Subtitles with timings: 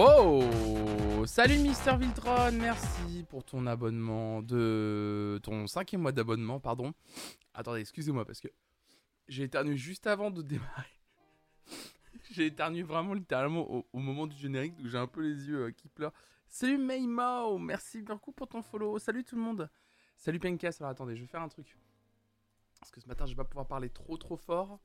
[0.00, 0.44] Oh
[1.26, 5.40] Salut Mister Viltron, merci pour ton abonnement de...
[5.42, 6.94] ton cinquième mois d'abonnement, pardon.
[7.52, 8.46] Attendez, excusez-moi parce que
[9.26, 10.86] j'ai éternué juste avant de démarrer.
[12.30, 15.70] j'ai éternué vraiment littéralement au, moment du générique, donc j'ai un peu les yeux euh,
[15.72, 16.14] qui pleurent.
[16.46, 19.00] Salut Maymao, merci beaucoup pour ton follow.
[19.00, 19.68] Salut tout le monde.
[20.16, 21.76] Salut Penkas, alors attendez, je vais faire un truc.
[22.78, 24.78] Parce que ce matin, je vais pas pouvoir parler trop trop fort.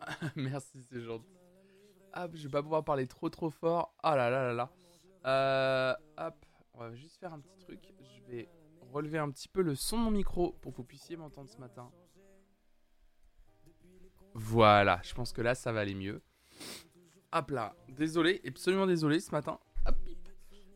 [0.34, 1.37] merci, c'est gentil.
[2.14, 3.94] Hop, je vais pas pouvoir parler trop trop fort.
[4.02, 4.70] Oh là là là là.
[5.26, 7.80] Euh, hop, on va juste faire un petit truc.
[8.00, 8.48] Je vais
[8.92, 11.58] relever un petit peu le son de mon micro pour que vous puissiez m'entendre ce
[11.58, 11.90] matin.
[14.34, 16.22] Voilà, je pense que là ça va aller mieux.
[17.32, 19.58] Hop là, désolé, absolument désolé ce matin.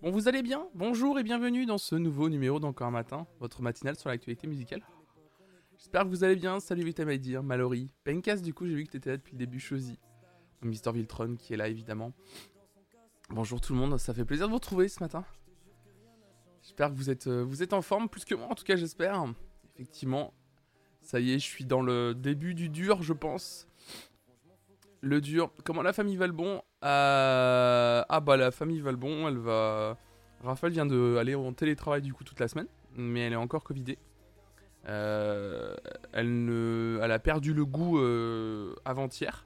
[0.03, 0.69] Bon, vous allez bien?
[0.75, 4.83] Bonjour et bienvenue dans ce nouveau numéro d'Encore un matin, votre matinale sur l'actualité musicale.
[5.77, 6.61] J'espère que vous allez bien.
[6.61, 7.05] Salut Vita
[7.43, 9.99] Mallory, Pencas du coup, j'ai vu que t'étais là depuis le début, Chosy.
[10.63, 12.13] Mister Viltron qui est là évidemment.
[13.31, 15.25] Bonjour tout le monde, ça fait plaisir de vous retrouver ce matin.
[16.63, 18.77] J'espère que vous êtes, euh, vous êtes en forme plus que moi, en tout cas
[18.77, 19.25] j'espère.
[19.75, 20.33] Effectivement,
[21.01, 23.67] ça y est, je suis dans le début du dur, je pense.
[25.01, 25.53] Le dur.
[25.65, 28.05] Comment la famille Valbon euh...
[28.09, 29.99] Ah bah la famille Valbon, elle va...
[30.45, 33.99] Raphaël vient d'aller en télétravail du coup toute la semaine, mais elle est encore covidée.
[34.87, 35.75] Euh,
[36.13, 37.01] elle, ne...
[37.03, 39.45] elle a perdu le goût euh, avant-hier.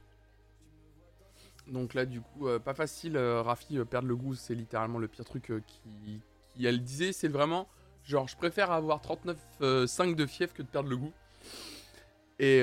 [1.67, 3.17] Donc là, du coup, euh, pas facile.
[3.17, 6.20] Euh, Rafi, euh, perdre le goût, c'est littéralement le pire truc qui,
[6.55, 7.12] qui, disait.
[7.12, 7.69] C'est vraiment,
[8.05, 11.12] genre, je préfère avoir 39,5 de fièvre que de perdre le goût.
[12.39, 12.62] Et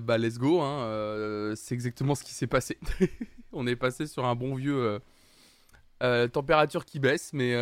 [0.00, 0.60] bah, let's go.
[0.60, 2.78] Hein, c'est exactement ce qui s'est passé.
[3.52, 5.00] On est passé sur un bon vieux
[6.32, 7.54] température qui baisse, mais,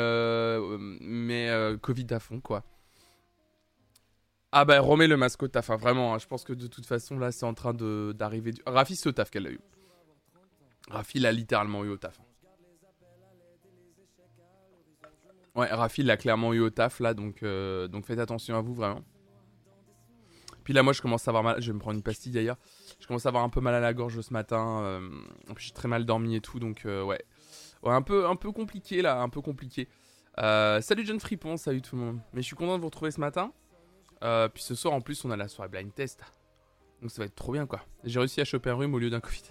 [1.00, 2.64] mais Covid à fond, quoi.
[4.54, 6.84] Ah bah remets le masque au taf, hein, vraiment, hein, je pense que de toute
[6.84, 8.52] façon là c'est en train d'arriver.
[8.52, 8.60] Du...
[8.66, 9.60] Rafi c'est au taf qu'elle a eu.
[10.90, 12.20] Rafi l'a littéralement eu au taf.
[15.54, 18.74] Ouais, Rafi l'a clairement eu au taf là, donc, euh, donc faites attention à vous
[18.74, 19.02] vraiment.
[20.64, 21.60] Puis là, moi, je commence à avoir mal.
[21.60, 22.56] Je vais me prendre une pastille d'ailleurs.
[23.00, 24.80] Je commence à avoir un peu mal à la gorge ce matin.
[24.82, 25.10] Euh...
[25.58, 27.22] j'ai très mal dormi et tout, donc euh, ouais.
[27.82, 29.88] Ouais, un peu, un peu compliqué là, un peu compliqué.
[30.38, 32.20] Euh, salut John Fripon, salut tout le monde.
[32.32, 33.52] Mais je suis content de vous retrouver ce matin.
[34.20, 36.22] puis ce soir, en plus, on a la soirée blind test.
[37.02, 37.80] Donc ça va être trop bien quoi.
[38.04, 39.42] J'ai réussi à choper un rhume au lieu d'un Covid.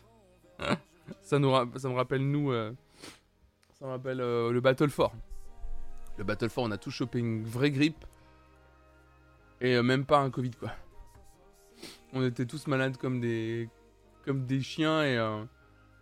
[1.22, 2.52] ça, nous ça me rappelle nous.
[2.52, 2.74] Euh,
[3.74, 5.12] ça me rappelle euh, le Battle 4.
[6.18, 8.06] Le Battle 4, on a tous chopé une vraie grippe.
[9.60, 10.72] Et euh, même pas un Covid quoi.
[12.14, 13.70] On était tous malades comme des.
[14.26, 15.16] comme des chiens et.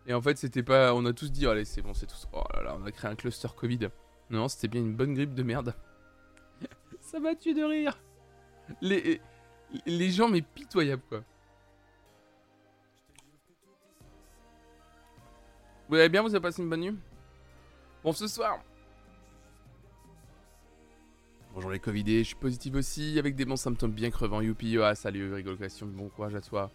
[0.07, 0.93] et en fait, c'était pas.
[0.93, 2.27] On a tous dit, allez, c'est bon, c'est tous.
[2.33, 3.89] Oh là là, on a créé un cluster Covid.
[4.29, 5.73] Non, c'était bien une bonne grippe de merde.
[7.01, 7.97] ça m'a tué de rire.
[8.81, 9.21] Les,
[9.85, 11.23] les gens, mais pitoyables quoi.
[15.89, 16.95] Vous allez bien Vous avez passé une bonne nuit?
[18.03, 18.59] Bon, ce soir.
[21.55, 24.39] Bonjour les Covidés, je suis positif aussi, avec des bons symptômes bien crevants.
[24.39, 26.69] Youpi, ah, salut, rigolation, bon courage à toi.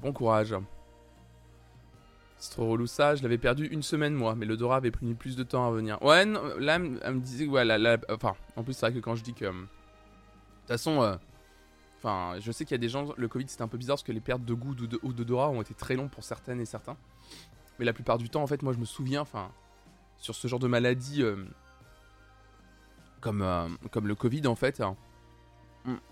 [0.00, 0.54] Bon courage.
[2.38, 5.12] C'est trop relou ça, je l'avais perdu une semaine moi, mais le Dora avait pris
[5.14, 6.02] plus de temps à venir.
[6.02, 9.22] Ouais, là, elle me disait, ouais, là, enfin, en plus, c'est vrai que quand je
[9.22, 9.44] dis que.
[9.44, 9.68] De toute
[10.66, 11.16] façon, euh,
[11.98, 14.02] enfin, je sais qu'il y a des gens, le Covid c'était un peu bizarre parce
[14.02, 16.96] que les pertes de goût ou Dora ont été très longues pour certaines et certains.
[17.78, 19.50] Mais la plupart du temps, en fait, moi, je me souviens, enfin,
[20.16, 21.44] sur ce genre de maladie, euh,
[23.20, 24.80] comme, euh, comme le Covid, en fait.
[24.80, 24.96] Hein.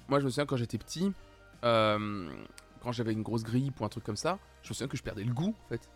[0.09, 1.13] moi, je me souviens quand j'étais petit,
[1.65, 2.31] euh,
[2.81, 5.03] quand j'avais une grosse grippe ou un truc comme ça, je me souviens que je
[5.03, 5.89] perdais le goût, en fait.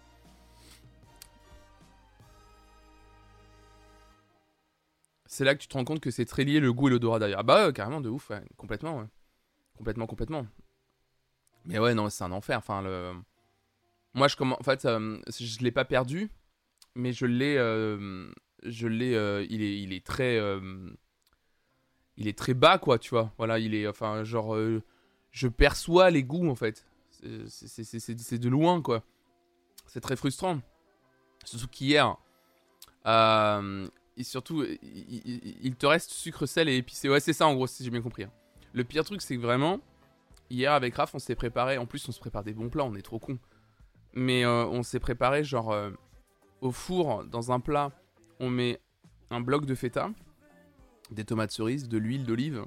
[5.27, 7.19] C'est là que tu te rends compte que c'est très lié le goût et l'odorat
[7.19, 7.41] d'ailleurs.
[7.41, 9.07] Ah bah, carrément, de ouf, complètement, ouais.
[9.77, 10.47] Complètement, complètement.
[11.67, 12.57] Mais ouais, non, c'est un enfer.
[12.57, 13.13] Enfin, le
[14.17, 14.59] moi, je commence.
[14.59, 16.31] En fait, euh, je l'ai pas perdu,
[16.95, 17.57] mais je l'ai.
[17.59, 18.33] Euh,
[18.65, 19.15] je l'ai.
[19.15, 20.41] Euh, il est, il est très.
[22.17, 23.33] il est très bas, quoi, tu vois.
[23.37, 23.87] Voilà, il est.
[23.87, 24.57] Enfin, genre,
[25.31, 26.87] je perçois les goûts, en fait.
[27.11, 29.05] C'est de loin, quoi.
[29.87, 30.61] C'est très frustrant.
[31.45, 32.17] Surtout qu'hier.
[33.05, 37.11] et surtout, il, te reste sucre, sel et épicé.
[37.11, 38.25] Ouais, c'est ça, en gros, si j'ai bien compris.
[38.25, 38.33] Hein.
[38.73, 39.79] Le pire truc, c'est que vraiment.
[40.49, 41.77] Hier, avec Raph, on s'est préparé.
[41.77, 43.39] En plus, on se prépare des bons plats, on est trop con.
[44.17, 45.91] Mais euh, on s'est préparé genre euh,
[46.63, 47.93] au four, dans un plat,
[48.41, 48.81] on met
[49.31, 50.11] un bloc de feta,
[51.11, 52.65] des tomates cerises, de l'huile d'olive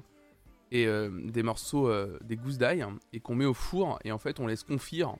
[0.70, 1.92] et euh, des morceaux,
[2.22, 5.16] des gousses d'ail, et qu'on met au four, et en fait on laisse confire.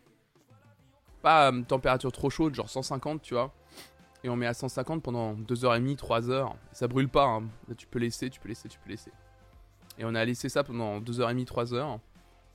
[1.20, 3.52] Pas à température trop chaude, genre 150, tu vois.
[4.22, 6.52] Et on met à 150 pendant 2h30, 3h.
[6.72, 7.42] Ça brûle pas, hein.
[7.76, 9.10] tu peux laisser, tu peux laisser, tu peux laisser.
[9.98, 11.98] Et on a laissé ça pendant 2h30, 3h.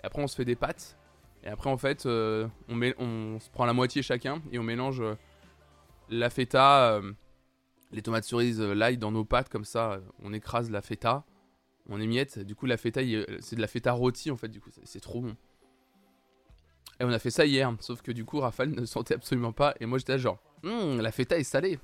[0.02, 0.98] Et après on se fait des pâtes
[1.46, 5.14] et après, en fait, euh, on, se prend la moitié chacun et on mélange euh,
[6.10, 7.14] la feta, euh,
[7.92, 11.24] les tomates cerises, l'ail dans nos pâtes comme ça, on écrase la feta,
[11.88, 12.40] on émiette.
[12.40, 13.02] Du coup, la feta,
[13.42, 14.48] c'est de la feta rôtie en fait.
[14.48, 15.36] Du coup, c'est trop bon.
[17.00, 19.76] Et on a fait ça hier, sauf que du coup, Raphaël ne sentait absolument pas.
[19.80, 21.78] Et moi, j'étais genre, hum, la feta est salée.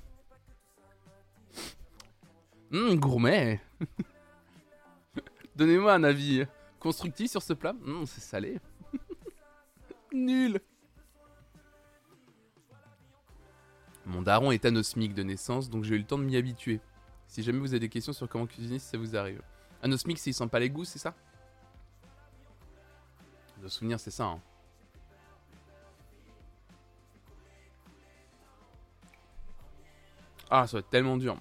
[2.73, 3.61] Hum, gourmet.
[5.55, 6.45] Donnez-moi un avis
[6.79, 7.75] constructif sur ce plat.
[7.85, 8.59] Hum, c'est salé.
[10.13, 10.59] Nul.
[14.05, 16.81] Mon daron est anosmique de naissance, donc j'ai eu le temps de m'y habituer.
[17.27, 19.41] Si jamais vous avez des questions sur comment cuisiner, si ça vous arrive.
[19.81, 21.13] Anosmique, c'est il sent pas les goûts, c'est ça?
[23.61, 24.25] De souvenir, c'est ça.
[24.25, 24.41] Hein.
[30.49, 31.39] Ah, ça va être tellement dur.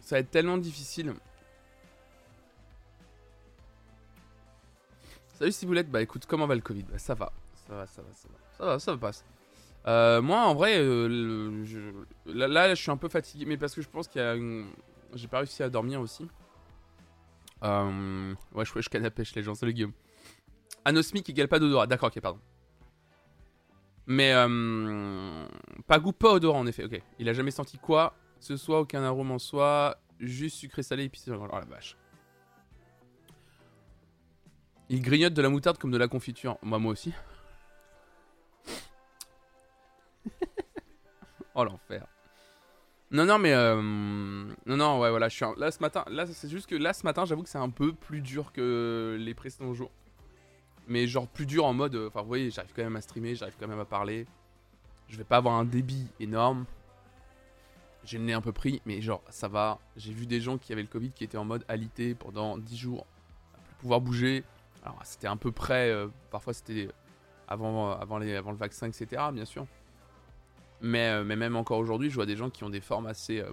[0.00, 1.14] Ça va être tellement difficile.
[5.40, 6.82] Salut si vous l'êtes, bah écoute, comment va le Covid?
[6.82, 9.24] Bah, Ça va, ça va, ça va, ça va, ça va, ça va passer.
[9.86, 13.88] Euh, moi, en vrai, euh, là, je suis un peu fatigué, mais parce que je
[13.88, 14.66] pense qu'il y a une...
[15.14, 16.28] J'ai pas réussi à dormir aussi.
[17.62, 19.94] Euh, ouais, je, je pêche les gens, salut Guillaume.
[20.84, 22.40] Anosmique égale pas d'odorat, d'accord, ok, pardon.
[24.06, 25.46] Mais euh,
[25.86, 27.00] pas goût, pas odorant en effet, ok.
[27.18, 31.08] Il a jamais senti quoi Ce soit aucun arôme en soi, juste sucré salé et
[31.08, 31.96] puis oh la vache.
[34.92, 36.58] Il grignote de la moutarde comme de la confiture.
[36.62, 37.14] Moi, moi aussi.
[41.54, 42.08] oh l'enfer.
[43.12, 46.04] Non, non, mais euh, non, non, ouais, voilà, je suis là ce matin.
[46.08, 49.16] Là, c'est juste que là ce matin, j'avoue que c'est un peu plus dur que
[49.16, 49.92] les précédents jours.
[50.88, 53.36] Mais genre plus dur en mode, euh, enfin, vous voyez, j'arrive quand même à streamer,
[53.36, 54.26] j'arrive quand même à parler.
[55.08, 56.66] Je vais pas avoir un débit énorme.
[58.02, 59.78] J'ai le nez un peu pris, mais genre ça va.
[59.96, 62.76] J'ai vu des gens qui avaient le Covid qui étaient en mode alité pendant 10
[62.76, 63.06] jours,
[63.54, 64.42] à plus pouvoir bouger.
[64.82, 66.88] Alors c'était un peu près, euh, parfois c'était
[67.48, 69.22] avant, avant, le vaccin, etc.
[69.32, 69.66] Bien sûr.
[70.80, 73.40] Mais, euh, mais même encore aujourd'hui, je vois des gens qui ont des formes assez.
[73.40, 73.52] Euh,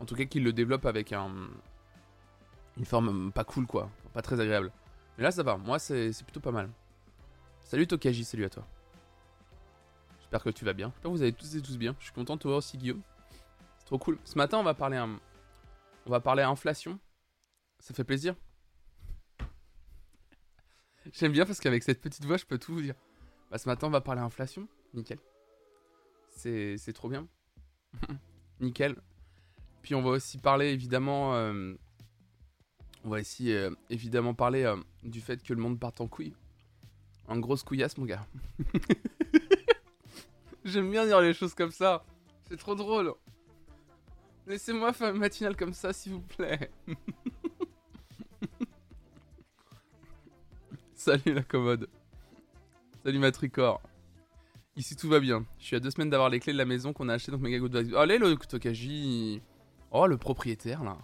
[0.00, 1.30] en tout cas, qui le développent avec un,
[2.76, 3.90] une forme pas cool, quoi.
[4.12, 4.70] Pas très agréable.
[5.16, 5.56] Mais là, ça va.
[5.56, 6.70] Moi, c'est plutôt pas mal.
[7.60, 8.64] Salut Tokaji, salut à toi.
[10.20, 10.88] J'espère que tu vas bien.
[10.94, 11.96] J'espère que vous allez tous et tous bien.
[11.98, 13.00] Je suis content de toi aussi, Guillaume.
[13.78, 14.18] C'est trop cool.
[14.24, 15.18] Ce matin, on va parler, un...
[16.06, 16.98] on va parler inflation.
[17.80, 18.34] Ça fait plaisir.
[21.12, 22.94] J'aime bien parce qu'avec cette petite voix, je peux tout vous dire.
[23.50, 24.68] Bah, ce matin, on va parler inflation.
[24.94, 25.18] Nickel.
[26.30, 27.26] C'est trop bien.
[28.60, 28.96] Nickel.
[29.82, 31.34] Puis on va aussi parler évidemment.
[31.34, 31.74] Euh,
[33.04, 36.34] on va aussi euh, évidemment parler euh, du fait que le monde parte en couille.
[37.26, 38.26] En grosse couillasse, mon gars.
[40.64, 42.04] J'aime bien dire les choses comme ça.
[42.48, 43.14] C'est trop drôle.
[44.46, 46.70] Laissez-moi faire une matinale comme ça, s'il vous plaît.
[51.08, 51.88] Salut la commode.
[53.04, 53.80] Salut Matricor.
[54.74, 55.46] Ici tout va bien.
[55.60, 57.40] Je suis à deux semaines d'avoir les clés de la maison qu'on a acheté donc
[57.40, 57.94] méga good vibes.
[57.94, 59.40] Allez le Tokaji.
[59.92, 60.98] Oh le propriétaire là.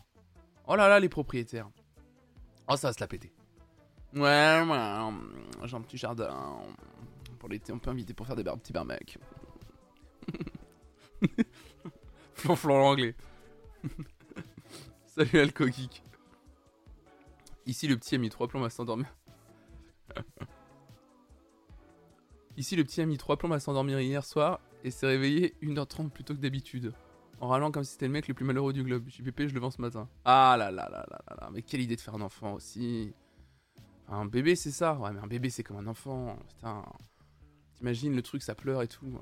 [0.67, 1.71] Oh là là les propriétaires.
[2.69, 3.33] Oh ça va se la péter.
[4.15, 5.13] Ouais, ouais
[5.65, 6.59] j'ai un petit jardin.
[7.39, 9.21] Pour l'été on peut inviter pour faire des petits barbecues.
[12.35, 13.15] Flonflon l'anglais.
[15.07, 15.67] Salut Alco
[17.65, 19.07] Ici le petit a mis trois plombs à s'endormir.
[22.57, 26.11] Ici, le petit a mis trois plombs à s'endormir hier soir et s'est réveillé 1h30
[26.11, 26.93] plutôt que d'habitude.
[27.41, 29.09] En râlant comme si c'était le mec le plus malheureux du globe.
[29.09, 30.09] JPP, je le vends ce matin.
[30.25, 31.51] Ah là là là là là là.
[31.53, 33.13] Mais quelle idée de faire un enfant aussi.
[34.09, 34.95] Un bébé, c'est ça.
[34.99, 36.39] Ouais, mais un bébé, c'est comme un enfant.
[36.49, 36.85] Putain.
[37.75, 39.19] T'imagines le truc, ça pleure et tout.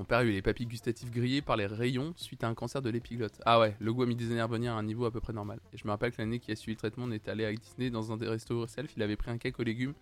[0.00, 2.80] Mon père a eu les papilles gustatives grillées par les rayons suite à un cancer
[2.80, 3.38] de l'épiglotte.
[3.44, 5.60] Ah ouais, le goût a mis des énerves à un niveau à peu près normal.
[5.74, 7.52] Et je me rappelle que l'année qui a suivi le traitement, on était allé à
[7.52, 9.92] Disney dans un des restos self, il avait pris un cake aux légumes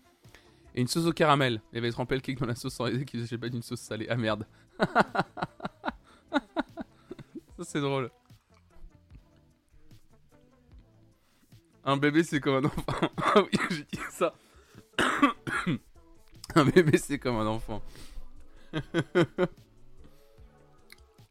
[0.76, 1.60] et une sauce au caramel.
[1.72, 3.80] Il avait trempé le cake dans la sauce sans aider qu'il ne pas d'une sauce
[3.80, 4.06] salée.
[4.08, 4.46] Ah merde.
[4.78, 5.24] ça
[7.64, 8.12] c'est drôle.
[11.84, 12.84] Un bébé c'est comme un enfant.
[13.16, 14.32] ah oui, j'ai dit ça.
[16.54, 17.82] un bébé c'est comme un enfant.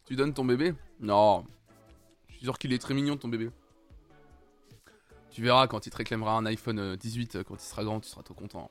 [0.08, 0.74] Tu donnes ton bébé?
[1.02, 1.46] Non.
[2.30, 3.52] Je suis sûr qu'il est très mignon ton bébé.
[5.32, 8.08] Tu verras quand il te réclamera un iPhone 18, euh, quand il sera grand, tu
[8.08, 8.70] seras trop content.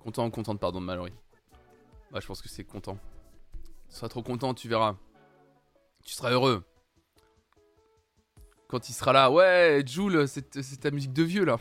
[0.00, 1.14] Content, contente, pardon de Mallory?
[2.10, 2.98] Bah, je pense que c'est content.
[3.88, 4.94] Tu seras trop content, tu verras.
[6.04, 6.62] Tu seras heureux.
[8.68, 11.56] Quand il sera là, ouais, Jules, c'est ta musique de vieux là.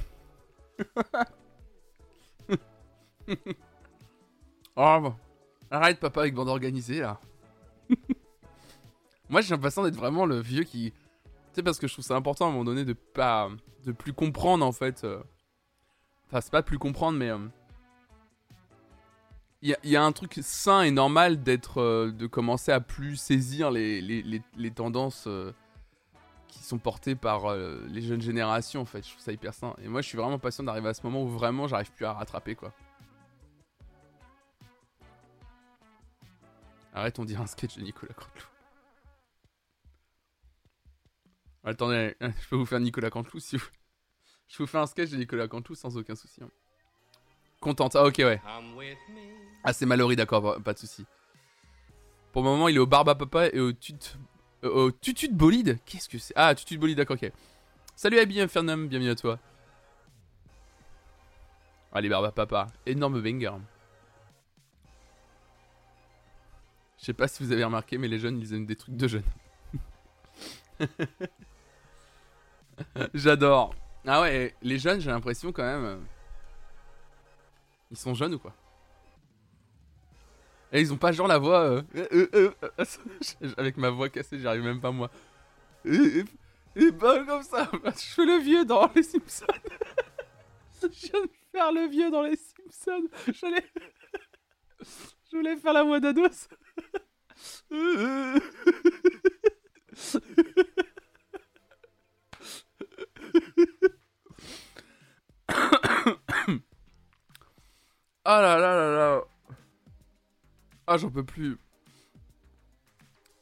[4.75, 5.13] oh,
[5.71, 7.21] arrête papa avec bande organisée là.
[9.33, 10.91] Moi, j'ai l'impression d'être vraiment le vieux qui.
[10.91, 13.49] Tu sais, parce que je trouve ça important à un moment donné de pas.
[13.83, 15.03] de plus comprendre en fait.
[15.05, 15.23] Euh.
[16.27, 17.31] Enfin, c'est pas plus comprendre, mais.
[17.31, 17.39] Euh,
[19.63, 23.71] Il y, a un truc sain et normal d'être, euh, de commencer à plus saisir
[23.71, 25.51] les, les, tendances euh,
[26.47, 29.03] qui sont portées par les jeunes générations en fait.
[29.03, 29.73] Je trouve ça hyper sain.
[29.83, 32.13] Et moi, je suis vraiment patient d'arriver à ce moment où vraiment j'arrive plus à
[32.13, 32.71] rattraper quoi.
[36.93, 38.52] Arrête, on dirait un sketch de Nicolas Canteloup.
[41.63, 43.67] Attendez, je peux vous faire Nicolas Canteloup si vous...
[44.49, 46.43] Je vous fais un sketch de Nicolas Canteloup sans aucun souci.
[46.43, 46.49] Hein.
[47.59, 47.95] Contente.
[47.95, 48.39] Ah ok ouais.
[49.63, 51.05] Ah, c'est Mallory, d'accord, pas de souci.
[52.33, 54.17] Pour le moment, il est au Barba Papa et au Tut.
[54.63, 56.33] Euh, au Tutu de Bolide Qu'est-ce que c'est?
[56.35, 57.31] Ah, Tutu de Bolide, d'accord, ok.
[57.95, 59.39] Salut Abby Infernum, bienvenue à toi.
[61.93, 63.53] Allez, Barba Papa, énorme banger.
[66.99, 69.07] Je sais pas si vous avez remarqué, mais les jeunes, ils aiment des trucs de
[69.07, 69.23] jeunes.
[73.13, 73.75] J'adore.
[74.05, 75.85] Ah ouais, les jeunes, j'ai l'impression quand même.
[75.85, 75.97] Euh,
[77.91, 78.53] ils sont jeunes ou quoi?
[80.73, 81.61] Et ils ont pas genre la voix.
[81.61, 82.51] Euh, euh, euh,
[83.57, 85.11] avec ma voix cassée, j'arrive même pas moi.
[85.85, 86.23] Et,
[86.75, 89.45] et, bah, comme ça, je fais le vieux dans les Simpsons.
[90.81, 93.07] je viens de faire le vieux dans les Simpsons.
[95.31, 96.47] Je voulais faire la voix d'Ados.
[108.25, 109.21] Ah là là là là.
[110.87, 111.57] Ah, j'en peux plus.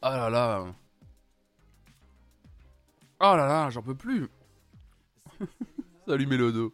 [0.02, 0.74] Ah là là.
[3.20, 4.28] Oh là là, j'en peux plus.
[6.08, 6.74] Salut Mélodo.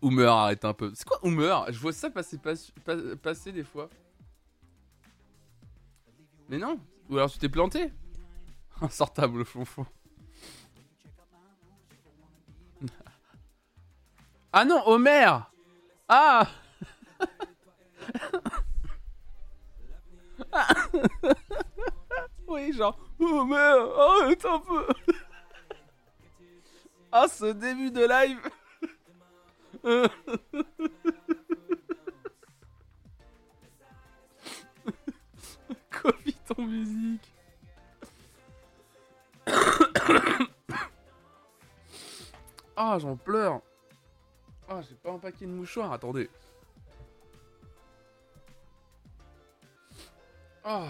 [0.00, 0.92] Oumer, arrête un peu.
[0.94, 2.38] C'est quoi Oumer Je vois ça passer,
[3.22, 3.90] passer des fois.
[6.48, 7.92] Mais non Ou alors tu t'es planté?
[8.80, 9.84] Insortable, flonflon.
[14.52, 15.38] ah non, Homer
[16.08, 16.46] Ah
[22.46, 24.86] oui, genre, oh merde, arrête un peu.
[27.12, 28.38] ah, ce début de live.
[35.90, 37.32] Copie ton musique.
[42.76, 43.60] Ah, j'en pleure.
[44.68, 46.28] Ah, j'ai pas un paquet de mouchoirs, attendez.
[50.64, 50.88] Ah.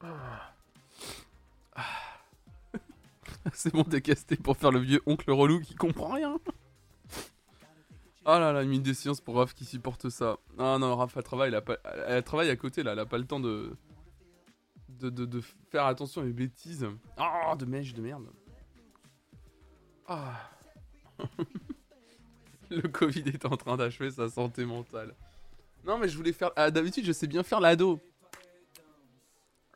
[0.00, 0.52] Ah.
[3.52, 6.36] C'est bon décasté pour faire le vieux oncle relou qui comprend rien.
[8.24, 10.38] Oh là là, une minute de science pour Raph qui supporte ça.
[10.58, 11.76] Ah non, Raph, elle travaille, elle, pas...
[12.06, 13.76] elle travaille à côté là, elle a pas le temps de...
[14.88, 16.86] De, de, faire attention à mes bêtises.
[17.16, 18.28] Ah, de mèche de merde.
[20.06, 20.50] Ah.
[22.70, 25.14] le Covid est en train d'achever sa santé mentale.
[25.84, 26.50] Non, mais je voulais faire.
[26.56, 28.00] Ah, d'habitude, je sais bien faire l'ado.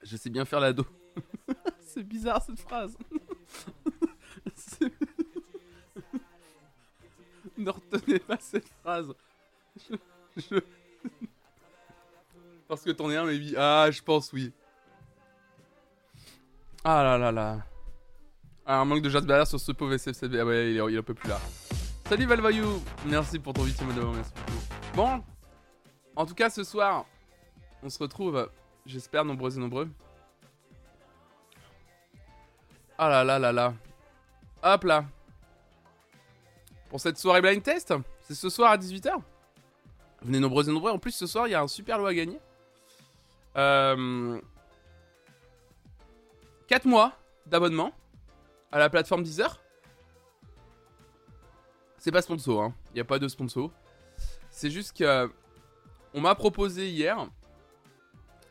[0.02, 0.86] Je sais bien faire l'ado.
[1.80, 2.96] c'est bizarre cette phrase.
[7.56, 9.12] ne retenez pas cette phrase.
[10.36, 10.60] Je.
[12.68, 14.52] Parce que t'en es un, mais Ah, je pense, oui.
[16.84, 17.66] Ah là là là.
[18.68, 20.38] Ah, un manque de jazz sur ce pauvre SFCB.
[20.40, 21.38] Ah ouais, il est, un peu plus là.
[22.08, 24.96] Salut Valvayou Merci pour ton 8 mois merci beaucoup.
[24.96, 25.22] Bon,
[26.16, 27.04] en tout cas, ce soir,
[27.84, 28.50] on se retrouve,
[28.84, 29.88] j'espère, nombreux et nombreux.
[32.98, 33.74] Ah là là là là.
[34.64, 35.04] Hop là.
[36.88, 39.12] Pour cette soirée blind test, c'est ce soir à 18h.
[40.22, 40.90] Venez nombreux et nombreux.
[40.90, 42.40] En plus, ce soir, il y a un super lot à gagner.
[43.56, 44.40] Euh...
[46.66, 47.12] 4 mois
[47.46, 47.92] d'abonnement
[48.78, 49.60] la plateforme Deezer.
[51.98, 52.74] C'est pas sponsor, hein.
[52.90, 53.70] Il n'y a pas de sponsor.
[54.50, 55.28] C'est juste que
[56.14, 57.28] on m'a proposé hier.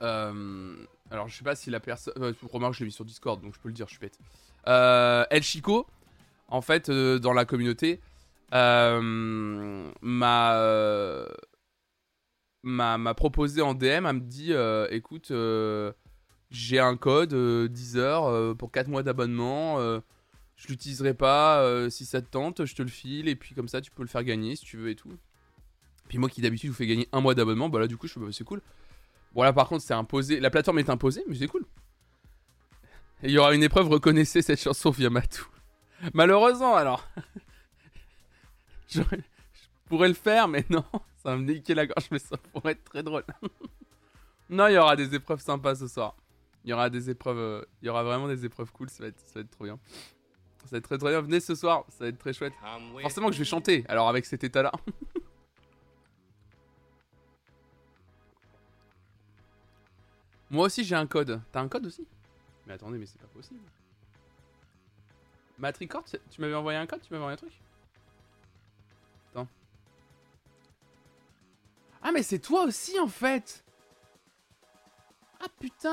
[0.02, 0.76] Euh,
[1.12, 2.14] alors, je sais pas si la personne.
[2.20, 4.18] Euh, remarque, je l'ai mis sur Discord, donc je peux le dire, je suis bête.
[4.68, 5.86] Euh, El Chico,
[6.48, 8.02] en fait, euh, dans la communauté,
[8.52, 9.12] m'a.
[12.64, 14.54] m'a proposé en DM, elle me dit
[14.90, 15.32] écoute,
[16.50, 17.34] j'ai un code
[17.72, 20.02] 10 heures pour 4 mois d'abonnement.
[20.66, 21.90] Je l'utiliserai pas.
[21.90, 23.28] si ça te tente, je te le file.
[23.28, 25.12] Et puis, comme ça, tu peux le faire gagner si tu veux et tout.
[26.08, 28.20] Puis moi qui d'habitude vous fais gagner un mois d'abonnement, bah là du coup je
[28.20, 28.62] bah, c'est cool.
[29.34, 31.66] Bon par contre c'est imposé, la plateforme est imposée, mais c'est cool.
[33.24, 35.48] Il y aura une épreuve, reconnaissez cette chanson via Matou.
[36.14, 37.08] Malheureusement alors.
[38.88, 39.02] je
[39.86, 40.84] pourrais le faire, mais non,
[41.24, 43.26] ça va me niquer la gorge, mais ça pourrait être très drôle.
[44.50, 46.16] non, il y aura des épreuves sympas ce soir.
[46.64, 49.10] Il y aura des épreuves, euh, il y aura vraiment des épreuves cool, ça va
[49.18, 49.80] ça va être trop bien.
[50.66, 51.22] Ça va être très, très bien.
[51.22, 52.54] Venez ce soir, ça va être très chouette.
[53.02, 54.72] Forcément que je vais chanter, alors avec cet état-là.
[60.50, 61.40] Moi aussi j'ai un code.
[61.52, 62.08] T'as un code aussi?
[62.66, 63.60] Mais attendez, mais c'est pas possible.
[65.58, 67.02] Matricord, tu m'avais envoyé un code?
[67.02, 67.54] Tu m'avais envoyé un truc?
[69.32, 69.48] Attends.
[72.02, 73.64] Ah mais c'est toi aussi en fait
[75.40, 75.86] Ah putain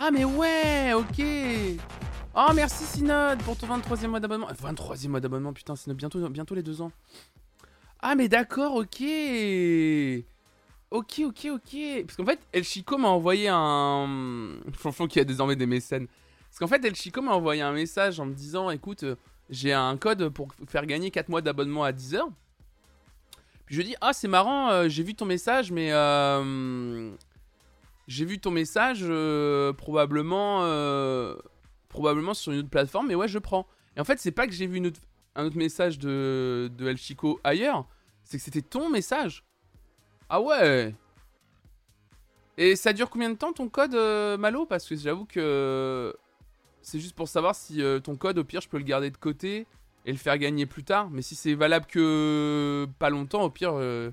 [0.00, 1.24] ah mais ouais, ok
[2.36, 4.46] Oh merci Synode pour ton 23 e mois d'abonnement.
[4.56, 6.92] 23 e mois d'abonnement, putain, Synode, bientôt, bientôt les deux ans.
[7.98, 9.02] Ah mais d'accord, ok
[10.92, 12.04] Ok, ok, ok.
[12.06, 14.60] Parce qu'en fait, El Chico m'a envoyé un...
[14.72, 16.06] Flonflon qui a désormais des mécènes.
[16.48, 19.16] Parce qu'en fait, El Chico m'a envoyé un message en me disant, écoute, euh,
[19.50, 22.30] j'ai un code pour faire gagner 4 mois d'abonnement à 10 heures.
[23.66, 25.90] Puis je dis, ah c'est marrant, euh, j'ai vu ton message, mais...
[25.90, 27.10] Euh,
[28.08, 29.04] j'ai vu ton message
[29.76, 30.64] probablement
[31.88, 33.66] probablement sur une autre plateforme, mais ouais, je prends.
[33.96, 34.82] Et en fait, c'est pas que j'ai vu
[35.34, 37.86] un autre message de, de El Chico ailleurs,
[38.24, 39.44] c'est que c'était ton message.
[40.28, 40.94] Ah ouais
[42.58, 44.66] Et ça dure combien de temps ton code, euh, Malo?
[44.66, 46.14] Parce que j'avoue que
[46.82, 49.16] c'est juste pour savoir si euh, ton code, au pire, je peux le garder de
[49.16, 49.66] côté
[50.04, 51.08] et le faire gagner plus tard.
[51.10, 54.10] Mais si c'est valable que pas longtemps, au pire, euh,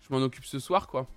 [0.00, 1.08] je m'en occupe ce soir, quoi.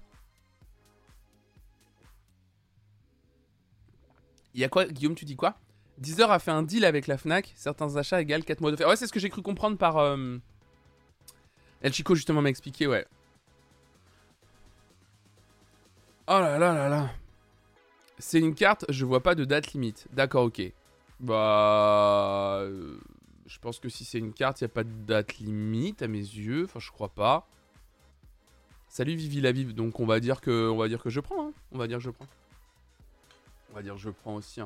[4.53, 5.55] Il y a quoi, Guillaume, tu dis quoi?
[5.97, 8.95] Deezer a fait un deal avec la Fnac, certains achats égale 4 mois de Ouais,
[8.95, 9.97] c'est ce que j'ai cru comprendre par.
[9.97, 10.37] Euh,
[11.81, 13.05] El Chico, justement, m'a expliqué, ouais.
[16.27, 17.09] Oh là là là là.
[18.17, 20.07] C'est une carte, je vois pas de date limite.
[20.13, 20.61] D'accord, ok.
[21.19, 22.59] Bah.
[22.61, 22.97] Euh,
[23.47, 26.19] je pense que si c'est une carte, il a pas de date limite à mes
[26.19, 26.65] yeux.
[26.65, 27.47] Enfin, je crois pas.
[28.87, 29.73] Salut Vivi la Vive.
[29.73, 31.47] Donc on va dire que, on va dire que je prends.
[31.47, 31.53] Hein.
[31.71, 32.27] On va dire que je prends.
[33.71, 34.61] On va dire je prends aussi.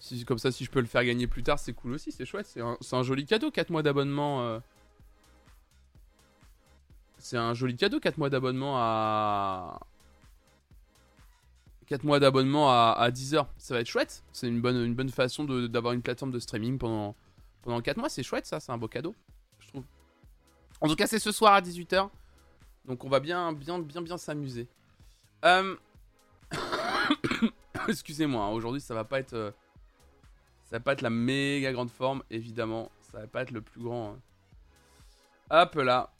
[0.00, 2.26] Si, comme ça, si je peux le faire gagner plus tard, c'est cool aussi, c'est
[2.26, 2.46] chouette.
[2.46, 4.42] C'est un, joli cadeau, 4 mois d'abonnement.
[4.42, 4.60] Euh.
[7.16, 9.80] C'est un joli cadeau, 4 mois d'abonnement à...
[11.86, 13.48] 4 mois d'abonnement à, 10 heures.
[13.56, 14.24] Ça va être chouette.
[14.32, 17.14] C'est une bonne, une bonne façon d'avoir une plateforme de streaming pendant,
[17.62, 18.10] pendant 4 mois.
[18.10, 19.14] C'est chouette ça, c'est un beau cadeau,
[19.60, 19.84] je trouve.
[20.82, 22.10] En tout cas, c'est ce soir à 18h.
[22.84, 24.68] Donc on va bien, bien, bien, bien s'amuser.
[25.46, 25.76] Euh...
[27.88, 29.34] Excusez-moi, hein, aujourd'hui ça va pas être.
[29.34, 29.50] Euh,
[30.64, 32.90] ça va pas être la méga grande forme, évidemment.
[33.00, 34.14] Ça va pas être le plus grand.
[34.14, 34.18] Hein.
[35.50, 36.10] Hop là.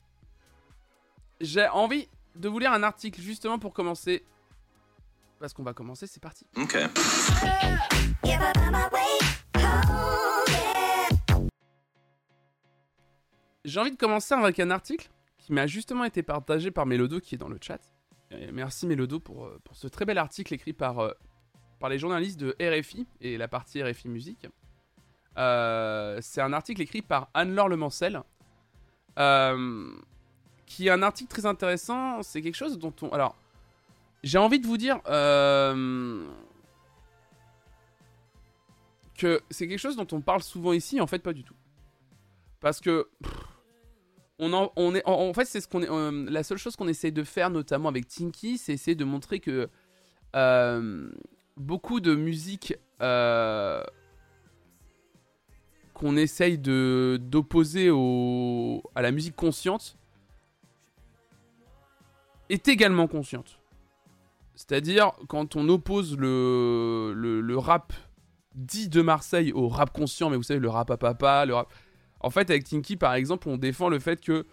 [1.41, 4.25] J'ai envie de vous lire un article justement pour commencer.
[5.41, 6.47] Parce qu'on va commencer, c'est parti.
[6.57, 6.79] Ok.
[13.65, 17.35] J'ai envie de commencer avec un article qui m'a justement été partagé par Melodo qui
[17.35, 17.81] est dans le chat
[18.53, 21.13] merci Mélodo pour, euh, pour ce très bel article écrit par, euh,
[21.81, 24.47] par les journalistes de RFI et la partie RFI Musique.
[25.37, 28.23] Euh, c'est un article écrit par Anne-Laure Lemancel,
[30.67, 32.23] qui est un article très intéressant.
[32.23, 33.09] C'est quelque chose dont on...
[33.11, 33.37] Alors,
[34.23, 35.03] j'ai envie de vous dire
[39.19, 41.55] que c'est quelque chose dont on parle souvent ici, en fait pas du tout.
[42.61, 43.09] Parce que
[44.39, 45.91] on en, on est, en, fait, c'est ce qu'on est.
[45.91, 49.39] Euh, la seule chose qu'on essaye de faire, notamment avec Tinky, c'est essayer de montrer
[49.39, 49.69] que
[50.35, 51.11] euh,
[51.57, 53.83] beaucoup de musique euh,
[55.95, 57.91] qu'on essaye de d'opposer
[58.95, 59.97] à la musique consciente
[62.49, 63.61] est également consciente.
[64.57, 67.93] C'est-à-dire quand on oppose le, le, le, rap
[68.55, 71.73] dit de Marseille au rap conscient, mais vous savez, le rap à papa, le rap
[72.25, 74.47] en fait, avec Tinky, par exemple, on défend le fait que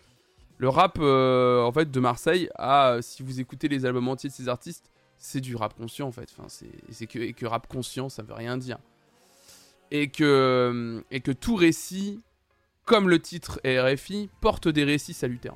[0.58, 4.92] le rap euh, de Marseille, a, si vous écoutez les albums entiers de ces artistes,
[5.18, 6.36] c'est du rap conscient en fait.
[6.90, 8.78] C'est que, et que rap conscient, ça veut rien dire.
[9.90, 12.22] Et que, et que tout récit,
[12.84, 15.56] comme le titre RFI, porte des récits salutaires.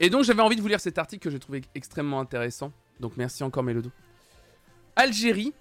[0.00, 2.72] Et donc j'avais envie de vous lire cet article que j'ai trouvé extrêmement intéressant.
[2.98, 3.90] Donc merci encore Mélodo.
[4.96, 5.54] Algérie.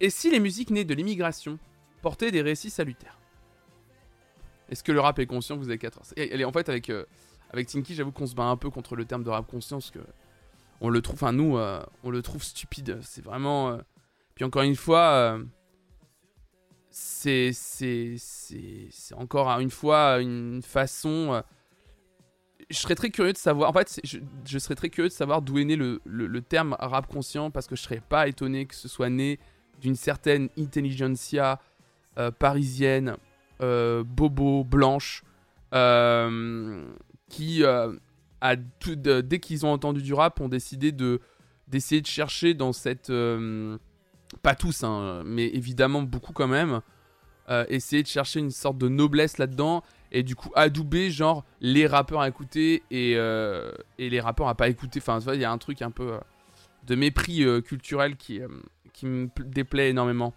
[0.00, 1.58] Et si les musiques nées de l'immigration
[2.02, 3.18] portaient des récits salutaires?
[4.68, 6.04] Est-ce que le rap est conscient Vous avez 4 heures.
[6.16, 7.04] Elle est en fait avec, euh,
[7.50, 9.90] avec Tinky, j'avoue qu'on se bat un peu contre le terme de rap conscient parce
[9.90, 10.00] que
[10.80, 12.98] on le trouve, enfin nous, euh, on le trouve stupide.
[13.02, 13.70] C'est vraiment.
[13.70, 13.78] Euh,
[14.34, 15.38] puis encore une fois,
[16.90, 21.42] c'est c'est c'est encore une fois une façon.
[22.68, 23.70] je serais très curieux de savoir.
[23.70, 27.06] En fait, je, serais très curieux de savoir d'où est né le, le, terme rap
[27.06, 29.38] conscient parce que je serais pas étonné que ce soit né
[29.80, 31.58] d'une certaine intelligentsia
[32.38, 33.16] parisienne
[33.60, 35.22] euh, bobo, blanche,
[35.74, 36.84] euh,
[37.28, 37.92] qui, euh,
[38.40, 41.20] a tout, dès qu'ils ont entendu du rap, ont décidé de
[41.68, 43.10] d'essayer de chercher dans cette...
[44.42, 46.80] pas tous, hein, mais évidemment beaucoup quand même.
[47.68, 52.20] essayer de chercher une sorte de noblesse là-dedans et du coup adouber genre les rappeurs
[52.20, 55.00] à écouter et, et les rappeurs à pas écouter.
[55.00, 56.20] Enfin, il y a un truc un peu
[56.84, 58.40] de mépris culturel qui,
[58.92, 60.34] qui me déplaît énormément.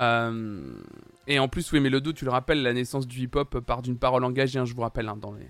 [0.00, 4.24] Et en plus, oui, mais tu le rappelles, la naissance du hip-hop part d'une parole
[4.24, 5.08] engagée, hein, je vous rappelle.
[5.08, 5.46] Hein, dans les...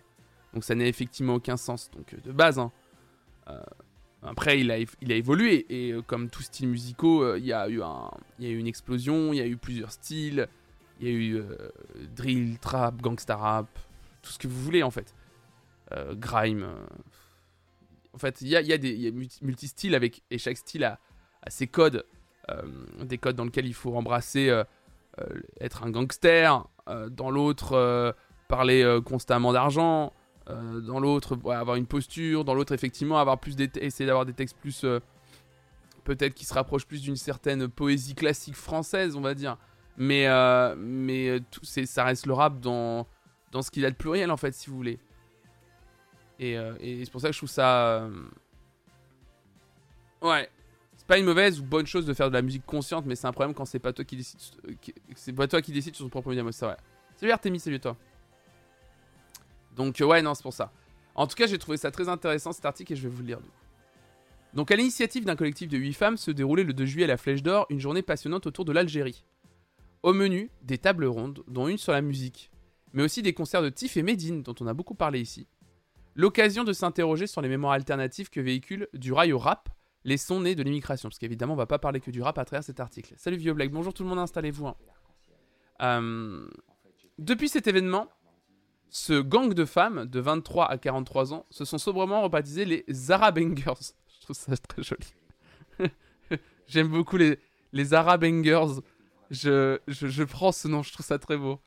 [0.55, 1.91] Donc ça n'a effectivement aucun sens.
[1.91, 2.73] Donc de base, hein.
[4.23, 5.67] après, il a, évolué.
[5.69, 7.81] Et comme tout style musicaux, il y, a eu
[8.41, 10.49] une explosion, il y a eu plusieurs styles.
[11.01, 11.71] Il y a eu euh,
[12.17, 13.69] drill, trap, gangsta rap,
[14.23, 15.15] tout ce que vous voulez en fait.
[15.93, 16.65] Euh, grime.
[16.65, 16.87] Euh.
[18.13, 20.99] En fait, il y a, y a, des multi-styles avec et chaque style a,
[21.49, 22.05] ses codes,
[23.03, 24.63] des codes dans lesquels il faut embrasser
[25.61, 26.67] être un gangster,
[27.11, 28.15] dans l'autre
[28.49, 30.13] parler constamment d'argent,
[30.47, 34.85] dans l'autre avoir une posture, dans l'autre effectivement avoir plus essayer d'avoir des textes plus
[36.09, 39.59] peut-être qui se rapprochent plus d'une certaine poésie classique française, on va dire.
[39.99, 43.07] Mais, euh, mais euh, tout, ça reste le rap dans,
[43.53, 44.99] dans ce qu'il a de pluriel, en fait, si vous voulez.
[46.39, 48.09] Et, euh, et c'est pour ça que je trouve ça.
[50.23, 50.49] Ouais.
[51.09, 53.33] Pas une mauvaise ou bonne chose de faire de la musique consciente, mais c'est un
[53.33, 54.39] problème quand c'est pas toi qui décide.
[55.17, 56.77] C'est toi qui décide sur son propre média, c'est vrai.
[57.17, 57.97] Salut Artemis, salut toi.
[59.75, 60.71] Donc, ouais, non, c'est pour ça.
[61.15, 63.29] En tout cas, j'ai trouvé ça très intéressant cet article et je vais vous le
[63.29, 63.41] lire.
[64.53, 67.17] Donc, à l'initiative d'un collectif de 8 femmes, se déroulait le 2 juillet à la
[67.17, 69.25] Flèche d'Or une journée passionnante autour de l'Algérie.
[70.03, 72.51] Au menu, des tables rondes, dont une sur la musique,
[72.93, 75.47] mais aussi des concerts de Tiff et Medine, dont on a beaucoup parlé ici.
[76.15, 79.71] L'occasion de s'interroger sur les mémoires alternatives que véhiculent du rail au rap,
[80.05, 82.45] les sons nés de l'immigration, parce qu'évidemment on va pas parler que du rap à
[82.45, 83.15] travers cet article.
[83.17, 84.69] Salut Vieux Black, bonjour tout le monde, installez-vous.
[84.69, 84.77] Hein.
[85.83, 86.49] Euh,
[87.19, 88.09] depuis cet événement,
[88.91, 93.93] ce gang de femmes de 23 à 43 ans se sont sobrement rebaptisés les Zarabangers.
[94.19, 95.15] Je trouve ça très joli.
[96.67, 97.39] J'aime beaucoup les,
[97.73, 98.81] les Arabangers.
[99.31, 101.61] Je, je, prends ce nom, je trouve ça très beau.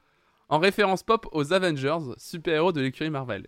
[0.50, 3.48] En référence pop aux Avengers, super-héros de l'écurie Marvel.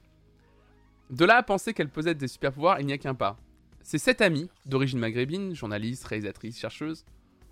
[1.10, 3.38] De là à penser qu'elle possède des super-pouvoirs, il n'y a qu'un pas.
[3.84, 7.06] Ces sept amis, d'origine maghrébine, journalistes, réalisatrices, chercheuses,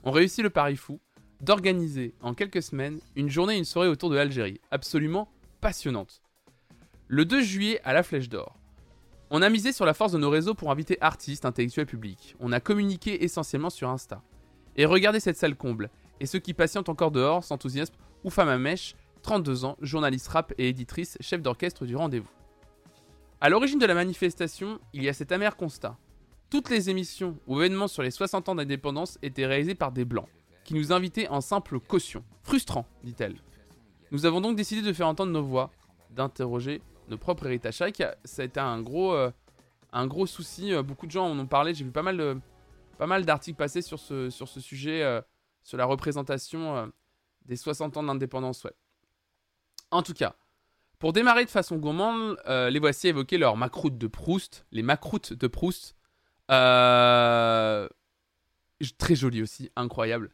[0.03, 0.99] ont réussi le pari fou
[1.41, 6.21] d'organiser en quelques semaines une journée et une soirée autour de l'Algérie, absolument passionnante.
[7.07, 8.55] Le 2 juillet à la Flèche d'Or.
[9.29, 12.35] On a misé sur la force de nos réseaux pour inviter artistes, intellectuels publics.
[12.39, 14.21] On a communiqué essentiellement sur Insta.
[14.77, 15.89] Et regardez cette salle comble
[16.21, 20.69] et ceux qui patientent encore dehors s'enthousiasment ou à Mèche, 32 ans, journaliste rap et
[20.69, 22.29] éditrice, chef d'orchestre du rendez-vous.
[23.41, 25.97] À l'origine de la manifestation, il y a cet amer constat.
[26.51, 30.27] Toutes les émissions ou événements sur les 60 ans d'indépendance étaient réalisés par des blancs,
[30.65, 32.25] qui nous invitaient en simple caution.
[32.43, 33.37] Frustrant, dit-elle.
[34.11, 35.71] Nous avons donc décidé de faire entendre nos voix,
[36.09, 37.75] d'interroger nos propres héritages.
[37.77, 39.31] C'est ça a été un gros, euh,
[39.93, 40.73] un gros souci.
[40.73, 41.73] Euh, beaucoup de gens en ont parlé.
[41.73, 42.41] J'ai vu pas mal,
[42.97, 45.03] pas mal d'articles passer sur ce, sur ce sujet.
[45.03, 45.21] Euh,
[45.63, 46.91] sur la représentation
[47.45, 48.73] des 60 ans d'indépendance, ouais.
[49.91, 50.35] En tout cas,
[50.97, 55.45] pour démarrer de façon gourmande, les voici évoquer leur macroute de Proust, les macroutes de
[55.45, 55.95] Proust.
[56.51, 57.87] Euh,
[58.97, 60.31] très joli aussi, incroyable.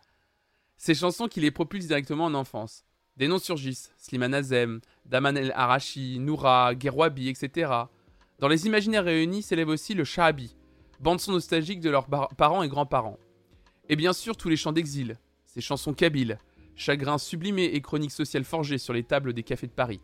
[0.78, 2.86] Ces chansons qui les propulsent directement en enfance.
[3.18, 7.72] Des noms surgissent, Slimane Azem, Daman El Arachi, Noura, Gerwabi, etc.
[8.40, 10.56] Dans les imaginaires réunis s'élève aussi le Shahabi,
[11.00, 13.18] bande-son nostalgique de leurs parents et grands-parents.
[13.90, 16.38] Et bien sûr, tous les chants d'exil, ces chansons kabyles,
[16.76, 20.02] chagrins sublimés et chroniques sociales forgées sur les tables des cafés de Paris.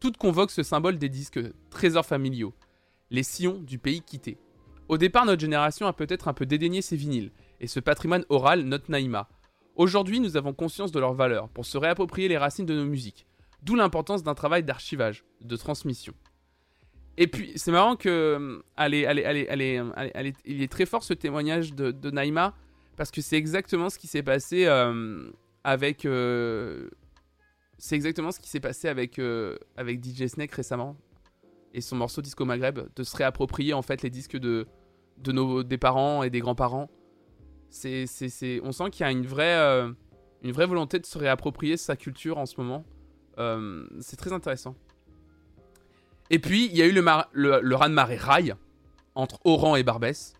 [0.00, 1.40] Toutes convoquent ce symbole des disques
[1.70, 2.54] trésors familiaux,
[3.10, 4.38] les sillons du pays quitté.
[4.88, 8.62] Au départ, notre génération a peut-être un peu dédaigné ces vinyles et ce patrimoine oral,
[8.62, 9.28] notre Naïma.
[9.76, 13.26] Aujourd'hui, nous avons conscience de leur valeur pour se réapproprier les racines de nos musiques,
[13.62, 16.14] d'où l'importance d'un travail d'archivage, de transmission.
[17.18, 18.62] Et puis, c'est marrant que.
[18.76, 22.54] Allez, allez, allez, allez, allez, il est très fort ce témoignage de, Naïma
[22.96, 25.30] parce que c'est exactement ce qui s'est passé euh,
[25.64, 26.06] avec.
[26.06, 26.88] Euh,
[27.76, 30.96] c'est exactement ce qui s'est passé euh, avec DJ Snake récemment.
[31.74, 34.66] Et son morceau Disco Maghreb, de se réapproprier en fait les disques de,
[35.18, 36.90] de nos, des parents et des grands-parents.
[37.70, 39.84] C'est, c'est, On sent qu'il y a une vraie,
[40.42, 42.84] une vraie volonté de se réapproprier sa culture en ce moment.
[44.00, 44.74] c'est très intéressant.
[46.30, 48.54] Et puis, il y a eu le, le, le raz-de-marée rail
[49.14, 50.34] entre Oran et Barbès,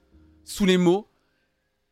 [0.44, 1.08] sous les mots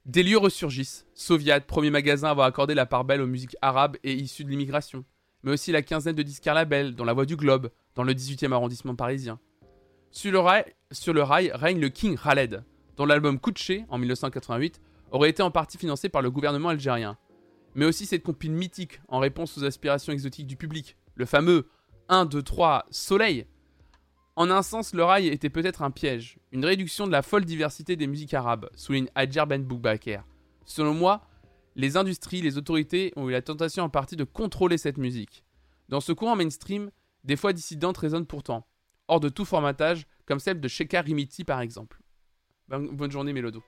[0.07, 1.07] des lieux ressurgissent.
[1.15, 4.51] Soviat, premier magasin à avoir accordé la part belle aux musiques arabes et issues de
[4.51, 5.05] l'immigration.
[5.47, 8.53] Mais aussi la quinzaine de disques label dans la voie du globe, dans le 18e
[8.53, 9.39] arrondissement parisien.
[10.11, 12.65] Sur le, rail, règne le King Khaled,
[12.97, 14.81] dont l'album Kouché, en 1988,
[15.13, 17.17] aurait été en partie financé par le gouvernement algérien.
[17.77, 21.69] Mais aussi cette compile mythique en réponse aux aspirations exotiques du public, le fameux
[22.09, 23.47] 1, 2, 3 Soleil,
[24.35, 27.95] en un sens, le rail était peut-être un piège, une réduction de la folle diversité
[27.95, 30.25] des musiques arabes, souligne Adjar Ben Boubaker.
[30.65, 31.23] Selon moi,
[31.77, 35.45] les industries, les autorités ont eu la tentation en partie de contrôler cette musique.
[35.91, 36.91] Dans ce courant mainstream,
[37.23, 38.67] des fois dissidentes, résonnent pourtant,
[39.09, 42.01] hors de tout formatage, comme celle de Sheka Rimiti par exemple.
[42.69, 43.63] Bonne journée Mélodo.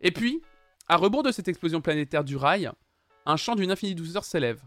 [0.00, 0.42] Et puis,
[0.88, 2.70] à rebours de cette explosion planétaire du rail,
[3.26, 4.60] un chant d'une infinie douceur s'élève.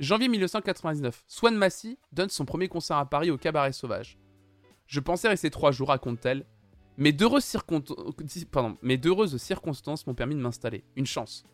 [0.00, 4.18] Janvier 1999, Swan Massey donne son premier concert à Paris au Cabaret Sauvage.
[4.86, 6.44] Je pensais rester trois jours, raconte-t-elle,
[6.98, 7.46] mais d'heureuses,
[9.38, 10.84] circonstances m'ont permis de m'installer.
[10.96, 11.44] Une chance.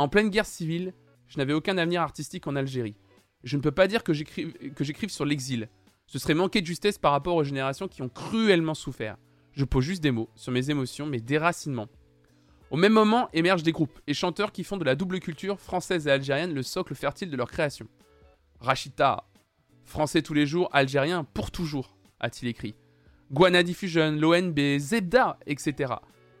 [0.00, 0.94] En pleine guerre civile,
[1.28, 2.96] je n'avais aucun avenir artistique en Algérie.
[3.44, 5.68] Je ne peux pas dire que j'écrive sur l'exil.
[6.06, 9.18] Ce serait manquer de justesse par rapport aux générations qui ont cruellement souffert.
[9.52, 11.88] Je pose juste des mots sur mes émotions, mes déracinements.
[12.70, 16.06] Au même moment émergent des groupes et chanteurs qui font de la double culture française
[16.06, 17.86] et algérienne le socle fertile de leur création.
[18.58, 19.28] Rachita,
[19.84, 22.74] français tous les jours, algérien pour toujours, a-t-il écrit.
[23.30, 25.92] Guana Diffusion, l'ONB, Zebda, etc.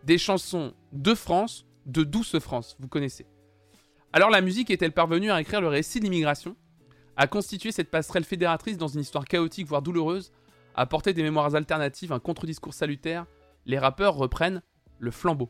[0.04, 3.26] Des chansons de France, de douce France, vous connaissez.
[4.12, 6.56] Alors la musique est-elle parvenue à écrire le récit de l'immigration?
[7.16, 10.32] À constituer cette passerelle fédératrice dans une histoire chaotique voire douloureuse?
[10.74, 13.26] À porter des mémoires alternatives, un contre-discours salutaire?
[13.66, 14.62] Les rappeurs reprennent
[14.98, 15.48] le flambeau.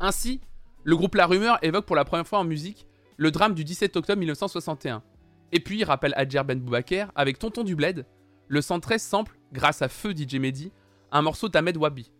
[0.00, 0.40] Ainsi,
[0.82, 3.96] le groupe La Rumeur évoque pour la première fois en musique le drame du 17
[3.96, 5.04] octobre 1961.
[5.52, 8.06] Et puis, rappelle Adjer Ben Boubaker avec Tonton du Bled,
[8.48, 10.72] le 113 sample, grâce à Feu DJ Mehdi,
[11.12, 12.10] un morceau d'Ahmed Wabi.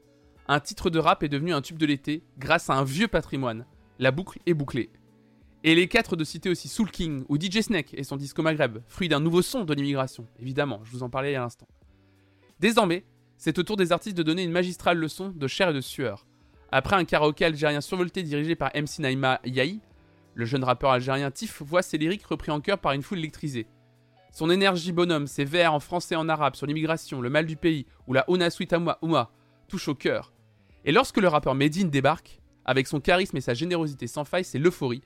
[0.47, 3.67] Un titre de rap est devenu un tube de l'été grâce à un vieux patrimoine.
[3.99, 4.91] La boucle est bouclée.
[5.63, 8.79] Et les quatre de citer aussi Soul King ou DJ Snake et son disco Maghreb,
[8.89, 10.27] fruit d'un nouveau son de l'immigration.
[10.41, 11.69] Évidemment, je vous en parlais à l'instant.
[12.61, 13.05] Désormais,
[13.37, 16.27] c'est au tour des artistes de donner une magistrale leçon de chair et de sueur.
[16.73, 19.81] Après un karaoké algérien survolté dirigé par MC Naïma Yahi,
[20.35, 23.67] le jeune rappeur algérien Tif voit ses lyriques repris en chœur par une foule électrisée.
[24.33, 27.57] Son énergie bonhomme, ses vers en français et en arabe sur l'immigration, le mal du
[27.57, 29.31] pays ou la Ona Suite Ouma
[29.69, 30.33] touchent au cœur.
[30.87, 34.59] Et lorsque le rappeur Medine débarque, avec son charisme et sa générosité sans faille, c'est
[34.59, 35.03] l'euphorie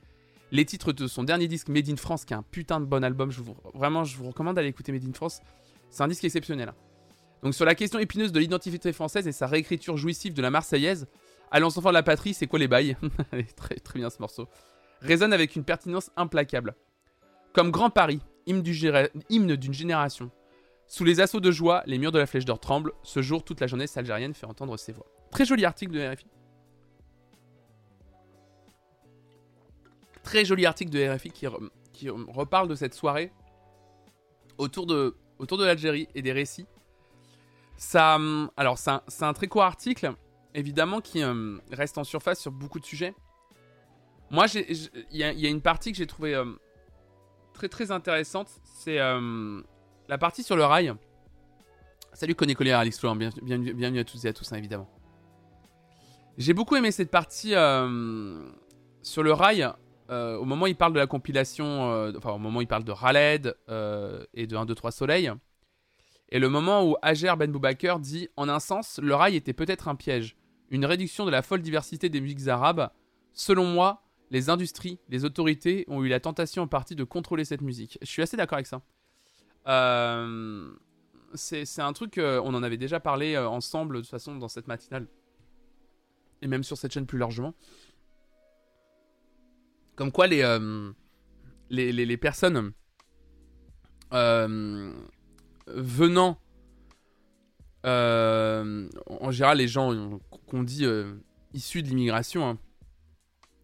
[0.55, 3.03] les titres de son dernier disque Made in France, qui est un putain de bon
[3.03, 3.31] album.
[3.31, 3.55] Je vous,
[4.27, 5.41] recommande d'aller écouter Made in France.
[5.89, 6.73] C'est un disque exceptionnel.
[7.43, 11.07] Donc sur la question épineuse de l'identité française et sa réécriture jouissive de la Marseillaise,
[11.51, 12.97] Allons enfants de la patrie, c'est quoi les bails?
[13.55, 14.47] Très, très bien ce morceau.
[15.01, 16.75] Résonne avec une pertinence implacable.
[17.53, 20.31] Comme Grand Paris, hymne d'une génération.
[20.87, 22.91] Sous les assauts de joie, les murs de la Flèche d'Or tremblent.
[23.03, 25.05] Ce jour, toute la jeunesse algérienne fait entendre ses voix.
[25.31, 26.25] Très joli article de RFI.
[30.25, 31.47] Très joli article de RFI qui,
[31.93, 33.31] qui reparle de cette soirée
[34.57, 36.65] autour de, autour de l'Algérie et des récits.
[37.77, 40.13] Ça, hum, alors, c'est un, très court article,
[40.53, 43.13] évidemment, qui hum, reste en surface sur beaucoup de sujets.
[44.31, 46.57] Moi, il y, a une partie que j'ai trouvée hum,
[47.53, 48.49] très très intéressante.
[48.63, 50.93] C'est la partie sur le rail.
[52.13, 54.89] Salut Conné Collier, Alex Florent, bienvenue, à tous et à tous, hein, évidemment.
[56.37, 57.49] J'ai beaucoup aimé cette partie
[59.03, 59.69] sur le rail
[60.09, 62.67] euh, au moment où il parle de la compilation, euh, enfin au moment où il
[62.67, 65.31] parle de Raled euh, et de 1, 2, 3 Soleil,
[66.29, 69.87] et le moment où Ager Ben Boubaker dit En un sens, le rail était peut-être
[69.87, 70.35] un piège,
[70.69, 72.89] une réduction de la folle diversité des musiques arabes.
[73.33, 77.61] Selon moi, les industries, les autorités ont eu la tentation en partie de contrôler cette
[77.61, 77.97] musique.
[78.01, 78.81] Je suis assez d'accord avec ça.
[81.35, 85.07] c'est un truc, on en avait déjà parlé ensemble de toute façon dans cette matinale,
[86.41, 87.53] et même sur cette chaîne plus largement.
[89.95, 90.91] Comme quoi les, euh,
[91.69, 92.73] les, les, personnes
[94.13, 94.93] euh,
[95.67, 96.37] venant,
[97.85, 100.85] euh, en général les gens qu'on dit
[101.53, 102.57] issus de l'immigration, hein.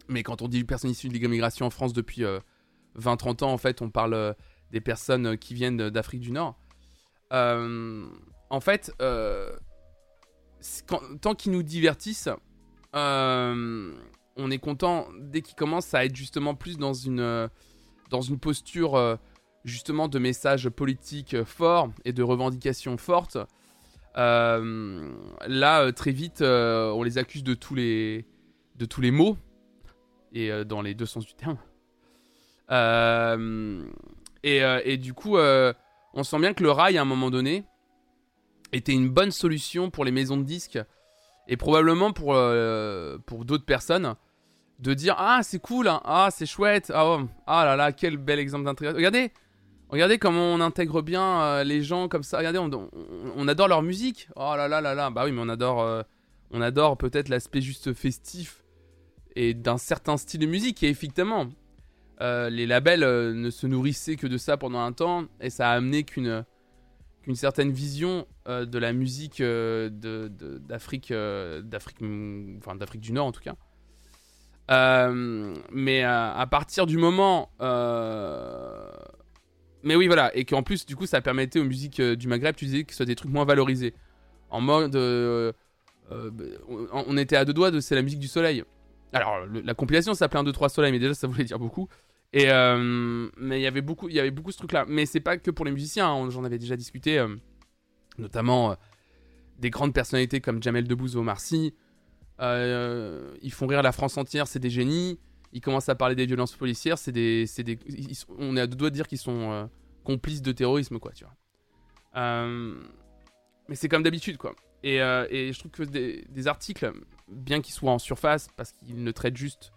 [0.08, 2.24] mais quand on dit personnes issues de l'immigration en France depuis
[2.98, 4.36] 20-30 ans, en fait on parle
[4.72, 6.58] des personnes qui viennent d'Afrique du Nord.
[7.32, 8.94] en fait,
[11.22, 12.30] tant qu'ils nous divertissent,
[14.38, 17.48] on est content dès qu'il commence à être justement plus dans une, euh,
[18.41, 19.15] posture euh,
[19.63, 23.38] justement de messages politiques forts et de revendications fortes.
[24.17, 25.13] Euh,
[25.48, 28.26] là, très vite, on les accuse de tous les,
[28.76, 29.38] de tous les mots,
[30.34, 31.58] et dans les deux sens du terme.
[34.44, 37.63] Et, et, du coup, on sent bien que le rail, à un moment donné,
[38.74, 40.80] était une bonne solution pour les maisons de disques
[41.47, 44.15] et probablement pour, euh, pour d'autres personnes,
[44.80, 46.01] de dire Ah, c'est cool, hein.
[46.06, 48.97] ah, c'est chouette, ah, oh, ah là là, quel bel exemple d'intégration.
[48.97, 49.32] Regardez,
[49.89, 52.38] regardez comment on intègre bien euh, les gens comme ça.
[52.38, 54.30] Regardez, on, adore leur musique.
[54.36, 56.04] Oh là là là là, bah oui, mais on adore, euh,
[56.51, 58.63] on adore peut-être l'aspect juste festif
[59.36, 60.84] et d'un certain style de musique.
[60.84, 61.47] Et effectivement,
[62.19, 66.04] les labels ne se nourrissaient que de ça pendant un temps, et ça a amené
[66.04, 66.45] qu'une
[67.21, 69.89] qu'une certaine vision euh, de la musique euh,
[70.60, 71.97] d'Afrique, euh, d'Afrique,
[72.57, 73.55] enfin d'Afrique du Nord en tout cas.
[75.71, 77.49] mais à partir du moment
[79.84, 80.29] mais oui, voilà.
[80.38, 82.97] Et qu'en plus, du coup, ça permettait aux musiques du Maghreb, tu disais, que ce
[82.97, 83.95] soit des trucs moins valorisés.
[84.51, 84.95] En mode.
[86.12, 88.63] On était à deux doigts de c'est la musique du soleil.
[89.12, 91.89] Alors, la compilation s'appelait 1, 2, 3 soleil, mais déjà, ça voulait dire beaucoup.
[92.34, 92.48] Et,
[93.38, 94.86] mais il y avait beaucoup, il y avait beaucoup ce truc-là.
[94.88, 96.30] Mais c'est pas que pour les musiciens, hein.
[96.30, 97.24] j'en avais déjà discuté,
[98.17, 98.78] notamment
[99.60, 101.74] des grandes personnalités comme Jamel Debbouze ou Marcy.
[102.39, 105.20] ils font rire la France entière, c'est des génies
[105.54, 107.80] ils commencent à parler des violences policières, c'est des, des
[108.38, 109.65] on est à deux doigts de dire qu'ils sont euh,
[110.04, 111.36] complices de terrorisme, quoi, tu vois.
[112.15, 112.82] Euh,
[113.67, 114.56] mais c'est comme d'habitude, quoi.
[114.86, 116.91] Euh, et, je trouve que des, articles,
[117.28, 119.74] bien qu'ils soient en surface, parce qu'ils ne traitent juste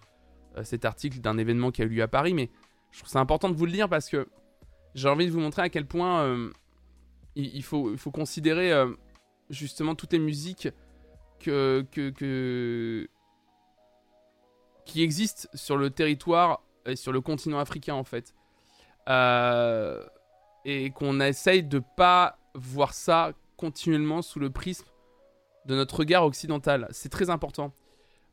[0.63, 2.51] cet article d'un événement qui a eu lieu à Paris, mais
[2.91, 4.29] je trouve c'est important de vous le lire parce que
[4.95, 6.53] j'ai envie de vous montrer à quel point
[7.35, 8.73] il, faut, il faut considérer
[9.51, 10.69] justement toutes les musiques
[11.41, 13.09] que, que, que
[14.85, 18.35] qui existe sur le territoire et sur le continent africain en fait.
[19.09, 20.05] Euh,
[20.65, 24.87] et qu'on essaye de pas voir ça continuellement sous le prisme
[25.67, 26.89] de notre regard occidental.
[26.91, 27.73] C'est très important.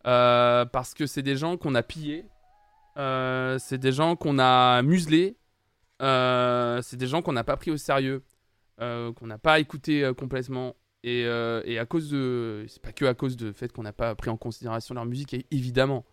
[0.08, 2.26] Euh, parce que c'est des gens qu'on a pillés,
[2.98, 5.38] euh, c'est des gens qu'on a muselés,
[6.00, 8.24] c'est des gens qu'on n'a pas pris au sérieux,
[8.80, 10.76] qu'on n'a pas écouté complètement.
[11.04, 12.66] Et, à cause de.
[12.68, 15.36] C'est pas que à cause du fait qu'on n'a pas pris en considération leur musique,
[15.52, 16.06] évidemment.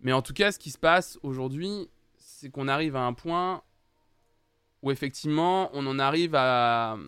[0.00, 3.62] Mais en tout cas, ce qui se passe aujourd'hui, c'est qu'on arrive à un point
[4.84, 6.98] où effectivement, on en arrive à,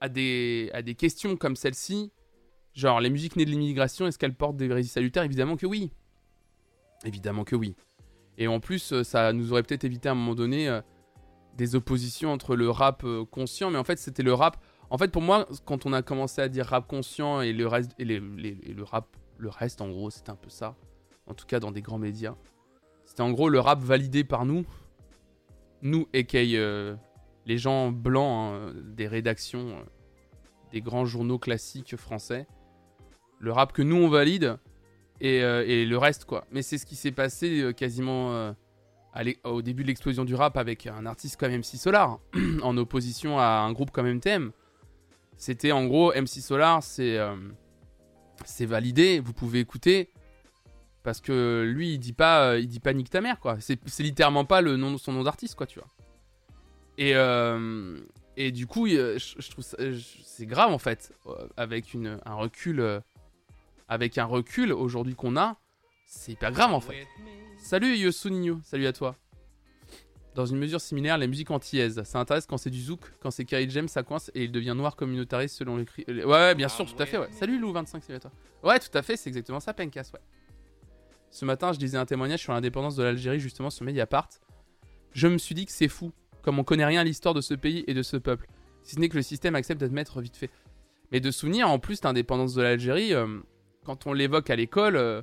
[0.00, 2.10] à, des, à des questions comme celle-ci.
[2.74, 5.22] Genre, les musiques nées de l'immigration, est-ce qu'elles portent des résistants salutaires?
[5.22, 5.92] Évidemment que oui.
[7.04, 7.76] Évidemment que oui.
[8.36, 10.80] Et en plus, euh, ça nous aurait peut-être évité à un moment donné euh,
[11.56, 14.56] des oppositions entre le rap euh, conscient, mais en fait, c'était le rap.
[14.90, 17.92] En fait, pour moi, quand on a commencé à dire rap conscient et le reste,
[17.98, 20.76] et, le rap, le reste, en gros, c'était un peu ça
[21.26, 22.34] en tout cas dans des grands médias.
[23.06, 24.66] C'était en gros le rap validé par nous,
[25.80, 26.26] nous, et
[27.46, 29.84] les gens blancs hein, des rédactions
[30.70, 32.46] des grands journaux classiques français.
[33.38, 34.56] Le rap que nous on valide
[35.20, 36.46] et, euh, le reste quoi.
[36.50, 38.54] Mais c'est ce qui s'est passé euh, quasiment
[39.44, 42.18] au début de l'explosion du rap avec un artiste comme MC Solar
[42.62, 44.52] en opposition à un groupe comme MTM.
[45.36, 47.18] C'était en gros MC Solar, c'est
[48.60, 50.10] validé, vous pouvez écouter.
[51.04, 53.58] Parce que lui, il dit pas, euh, il dit pas nique ta mère, quoi.
[53.60, 55.88] C'est littéralement pas le nom, son nom d'artiste, quoi, tu vois.
[56.96, 58.00] Et, euh,
[58.38, 63.02] et du coup, je, trouve c'est grave en fait, euh, avec une, un recul,
[63.88, 65.58] avec un recul aujourd'hui qu'on a,
[66.06, 67.06] c'est hyper grave en fait.
[67.58, 69.16] Salut Yosuninho, salut à toi.
[70.34, 73.44] Dans une mesure similaire, la musique antillaise, ça intéresse quand c'est du zouk, quand c'est
[73.44, 76.04] Kerry James, ça coince et il devient noir communautariste selon les cris.
[76.08, 77.28] Ouais, bien sûr, tout à fait, ouais.
[77.30, 78.32] Salut Lou25, salut à toi.
[78.64, 80.20] Ouais, tout à fait, c'est exactement ça, Pencas, ouais.
[81.30, 84.28] Ce matin, je lisais un témoignage sur l'indépendance de l'Algérie, justement sur Mediapart.
[85.12, 87.54] Je me suis dit que c'est fou, comme on connaît rien à l'histoire de ce
[87.54, 88.48] pays et de ce peuple,
[88.82, 90.50] si ce n'est que le système accepte d'admettre vite fait.
[91.12, 93.38] Mais de souvenir, en plus, l'indépendance de l'Algérie, euh,
[93.84, 95.22] quand on l'évoque à l'école, euh,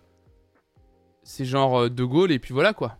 [1.23, 2.97] c'est genre euh, De Gaulle et puis voilà quoi.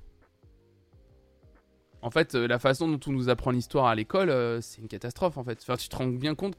[2.02, 5.44] En fait, la façon dont on nous apprend l'histoire à l'école, c'est une catastrophe en
[5.44, 5.60] fait.
[5.62, 6.56] Enfin, tu te rends bien compte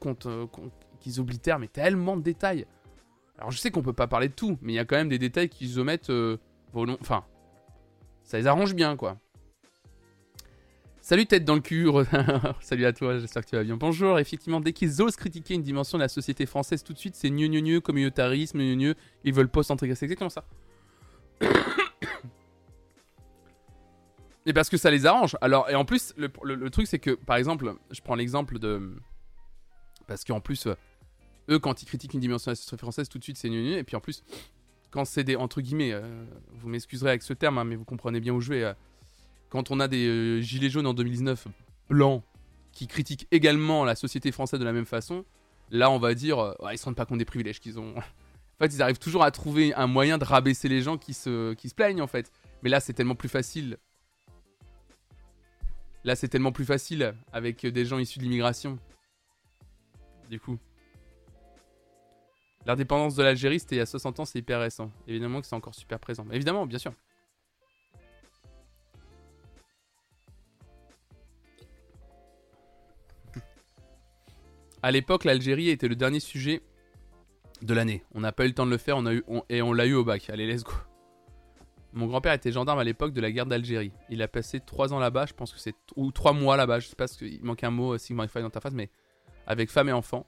[1.01, 2.65] qu'ils oblitèrent mais tellement de détails.
[3.37, 5.09] Alors je sais qu'on peut pas parler de tout, mais il y a quand même
[5.09, 6.37] des détails qu'ils omettent euh,
[7.01, 7.23] Enfin,
[8.23, 9.17] ça les arrange bien, quoi.
[11.03, 11.89] Salut tête dans le cul,
[12.61, 13.75] salut à toi, j'espère que tu vas bien.
[13.75, 17.17] Bonjour, effectivement, dès qu'ils osent critiquer une dimension de la société française tout de suite,
[17.17, 20.45] c'est gneu gneu gneu, communautarisme, gneu gneu, ils veulent pas s'intégrer, c'est exactement ça.
[24.45, 25.35] et parce que ça les arrange.
[25.41, 28.95] Alors, et en plus, le, truc c'est que, par exemple, je prends l'exemple de...
[30.07, 30.69] Parce qu'en plus,
[31.49, 33.73] eux, quand ils critiquent une dimension de la société française, tout de suite c'est nul.
[33.73, 34.23] Et puis en plus,
[34.89, 38.21] quand c'est des entre guillemets, euh, vous m'excuserez avec ce terme, hein, mais vous comprenez
[38.21, 38.63] bien où je vais.
[38.63, 38.73] Euh,
[39.53, 41.47] quand on a des euh, gilets jaunes en 2019
[41.87, 42.23] blancs
[42.71, 45.25] qui critiquent également la société française de la même façon,
[45.69, 47.95] là on va dire, ils se rendent pas compte des privilèges qu'ils ont.
[47.97, 48.01] en
[48.59, 51.69] fait, ils arrivent toujours à trouver un moyen de rabaisser les gens qui se, qui
[51.69, 52.31] se plaignent en fait.
[52.63, 53.77] Mais là, c'est tellement plus facile.
[56.03, 58.79] Là, c'est tellement plus facile avec des gens issus de l'immigration.
[60.31, 60.57] Du coup.
[62.65, 64.89] L'indépendance de l'Algérie, c'était il y a 60 ans, c'est hyper récent.
[65.07, 66.25] Évidemment que c'est encore super présent.
[66.31, 66.93] évidemment, bien sûr.
[74.83, 76.61] À l'époque, l'Algérie était le dernier sujet
[77.61, 78.03] de l'année.
[78.13, 79.85] On n'a pas eu le temps de le faire on a eu, et on l'a
[79.85, 80.29] eu au bac.
[80.29, 80.73] Allez, let's go.
[81.93, 83.93] Mon grand-père était gendarme à l'époque de la guerre d'Algérie.
[84.09, 85.73] Il a passé 3 ans là-bas, je pense que c'est.
[85.95, 88.73] ou 3 mois là-bas, je sais pas, qu'il manque un mot, Sigma dans ta face,
[88.73, 88.89] mais
[89.47, 90.25] avec femme et enfant.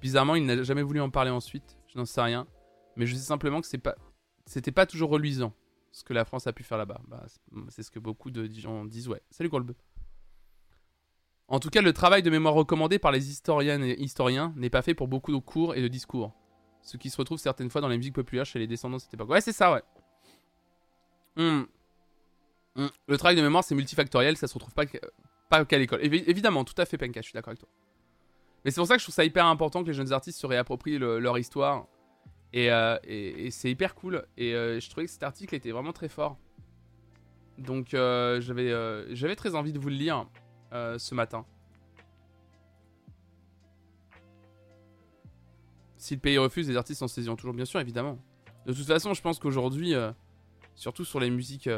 [0.00, 1.78] Bizarrement, il n'a jamais voulu en parler ensuite.
[1.86, 2.48] Je n'en sais rien.
[2.96, 3.94] Mais je sais simplement que c'est pas,
[4.46, 5.54] c'était pas toujours reluisant
[5.92, 7.00] ce que la France a pu faire là-bas.
[7.06, 7.24] Bah,
[7.68, 9.06] c'est ce que beaucoup de gens disent.
[9.06, 9.22] Ouais.
[9.30, 9.74] Salut Golbe.
[11.52, 14.80] En tout cas, le travail de mémoire recommandé par les historiennes et historiens n'est pas
[14.80, 16.32] fait pour beaucoup de cours et de discours.
[16.80, 19.12] Ce qui se retrouve certaines fois dans la musique populaire chez les descendants de cette
[19.12, 19.28] époque.
[19.28, 19.82] Ouais, c'est ça, ouais.
[21.36, 21.64] Hmm.
[22.74, 22.86] Hmm.
[23.06, 24.86] Le travail de mémoire, c'est multifactoriel, ça se retrouve pas,
[25.50, 26.00] pas qu'à l'école.
[26.02, 27.68] évidemment, tout à fait, Penka, je suis d'accord avec toi.
[28.64, 30.46] Mais c'est pour ça que je trouve ça hyper important que les jeunes artistes se
[30.46, 31.86] réapproprient leur histoire.
[32.56, 34.24] Euh, et, c'est hyper cool.
[34.38, 36.38] Et euh, je trouvais que cet article était vraiment très fort.
[37.58, 40.26] Donc euh, j'avais très envie de vous le lire
[40.72, 41.44] ce matin.
[45.96, 48.18] Si le pays refuse, les artistes en saisiront toujours, bien sûr, évidemment.
[48.66, 49.94] De toute façon, je pense qu'aujourd'hui,
[50.74, 51.68] surtout sur les musiques...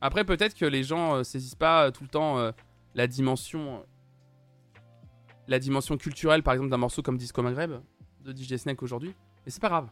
[0.00, 2.52] Après, peut-être que les gens saisissent pas tout le temps
[2.94, 3.84] la dimension
[5.48, 7.80] la dimension culturelle, par exemple, d'un morceau comme Disco Maghreb
[8.24, 9.14] de DJ Snake aujourd'hui.
[9.44, 9.88] Mais c'est pas grave.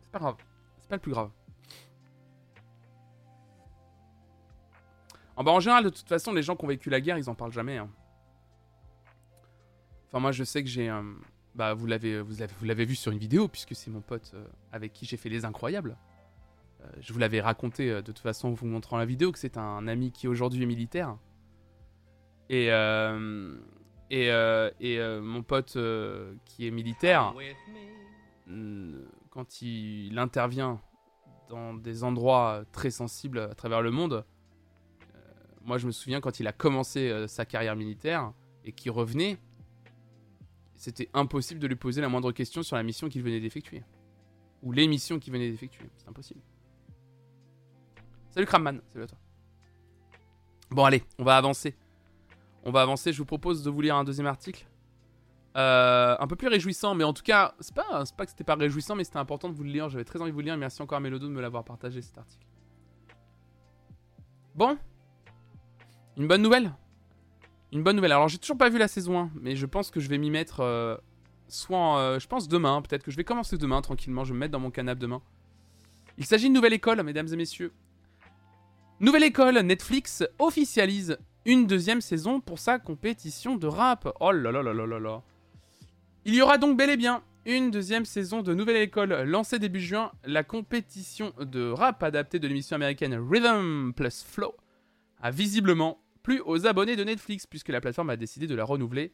[0.00, 0.36] C'est pas grave.
[0.80, 1.30] C'est pas le plus grave.
[5.36, 7.30] En, bah, en général, de toute façon, les gens qui ont vécu la guerre, ils
[7.30, 7.78] en parlent jamais.
[7.78, 7.88] Hein.
[10.08, 10.90] Enfin, moi, je sais que j'ai.
[10.90, 11.02] Euh,
[11.54, 14.44] bah, vous l'avez, vous vous l'avez vu sur une vidéo, puisque c'est mon pote euh,
[14.72, 15.96] avec qui j'ai fait les incroyables.
[16.80, 19.56] Euh, je vous l'avais raconté de toute façon en vous montrant la vidéo que c'est
[19.56, 21.16] un ami qui aujourd'hui est militaire.
[22.48, 22.66] Et,
[24.12, 25.78] et, euh, mon pote
[26.44, 27.34] qui est militaire,
[29.30, 30.80] quand il, intervient
[31.48, 34.24] dans des endroits très sensibles à travers le monde,
[35.64, 38.32] moi je me souviens quand il a commencé sa carrière militaire
[38.64, 39.38] et qu'il revenait,
[40.74, 43.82] c'était impossible de lui poser la moindre question sur la mission qu'il venait d'effectuer.
[44.62, 45.88] Ou les missions qu'il venait d'effectuer.
[45.96, 46.40] C'est impossible.
[48.30, 49.18] Salut Kramman, salut à toi.
[50.70, 51.76] Bon allez, on va avancer.
[52.64, 53.12] On va avancer.
[53.12, 54.66] Je vous propose de vous lire un deuxième article.
[55.56, 58.54] Euh, un peu plus réjouissant, mais en tout cas, c'est pas, pas que c'était pas
[58.54, 59.90] réjouissant, mais c'était important de vous le lire.
[59.90, 60.56] J'avais très envie de vous le lire.
[60.56, 62.46] Merci encore à Mélodo de me l'avoir partagé cet article.
[64.54, 64.78] Bon,
[66.16, 66.72] une bonne nouvelle?
[67.72, 68.12] Une bonne nouvelle.
[68.12, 70.30] Alors, j'ai toujours pas vu la saison 1, mais je pense que je vais m'y
[70.30, 70.96] mettre euh,
[71.48, 72.82] soit, euh, je pense demain.
[72.82, 74.24] Peut-être que je vais commencer demain tranquillement.
[74.24, 75.22] Je vais me mettre dans mon canapé demain.
[76.18, 77.72] Il s'agit d'une nouvelle école, mesdames et messieurs.
[79.00, 84.08] Nouvelle école, Netflix officialise une deuxième saison pour sa compétition de rap.
[84.20, 85.22] Oh là là là là là là.
[86.24, 89.80] Il y aura donc bel et bien une deuxième saison de Nouvelle École lancée début
[89.80, 90.12] juin.
[90.24, 94.54] La compétition de rap adaptée de l'émission américaine Rhythm plus Flow
[95.20, 99.12] a visiblement plu aux abonnés de Netflix puisque la plateforme a décidé de la renouveler.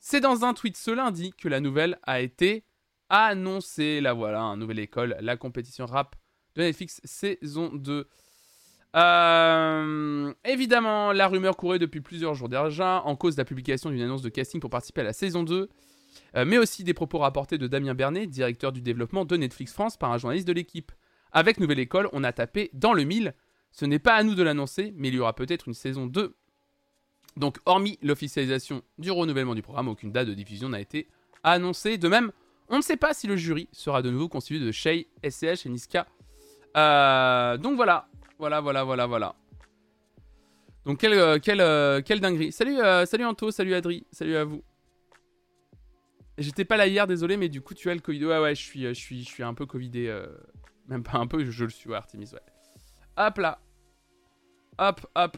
[0.00, 2.64] C'est dans un tweet ce lundi que la nouvelle a été
[3.08, 4.00] annoncée.
[4.00, 6.16] La voilà, Nouvelle École, la compétition rap
[6.54, 8.08] de Netflix saison 2.
[8.96, 14.00] Euh, évidemment, la rumeur courait depuis plusieurs jours déjà, en cause de la publication d'une
[14.00, 15.68] annonce de casting pour participer à la saison 2,
[16.36, 19.96] euh, mais aussi des propos rapportés de Damien Bernet, directeur du développement de Netflix France,
[19.96, 20.92] par un journaliste de l'équipe.
[21.32, 23.34] Avec Nouvelle École, on a tapé dans le mille.
[23.72, 26.34] Ce n'est pas à nous de l'annoncer, mais il y aura peut-être une saison 2.
[27.38, 31.08] Donc, hormis l'officialisation du renouvellement du programme, aucune date de diffusion n'a été
[31.44, 31.96] annoncée.
[31.96, 32.32] De même,
[32.68, 35.68] on ne sait pas si le jury sera de nouveau constitué de Shay, SCH et
[35.68, 36.06] Niska.
[36.76, 38.08] Euh, donc voilà,
[38.38, 39.34] voilà, voilà, voilà, voilà.
[40.84, 42.50] Donc, quelle, euh, euh, dinguerie.
[42.50, 44.64] Salut, salut Anto, salut Adri, salut à vous.
[46.38, 48.26] J'étais pas là hier, désolé, mais du coup, tu as le Covid.
[48.26, 50.12] Ouais, ouais, je suis, je suis, je suis un peu Covidé.
[50.88, 52.40] Même pas un peu, je, le suis, ouais, Artemis, ouais.
[53.16, 53.60] Hop là.
[54.78, 55.36] Hop, hop.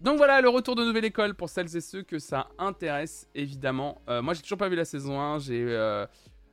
[0.00, 4.00] Donc voilà, le retour de Nouvelle École pour celles et ceux que ça intéresse, évidemment.
[4.08, 5.38] moi, j'ai toujours pas vu la saison 1.
[5.40, 6.06] J'ai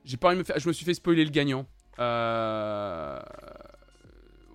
[0.04, 0.58] j'ai pas envie de faire.
[0.58, 1.66] Je me suis fait spoiler le gagnant.
[1.98, 3.18] Euh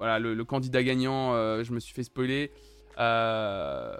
[0.03, 2.51] voilà, le, candidat gagnant, euh, je me suis fait spoiler.
[2.99, 3.95] Euh,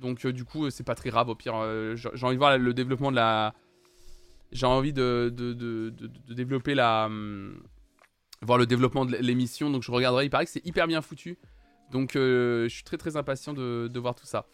[0.00, 1.28] donc euh, du coup, c'est pas très grave.
[1.28, 1.54] Au pire,
[1.96, 3.52] j'ai envie de voir le développement de la.
[4.52, 5.92] J'ai envie de, de,
[6.32, 7.06] développer la.
[7.06, 7.60] Hum,
[8.40, 9.68] voir le développement de l'émission.
[9.68, 10.26] Donc je regarderai.
[10.26, 11.38] Il paraît que c'est hyper bien foutu.
[11.92, 14.46] Donc je suis très très impatient de, voir tout ça.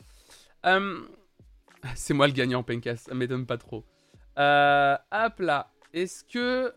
[0.65, 1.09] Hum,
[1.95, 2.97] c'est moi le gagnant, Penkas.
[2.97, 3.85] Ça m'étonne pas trop.
[4.37, 5.71] hop là.
[5.95, 6.75] Est-ce que.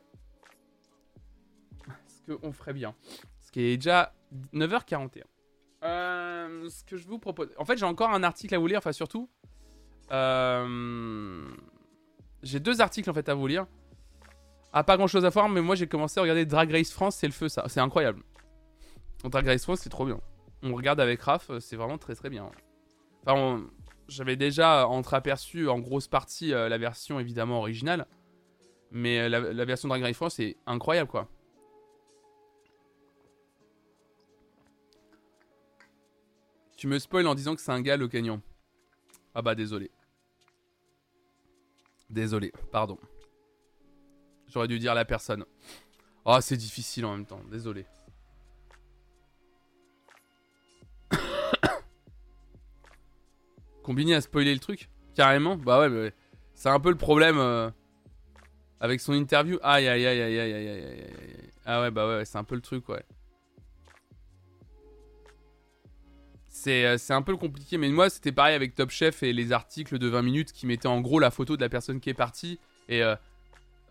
[1.87, 2.95] Est-ce qu'on ferait bien?
[3.51, 4.13] Qui est déjà
[4.53, 5.23] 9h41.
[5.83, 7.49] Euh, ce que je vous propose.
[7.57, 9.29] En fait, j'ai encore un article à vous lire, enfin, surtout.
[10.11, 11.49] Euh,
[12.43, 13.65] j'ai deux articles en fait à vous lire.
[14.73, 17.17] Ah, pas grand chose à voir, mais moi j'ai commencé à regarder Drag Race France,
[17.17, 17.65] c'est le feu ça.
[17.67, 18.23] C'est incroyable.
[19.23, 20.19] Drag Race France, c'est trop bien.
[20.63, 22.51] On regarde avec Raph, c'est vraiment très très bien.
[23.25, 23.65] Enfin,
[24.07, 28.07] j'avais déjà entreaperçu en grosse partie euh, la version évidemment originale.
[28.91, 31.29] Mais la, la version Drag Race France, c'est incroyable quoi.
[36.75, 38.41] Tu me spoil en disant que c'est un gars le canyon.
[39.33, 39.91] Ah bah désolé.
[42.09, 42.97] Désolé, pardon.
[44.47, 45.45] J'aurais dû dire la personne.
[46.25, 47.85] Oh, c'est difficile en même temps, désolé.
[53.83, 56.13] Combiné à spoiler le truc Carrément Bah ouais,
[56.53, 57.69] c'est un peu le problème euh,
[58.79, 59.57] avec son interview.
[59.61, 61.49] Aïe, aïe, aïe, aïe, aïe, aïe, aïe, aïe.
[61.65, 63.03] Ah ouais, bah ouais, c'est un peu le truc, ouais.
[66.49, 69.97] C'est, c'est un peu compliqué, mais moi c'était pareil avec Top Chef et les articles
[69.97, 72.59] de 20 minutes qui mettaient en gros la photo de la personne qui est partie
[72.91, 73.15] et euh,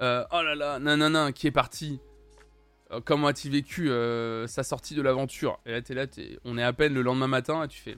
[0.03, 2.01] euh, oh là là, non, qui est parti
[2.93, 3.89] euh, Comment a-t-il vécu
[4.47, 5.59] sa sortie de l'aventure?
[5.67, 6.07] Et là, t'es là,
[6.45, 7.97] on est à peine le lendemain matin et tu fais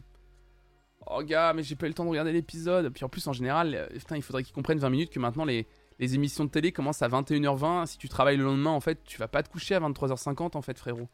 [1.06, 2.90] Oh gars, mais j'ai pas eu le temps de regarder l'épisode.
[2.90, 5.66] Puis en plus, en général, putain, il faudrait qu'ils comprennent 20 minutes que maintenant les,
[5.98, 7.86] les émissions de télé commencent à 21h20.
[7.86, 10.62] Si tu travailles le lendemain, en fait, tu vas pas te coucher à 23h50, en
[10.62, 11.08] fait, frérot.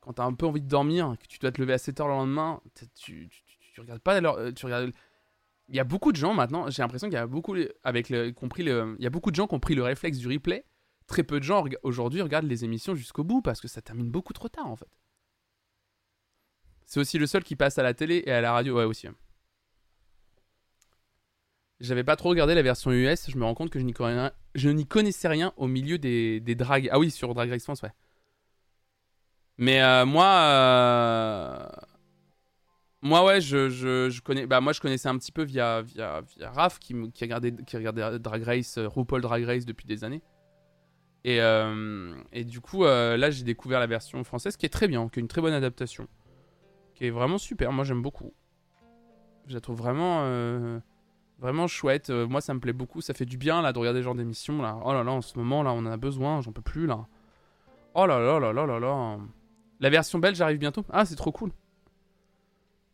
[0.00, 2.10] Quand t'as un peu envie de dormir, que tu dois te lever à 7h le
[2.10, 2.60] lendemain,
[2.94, 4.38] tu, tu, regardes pas l'heure.
[4.54, 4.92] Tu regardes
[5.70, 8.32] il y a beaucoup de gens maintenant, j'ai l'impression qu'il y a beaucoup, avec le,
[8.32, 10.64] compris il y a beaucoup de gens qui ont pris le réflexe du replay.
[11.06, 14.32] Très peu de gens aujourd'hui regardent les émissions jusqu'au bout parce que ça termine beaucoup
[14.32, 14.88] trop tard en fait.
[16.90, 19.06] C'est aussi le seul qui passe à la télé et à la radio, ouais aussi.
[21.78, 25.28] J'avais pas trop regardé la version US, je me rends compte que je n'y connaissais,
[25.28, 26.88] rien au milieu des, des drags.
[26.90, 27.92] Ah oui, sur Drag Race France, ouais.
[29.56, 31.68] Mais euh, moi, euh,
[33.02, 34.48] moi, ouais, je, connais.
[34.48, 37.76] Bah, moi, je connaissais un petit peu via, via, Raph, qui, qui, a regardé, qui
[37.76, 40.22] regardait Drag Race, euh, RuPaul Drag Race depuis des années.
[41.22, 41.38] Et,
[42.32, 45.22] et du coup, là, j'ai découvert la version française, qui est très bien, qui est
[45.22, 46.08] une très bonne adaptation.
[47.00, 47.72] Qui vraiment super.
[47.72, 48.32] Moi, j'aime beaucoup.
[49.46, 50.80] Je la trouve vraiment,
[51.38, 52.10] vraiment chouette.
[52.10, 53.00] moi, ça me plaît beaucoup.
[53.00, 54.78] Ça fait du bien, là, de regarder ce genre d'émission, là.
[54.84, 56.40] Oh là là, en ce moment, là, on en a besoin.
[56.42, 57.06] J'en peux plus, là.
[57.94, 59.18] Oh là là là là là là.
[59.80, 60.84] La version belge arrive bientôt.
[60.90, 61.50] Ah, c'est trop cool.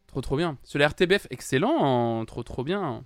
[0.06, 0.56] Trop trop bien.
[0.62, 2.24] Sur RTBF, excellent.
[2.24, 3.04] Trop trop bien.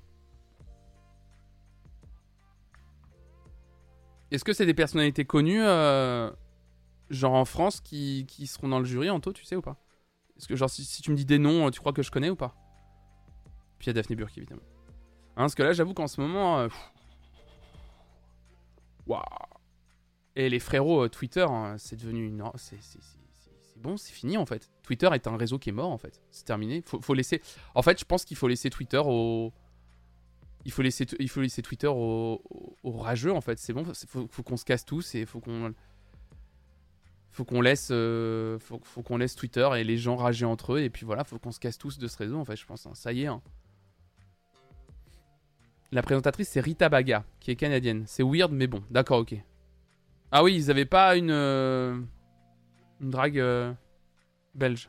[4.30, 6.30] Est-ce que c'est des personnalités connues, euh,
[7.11, 9.76] genre en France, qui, seront dans le jury, Anto, tu sais ou pas?
[10.41, 12.34] Est-ce que, genre, si, tu me dis des noms, tu crois que je connais ou
[12.36, 12.55] pas?
[13.78, 14.62] Puis il y a Daphne Burke, évidemment.
[15.36, 16.61] Hein, parce que là, j'avoue qu'en ce moment.
[16.61, 16.68] Euh,
[19.07, 19.22] waouh
[20.36, 22.43] Et les frérots euh, Twitter, hein, c'est devenu une.
[22.55, 22.78] C'est
[23.76, 24.70] bon, c'est fini en fait.
[24.82, 26.22] Twitter est un réseau qui est mort en fait.
[26.30, 26.82] C'est terminé.
[26.86, 27.43] Faut, laisser.
[27.74, 29.53] En fait, je pense qu'il faut laisser Twitter au.
[30.64, 32.41] Il faut laisser, il faut laisser Twitter au,
[32.82, 33.59] rageux en fait.
[33.59, 33.84] C'est bon.
[33.95, 35.74] Faut qu'on se casse tous et faut qu'on.
[37.32, 40.90] Faut qu'on laisse, euh, faut, qu'on laisse Twitter et les gens rager entre eux et
[40.90, 42.86] puis voilà, faut qu'on se casse tous de ce réseau en fait, je pense.
[42.86, 42.92] Hein.
[42.94, 43.26] Ça y est.
[43.26, 43.40] Hein.
[45.92, 48.04] La présentatrice c'est Rita Baga, qui est canadienne.
[48.06, 49.34] C'est weird mais bon, d'accord, ok.
[50.32, 51.30] Ah oui, ils avaient pas une.
[51.30, 51.98] Euh,
[53.00, 53.72] drague euh,
[54.54, 54.88] belge.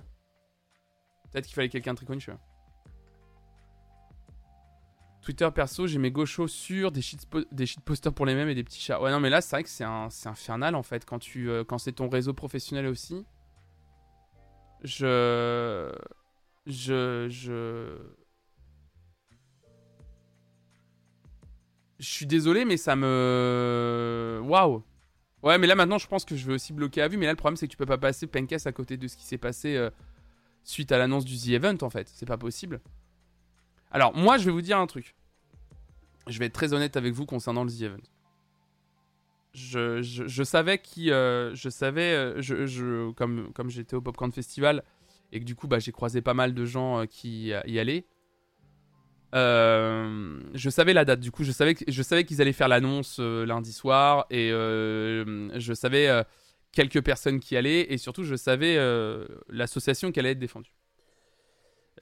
[1.31, 2.50] Peut-être qu'il fallait quelqu'un de très je sais
[5.21, 7.01] Twitter perso, j'ai mes gauchos sur des,
[7.51, 8.99] des shitposters pour les mêmes et des petits chats.
[9.01, 11.93] Ouais, non, mais là, c'est vrai que c'est infernal en fait quand, tu, euh, c'est
[11.93, 13.25] ton réseau professionnel aussi.
[14.83, 15.93] Je.
[16.65, 17.27] Je.
[17.29, 17.97] Je.
[21.99, 24.41] Je suis désolé, mais ça me.
[24.43, 24.83] Waouh!
[25.43, 27.17] Ouais, mais là maintenant, je pense que je vais aussi bloquer à vue.
[27.17, 29.15] Mais là, le problème, c'est que tu peux pas passer Pencast à côté de ce
[29.15, 29.91] qui s'est passé euh,
[30.63, 32.07] suite à l'annonce du The Event, en fait.
[32.07, 32.81] C'est pas possible.
[33.91, 35.15] Alors, moi, je vais vous dire un truc.
[36.27, 38.03] Je vais être très honnête avec vous concernant le The Event.
[39.53, 41.11] Je, je, savais qui.
[41.11, 42.13] Euh, je savais.
[42.13, 44.83] Euh, je, je, comme comme j'étais au Popcorn Festival
[45.33, 48.05] et que du coup, bah, j'ai croisé pas mal de gens qui y allaient.
[49.33, 53.17] Euh, je savais la date, du coup, je savais, je savais qu'ils allaient faire l'annonce
[53.19, 56.09] euh, lundi soir et euh, je savais
[56.71, 58.77] quelques personnes qui allaient et surtout je savais
[59.49, 60.73] l'association qui allait être défendue.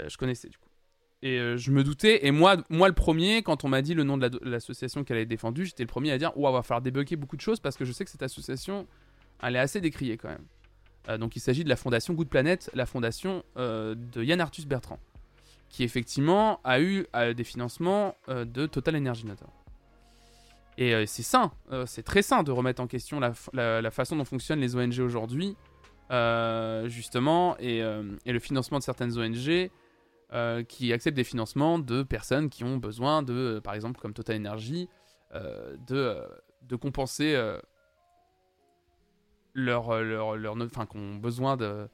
[0.05, 0.68] je connaissais du coup.
[1.21, 4.17] Et je me doutais, et moi, moi le premier, quand on m'a dit le nom
[4.17, 7.35] de l'association allait être défendue, j'étais le premier à dire Ouah, va falloir débloquer beaucoup
[7.35, 8.87] de choses parce que je sais que cette association,
[9.43, 11.19] elle est assez décriée quand même.
[11.19, 14.99] donc il s'agit de la fondation Good Planet, la fondation de Yann Arthus Bertrand
[15.69, 19.53] qui effectivement a eu euh, des financements euh, de Total Energy notamment.
[20.77, 21.51] Et euh, c'est sain,
[21.85, 25.57] c'est très sain de remettre en question la, façon dont fonctionnent les ONG aujourd'hui,
[26.85, 29.69] justement, et, le financement de certaines ONG
[30.67, 34.87] qui acceptent des financements de personnes qui ont besoin de, par exemple, comme Total Energy,
[35.33, 36.17] de,
[36.63, 37.35] de compenser
[39.53, 41.87] leur, leur, leur, enfin, qui ont besoin de,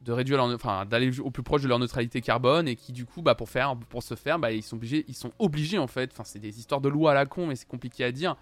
[0.00, 3.06] de réduire leur, enfin d'aller au plus proche de leur neutralité carbone et qui du
[3.06, 5.86] coup bah pour faire pour se faire bah ils sont obligés ils sont obligés en
[5.86, 8.36] fait enfin c'est des histoires de loi à la con mais c'est compliqué à dire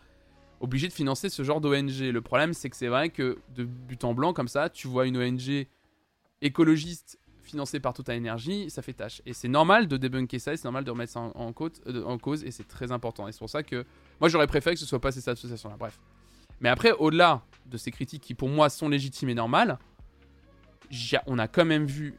[0.61, 4.03] obligés de financer ce genre d'ONG le problème c'est que c'est vrai que de but
[4.05, 5.67] en blanc comme ça tu vois une ONG
[6.43, 10.65] écologiste financée par Total Energy ça fait tâche et c'est normal de débunker ça c'est
[10.65, 13.39] normal de remettre ça en, cause, euh, en cause et c'est très important et c'est
[13.39, 13.85] pour ça que
[14.21, 15.99] moi j'aurais préféré que ce soit pas cette association là bref
[16.61, 19.79] mais après au-delà de ces critiques qui pour moi sont légitimes et normales
[21.27, 22.15] on a quand même vu,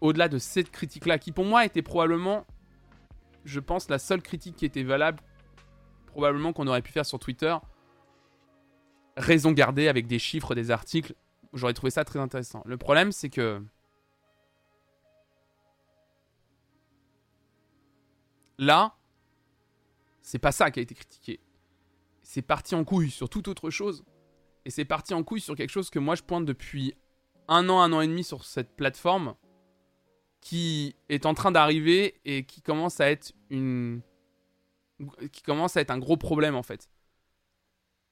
[0.00, 2.44] au-delà de cette critique-là, qui pour moi était probablement
[3.44, 5.20] je pense, la seule critique qui était valable,
[6.06, 7.56] probablement qu'on aurait pu faire sur Twitter.
[9.16, 11.14] Raison gardée avec des chiffres, des articles.
[11.54, 12.62] J'aurais trouvé ça très intéressant.
[12.66, 13.62] Le problème, c'est que.
[18.58, 18.96] Là,
[20.22, 21.40] c'est pas ça qui a été critiqué.
[22.22, 24.04] C'est parti en couille sur toute autre chose.
[24.64, 26.94] Et c'est parti en couille sur quelque chose que moi je pointe depuis
[27.46, 29.34] un an, un an et demi sur cette plateforme
[30.40, 34.02] qui est en train d'arriver et qui commence à être une
[35.32, 36.90] qui commence à être un gros problème en fait.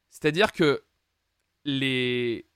[0.09, 0.82] C'est-à-dire que
[1.64, 2.47] les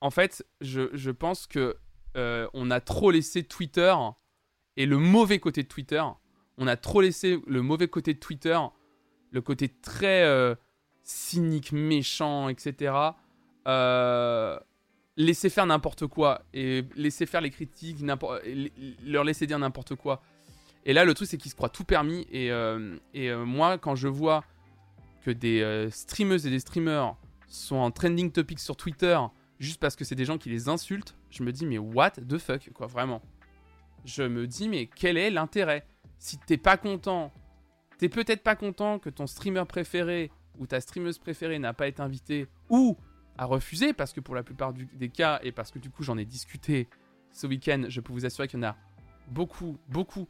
[0.00, 1.76] en fait, je, pense que
[2.16, 3.94] euh, on a trop laissé Twitter
[4.76, 6.02] et le mauvais côté de Twitter.
[6.58, 8.58] On a trop laissé le mauvais côté de Twitter,
[9.30, 10.54] le côté très euh,
[11.02, 12.94] cynique, méchant, etc.
[13.66, 14.58] Euh,
[15.16, 17.98] laisser faire n'importe quoi et laisser faire les critiques,
[19.04, 20.22] leur laisser dire n'importe quoi.
[20.86, 22.26] Et là, le truc, c'est qu'ils se croient tout permis.
[22.30, 22.98] Et, euh,
[23.44, 24.44] moi, quand je vois
[25.22, 27.16] que des streameuses et des streamers
[27.48, 29.18] sont en trending topic sur Twitter
[29.58, 32.38] juste parce que c'est des gens qui les insultent, je me dis, mais what the
[32.38, 33.22] fuck, quoi, vraiment.
[34.04, 35.86] Je me dis, mais quel est l'intérêt?
[36.24, 37.34] Si t'es pas content,
[37.98, 42.00] t'es peut-être pas content que ton streamer préféré ou ta streameuse préférée n'a pas été
[42.00, 42.96] invité ou
[43.36, 46.16] à refuser parce que pour la plupart des cas et parce que du coup j'en
[46.16, 46.88] ai discuté
[47.30, 48.76] ce week-end, je peux vous assurer qu'il y en a
[49.28, 50.26] beaucoup, beaucoup,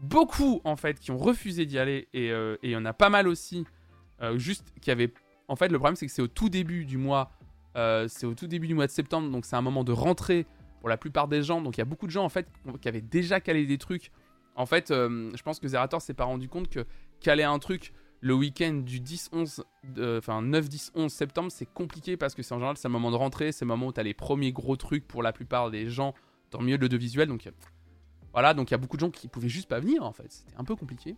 [0.00, 3.08] beaucoup en fait qui ont refusé d'y aller et, euh, il y en a pas
[3.08, 3.64] mal aussi
[4.20, 5.14] euh, juste qui avaient...
[5.48, 7.32] En fait le problème c'est que c'est au tout début du mois,
[7.74, 10.44] euh, c'est au tout début du mois de septembre donc c'est un moment de rentrée
[10.80, 12.46] pour la plupart des gens donc il y a beaucoup de gens en fait
[12.82, 14.12] qui avaient déjà calé des trucs.
[14.58, 16.84] En fait je pense que Zerator s'est pas rendu compte que
[17.20, 19.62] caler un truc le week-end du 10-11,
[20.18, 23.52] enfin 9-10-11 septembre, c'est compliqué parce que c'est en général c'est un moment de rentrée,
[23.52, 26.14] c'est le moment où tu as les premiers gros trucs pour la plupart des gens
[26.50, 27.28] dans le milieu de l'audiovisuel.
[27.28, 27.48] Donc
[28.32, 30.30] voilà, donc il y a beaucoup de gens qui pouvaient juste pas venir en fait,
[30.30, 31.16] c'était un peu compliqué.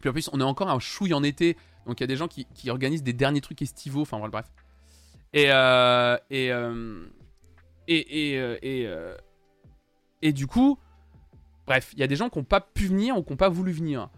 [0.00, 2.16] Puis en plus, on est encore un chouille en été, donc il y a des
[2.16, 4.46] gens qui, organisent des derniers trucs estivaux, enfin bref.
[5.32, 7.06] Et, euh, euh,
[7.86, 8.88] et, et, euh, et,
[10.22, 10.78] et, du coup,
[11.70, 13.48] bref, il y a des gens qui n'ont pas pu venir ou qui n'ont pas
[13.48, 14.10] voulu venir.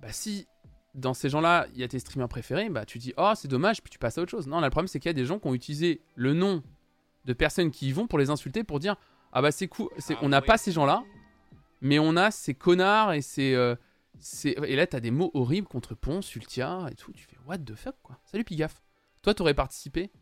[0.00, 0.46] Bah si
[0.94, 3.82] dans ces gens-là, il y a tes streamers préférés, bah tu dis oh c'est dommage,
[3.82, 4.46] puis tu passes à autre chose.
[4.46, 6.62] Non, là, le problème c'est qu'il y a des gens qui ont utilisé le nom
[7.24, 8.94] de personnes qui y vont pour les insulter, pour dire
[9.32, 11.02] ah bah c'est cool, ah on n'a pas ces gens-là,
[11.80, 13.74] mais on a ces connards et ces, euh,
[14.44, 17.12] et là t'as des mots horribles contre Ponce, Ultia et tout.
[17.12, 18.16] Tu fais what the fuck quoi.
[18.24, 18.80] Salut Pigaf.
[19.22, 20.12] Toi t'aurais participé?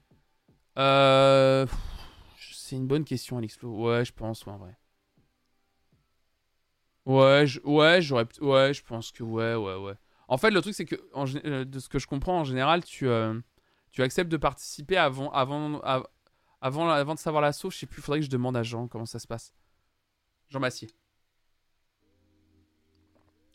[0.78, 1.66] Euh...
[2.52, 3.68] C'est une bonne question Alexflo.
[3.84, 4.78] Ouais je pense ouais en vrai.
[7.08, 9.94] Ouais, ouais, j'aurais, ouais, je pense que ouais, ouais, ouais.
[10.28, 13.08] En fait, le truc, c'est que, euh, de ce que je comprends, en général, tu,
[13.08, 13.40] euh,
[13.90, 15.80] tu acceptes de participer avant, avant,
[16.60, 17.70] avant, de savoir l'assaut.
[17.70, 19.54] Je sais plus, faudrait que je demande à Jean comment ça se passe.
[20.50, 20.90] Jean Massier.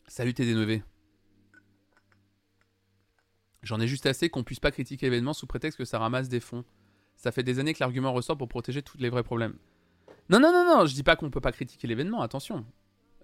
[0.08, 0.82] Salut TD9.
[3.62, 6.40] J'en ai juste assez qu'on puisse pas critiquer l'événement sous prétexte que ça ramasse des
[6.40, 6.64] fonds.
[7.14, 9.56] Ça fait des années que l'argument ressort pour protéger tous les vrais problèmes.
[10.28, 12.66] Non, non, non, non, je dis pas qu'on peut pas critiquer l'événement, attention.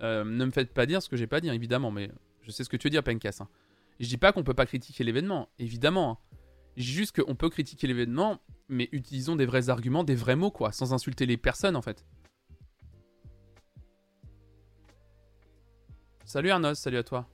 [0.02, 2.10] Euh, ne me faites pas dire ce que j'ai pas dit, évidemment, mais
[2.42, 3.38] je sais ce que tu veux dire, Pencas.
[3.40, 3.48] Hein.
[3.98, 6.12] Je dis pas qu'on peut pas critiquer l'événement, évidemment.
[6.12, 6.36] Hein.
[6.76, 10.50] Je dis juste qu'on peut critiquer l'événement, mais utilisons des vrais arguments, des vrais mots,
[10.50, 12.04] quoi, sans insulter les personnes, en fait.
[16.24, 17.28] Salut Arnos, salut à toi.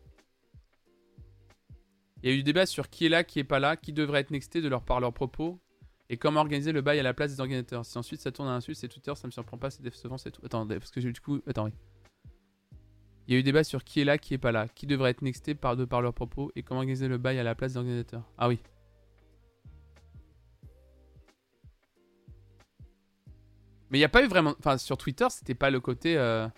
[2.22, 3.92] Il y a eu du débat sur qui est là, qui est pas là, qui
[3.92, 5.60] devrait être nexté de leur par leurs propos,
[6.08, 7.84] et comment organiser le bail à la place des organisateurs.
[7.84, 10.30] Si ensuite ça tourne à l'insulte, c'est Twitter, ça me surprend pas, c'est décevant, c'est
[10.30, 10.40] tout.
[10.44, 11.40] Attends, parce que j'ai du coup.
[11.46, 11.72] Attends, oui.
[13.26, 15.10] Il y a eu débat sur qui est là, qui est pas là, qui devrait
[15.10, 17.72] être nexté par, de par leurs propos et comment organiser le bail à la place
[17.72, 18.22] d'organisateur.
[18.38, 18.60] Ah oui.
[23.90, 24.54] Mais il n'y a pas eu vraiment.
[24.58, 26.16] Enfin, sur Twitter, c'était pas le côté.
[26.16, 26.48] Euh,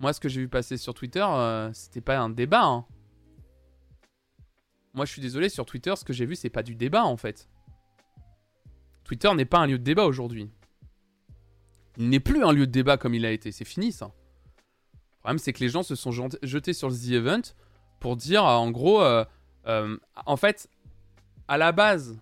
[0.00, 2.64] moi, ce que j'ai vu passer sur Twitter, euh, c'était pas un débat.
[2.64, 2.84] Hein.
[4.94, 7.16] Moi, je suis désolé, sur Twitter, ce que j'ai vu, c'est pas du débat en
[7.16, 7.48] fait.
[9.04, 10.50] Twitter n'est pas un lieu de débat aujourd'hui.
[11.98, 13.52] Il n'est plus un lieu de débat comme il a été.
[13.52, 14.12] C'est fini ça
[15.26, 16.12] problème, c'est que les gens se sont
[16.42, 17.42] jetés sur The Event
[17.98, 19.24] pour dire, euh, en gros, euh,
[19.66, 20.70] euh, en fait,
[21.48, 22.16] à la base,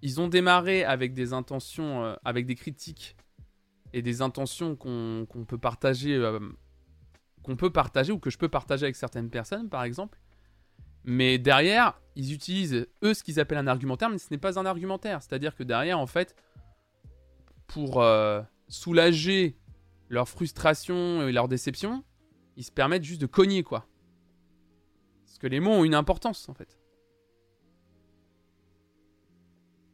[0.00, 3.16] ils ont démarré avec des intentions, avec des critiques
[3.92, 6.18] et des intentions qu'on peut partager,
[7.42, 10.18] qu'on peut partager ou que je peux partager avec certaines personnes, par exemple.
[11.04, 14.64] Mais derrière, ils utilisent eux ce qu'ils appellent un argumentaire, mais ce n'est pas un
[14.64, 15.22] argumentaire.
[15.22, 16.34] C'est-à-dire que derrière, en fait,
[17.66, 18.02] pour
[18.68, 19.59] soulager
[20.10, 22.04] leur frustration et leur déception,
[22.56, 23.86] ils se permettent juste de cogner, quoi.
[25.24, 26.78] Parce que les mots ont une importance, en fait.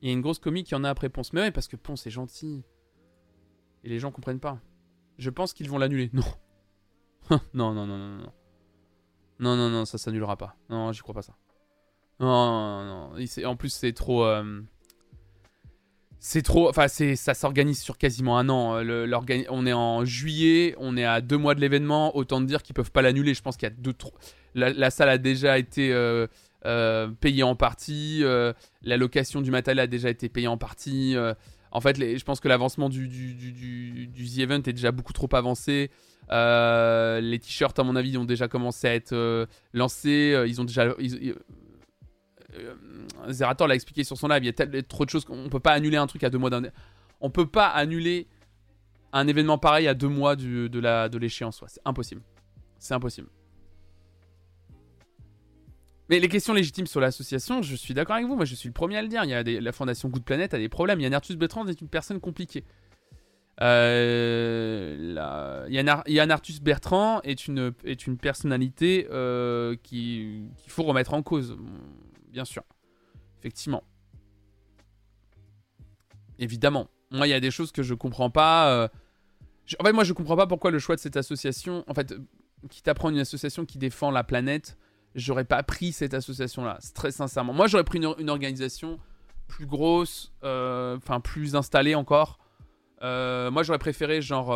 [0.00, 1.32] Il y a une grosse comique qui en a après Ponce.
[1.32, 2.64] Mais ouais, parce que Ponce est gentil.
[3.84, 4.60] Et les gens comprennent pas.
[5.18, 6.10] Je pense qu'ils vont l'annuler.
[6.12, 6.24] Non.
[7.54, 8.32] non, non, non, non, non.
[9.38, 10.56] Non, non, non, ça s'annulera pas.
[10.70, 11.36] Non, j'y crois pas ça.
[12.20, 13.46] Non, non, non.
[13.46, 14.24] En plus, c'est trop.
[14.24, 14.62] Euh,
[16.18, 16.68] c'est trop.
[16.68, 18.80] Enfin, ça s'organise sur quasiment un an.
[18.82, 19.10] Le,
[19.50, 22.16] on est en juillet, on est à deux mois de l'événement.
[22.16, 23.34] Autant dire qu'ils peuvent pas l'annuler.
[23.34, 23.92] Je pense qu'il y a deux.
[23.92, 24.18] Trois...
[24.54, 26.26] La, salle a déjà été euh,
[26.64, 28.22] euh, payée en partie.
[28.82, 31.16] la location du matériel a déjà été payée en partie.
[31.70, 33.52] en fait, je pense que l'avancement du, du, du,
[34.08, 35.90] du, The Event est déjà beaucoup trop avancé.
[36.30, 40.44] les t-shirts, à mon avis, ont déjà commencé à être lancés.
[40.46, 40.94] Ils ont déjà.
[42.58, 42.74] Euh,
[43.28, 45.72] Zerator l'a expliqué sur son live, il y a trop de choses qu'on peut pas
[45.72, 46.62] annuler un truc à deux mois d'un.
[47.20, 48.26] On peut pas annuler
[49.12, 51.62] un événement pareil à deux mois de la de l'échéance.
[51.66, 52.22] C'est impossible.
[52.78, 53.28] C'est impossible.
[56.08, 58.36] Mais les questions légitimes sur l'association, je suis d'accord avec vous.
[58.36, 59.24] Moi, je suis le premier à le dire.
[59.24, 61.00] Il y a la fondation Good Planet a des problèmes.
[61.00, 62.62] Il y a Nertus Bertrand est une personne compliquée.
[63.62, 71.56] Euh, Yann Artus Bertrand est une, est une personnalité euh, qu'il faut remettre en cause
[72.30, 72.62] bien sûr.
[73.46, 73.84] Effectivement.
[76.40, 76.88] Évidemment.
[77.12, 78.70] Moi, il y a des choses que je comprends pas.
[78.70, 78.88] Euh,
[79.78, 81.84] en fait, moi, je comprends pas pourquoi le choix de cette association.
[81.86, 82.12] En fait,
[82.68, 84.76] quitte à prendre une association qui défend la planète,
[85.14, 86.80] j'aurais pas pris cette association-là.
[86.92, 87.52] Très sincèrement.
[87.52, 88.98] Moi, j'aurais pris une, organisation
[89.46, 92.40] plus grosse, euh, enfin, plus installée encore.
[93.02, 94.48] Euh, moi, j'aurais préféré, genre.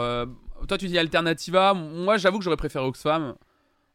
[0.66, 1.74] toi, tu dis Alternativa.
[1.74, 3.36] Moi, j'avoue que j'aurais préféré Oxfam.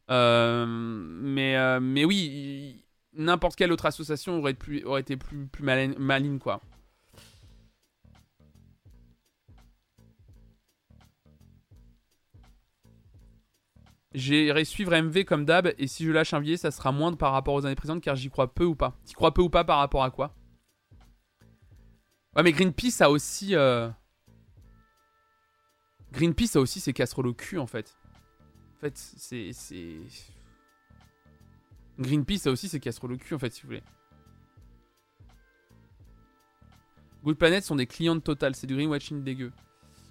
[0.08, 2.85] mais, mais oui,
[3.16, 4.56] n'importe quelle autre association aurait,
[5.00, 6.60] été plus, plus maligne, quoi.
[14.14, 17.32] J'irai suivre MV comme d'hab, et si je lâche un billet, ça sera moindre par
[17.32, 18.96] rapport aux années présentes, car j'y crois peu ou pas.
[19.04, 20.34] T'y crois peu ou pas par rapport à quoi?
[22.34, 23.54] Ouais, mais Greenpeace a aussi...
[23.54, 23.90] Euh,
[26.12, 27.94] Greenpeace a aussi ses casseroles au cul, en fait.
[28.76, 29.50] En fait, c'est...
[31.98, 33.82] Greenpeace a aussi ses casseroles au cul, en fait, si vous voulez.
[37.24, 39.52] Good Planet sont des clients de Total, c'est du greenwashing dégueu.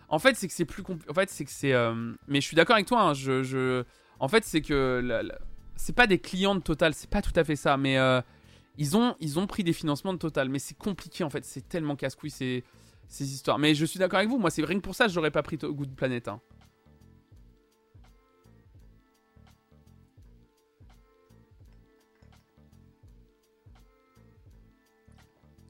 [0.09, 1.09] En fait, c'est que c'est plus compliqué.
[1.09, 1.73] En fait, c'est que c'est.
[1.73, 3.01] Euh, mais je suis d'accord avec toi.
[3.01, 3.83] Hein, je,
[4.19, 5.27] En fait, c'est que
[5.75, 7.77] c'est pas des clients de Total, c'est pas tout à fait ça.
[7.77, 8.21] Mais euh,
[8.77, 11.45] ils ont ils ont pris des financements de Total, mais c'est compliqué en fait.
[11.45, 12.63] C'est tellement casse-couille ces...
[13.07, 13.59] ces histoires.
[13.59, 14.37] Mais je suis d'accord avec vous.
[14.37, 16.27] Moi, c'est rien que pour ça, j'aurais pas pris Good Planet.
[16.27, 16.41] Hein.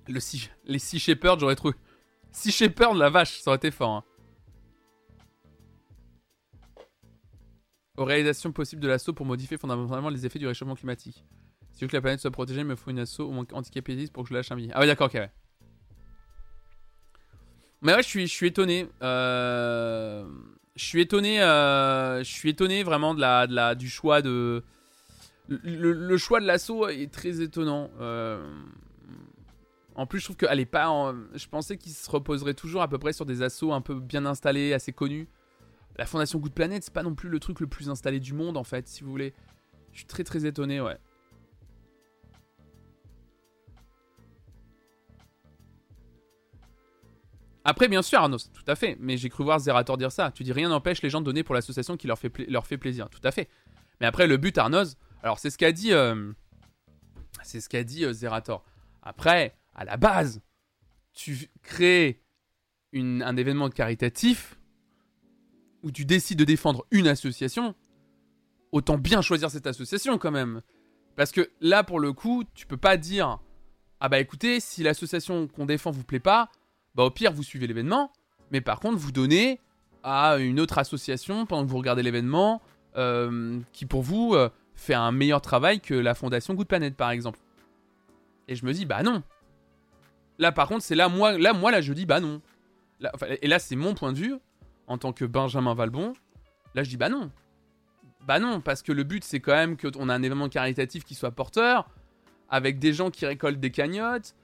[0.08, 0.20] Le
[0.66, 1.76] les Sea Shepherds, j'aurais trouvé.
[2.32, 3.90] Sea Shepherd, la vache, ça aurait été fort.
[3.90, 4.04] Hein.
[7.98, 11.24] Aux réalisations possibles de l'assaut pour modifier fondamentalement les effets du réchauffement climatique.
[11.72, 13.46] Si je veux que la planète soit protégée, il me faut une assaut au moins
[13.46, 14.72] pour que je lâche un billet.
[14.74, 15.30] Ah ouais, d'accord, ok.
[17.82, 18.88] Mais ouais, je suis, je suis étonné.
[19.02, 20.28] Euh...
[20.76, 21.42] Je suis étonné.
[21.42, 22.20] Euh...
[22.20, 24.64] Je suis étonné vraiment de la, de la, du choix de.
[25.48, 27.92] Le, le choix de l'assaut est très étonnant.
[28.00, 28.46] Euh...
[29.96, 31.14] En plus, je trouve qu'elle est pas.
[31.34, 34.26] Je pensais qu'il se reposerait toujours à peu près sur des assauts un peu bien
[34.26, 35.28] installés, assez connus.
[35.98, 38.58] La fondation Good Planet, c'est pas non plus le truc le plus installé du monde,
[38.58, 39.34] en fait, si vous voulez.
[39.94, 40.98] Je suis très très étonné, ouais.
[47.64, 48.98] Après, bien sûr, Arnaud, tout à fait.
[49.00, 50.32] Mais j'ai cru voir Zerator dire ça.
[50.32, 52.30] Tu dis rien n'empêche les gens de donner pour l'association qui leur fait,
[52.78, 53.10] plaisir.
[53.10, 53.50] Tout à fait.
[54.02, 56.32] Mais après, le but, Arnoz, alors c'est ce qu'a dit, euh,
[57.42, 58.64] c'est ce qu'a dit euh, Zerator.
[59.02, 60.42] Après, à la base,
[61.14, 62.22] tu crées
[62.94, 64.58] un événement caritatif
[65.84, 67.76] où tu décides de défendre une association,
[68.72, 70.62] autant bien choisir cette association quand même.
[71.16, 73.40] Parce que là, pour le coup, tu peux pas dire
[74.00, 76.50] Ah bah écoutez, si l'association qu'on défend vous plaît pas,
[76.96, 78.12] bah au pire, vous suivez l'événement,
[78.52, 79.60] mais par contre, vous donnez
[80.04, 82.62] à une autre association pendant que vous regardez l'événement
[82.96, 87.12] euh, qui pour vous euh, fait un meilleur travail que la fondation Good Planet par
[87.12, 87.40] exemple.
[88.48, 89.24] Et je me dis, bah non,
[90.38, 92.42] Là, par contre, c'est là, moi, là, moi, là, je dis, bah non.
[93.42, 94.36] et là, c'est mon point de vue,
[94.88, 96.14] en tant que Benjamin Valbon.
[96.74, 97.32] Là, je dis, bah non.
[98.22, 101.16] Bah non, parce que le but, c'est quand même qu'on a un événement caritatif qui
[101.16, 101.90] soit porteur,
[102.50, 104.36] avec des gens qui récoltent des cagnottes,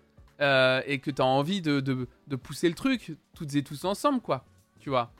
[0.41, 4.21] euh, et que tu as envie de, de, pousser le truc, toutes et tous ensemble,
[4.21, 4.45] quoi.
[4.79, 5.13] Tu vois.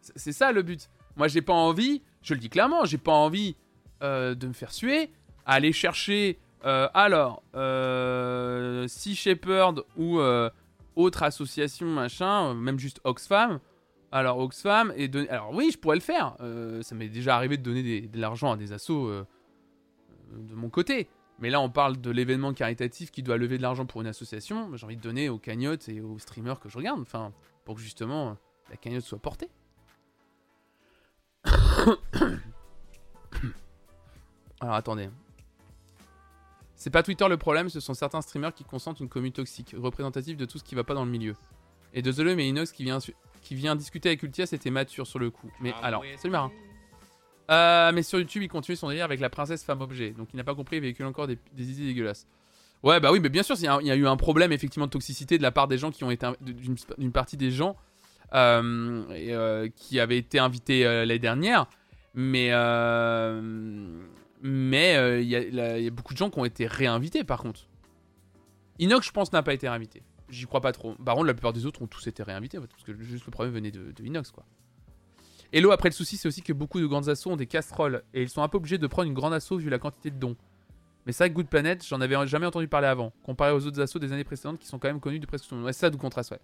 [0.00, 0.88] C'est ça le but.
[1.16, 3.54] Moi, j'ai pas envie, je le dis clairement, j'ai pas envie
[4.02, 5.10] euh, de me faire suer,
[5.46, 10.50] aller chercher euh, alors, euh, Sea Shepherd ou euh,
[10.96, 13.60] autre association, machin, même juste Oxfam.
[14.12, 16.36] Alors, Oxfam, et alors oui, je pourrais le faire.
[16.82, 19.10] ça m'est déjà arrivé de donner de l'argent à des assos
[20.32, 21.08] de mon côté.
[21.38, 24.76] Mais là, on parle de l'événement caritatif qui doit lever de l'argent pour une association.
[24.76, 27.00] J'ai envie de donner aux cagnottes et aux streamers que je regarde.
[27.00, 27.32] Enfin,
[27.64, 28.36] pour que justement
[28.68, 29.48] la cagnotte soit portée.
[34.60, 35.08] Alors attendez.
[36.80, 40.38] C'est pas Twitter le problème, ce sont certains streamers qui consentent une commune toxique, représentative
[40.38, 41.34] de tout ce qui va pas dans le milieu.
[41.92, 42.96] Et désolé, mais Inox qui vient,
[43.42, 45.52] qui vient discuter avec Ultia, c'était mature sur le coup.
[45.60, 46.50] Mais Ah alors, salut Marin.
[47.50, 50.12] Euh, mais sur YouTube, il continue son délire avec la princesse femme objet.
[50.12, 52.26] Donc il n'a pas compris, il véhicule encore des, des idées dégueulasses.
[52.82, 54.50] Ouais, bah oui, mais bien sûr, il y, a, il y a eu un problème
[54.50, 56.26] effectivement de toxicité de la part des gens qui ont été.
[56.40, 57.76] d'une d'une partie des gens
[58.32, 61.66] euh, et, euh, qui avaient été invités l'année dernière.
[62.14, 62.48] Mais.
[64.42, 67.68] Mais euh, il y, a- beaucoup de gens qui ont été réinvités par contre.
[68.78, 70.02] Inox, je pense, n'a pas été réinvité.
[70.30, 70.94] J'y crois pas trop.
[70.94, 73.52] Par contre, la plupart des autres ont tous été réinvités parce que juste le problème
[73.54, 74.44] venait de, de Inox quoi.
[75.52, 78.22] Hello, après le souci, c'est aussi que beaucoup de grandes assos ont des casseroles et
[78.22, 80.36] ils sont un peu obligés de prendre une grande asso vu la quantité de dons.
[81.06, 84.12] Mais ça, Good Planet, j'en avais jamais entendu parler avant, comparé aux autres assos des
[84.12, 85.66] années précédentes qui sont quand même connus de presque tout le monde.
[85.66, 86.38] Ouais, ça, d'où contraste, ouais.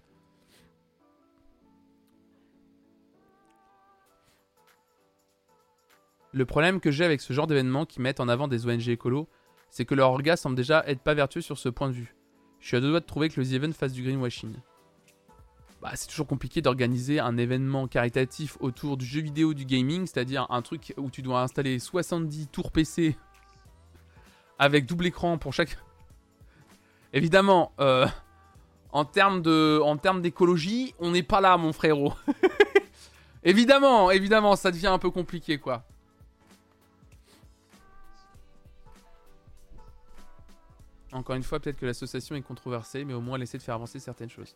[6.33, 9.27] Le problème que j'ai avec ce genre d'événements qui mettent en avant des ONG écolos,
[9.69, 12.15] c'est que leur orga semble déjà être pas vertueux sur ce point de vue.
[12.59, 14.55] Je suis à deux doigts de trouver que le The Event fasse du greenwashing.
[15.81, 20.47] Bah, c'est toujours compliqué d'organiser un événement caritatif autour du jeu vidéo, du gaming, c'est-à-dire
[20.49, 23.15] un truc où tu dois installer 70 tours PC
[24.57, 25.77] avec double écran pour chaque.
[27.13, 28.07] Évidemment, euh,
[28.91, 32.13] en termes de, en termes d'écologie, on n'est pas là, mon frérot.
[33.43, 35.83] évidemment, évidemment, ça devient un peu compliqué, quoi.
[41.17, 43.99] Encore une fois, peut-être que l'association est controversée, mais au moins elle de faire avancer
[43.99, 44.55] certaines choses.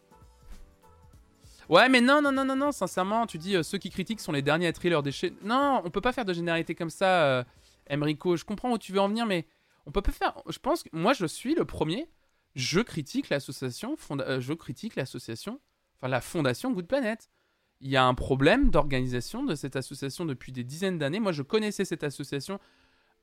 [1.70, 4.32] Ouais, mais non, non, non, non, non, sincèrement, tu dis euh, ceux qui critiquent sont
[4.32, 5.34] les derniers à trier leurs déchets.
[5.42, 7.44] Non, on peut pas faire de généralité comme ça, euh,
[7.88, 8.36] Emrico.
[8.36, 9.48] Je comprends où tu veux en venir, mais
[9.86, 10.34] on peut pas faire.
[10.50, 12.10] Je pense que moi, je suis le premier.
[12.56, 15.62] Je critique l'association, euh, je critique l'association,
[15.98, 17.30] enfin la fondation Good Planet.
[17.80, 21.22] Il y a un problème d'organisation de cette association depuis des dizaines d'années.
[21.22, 22.60] Moi, je connaissais cette association.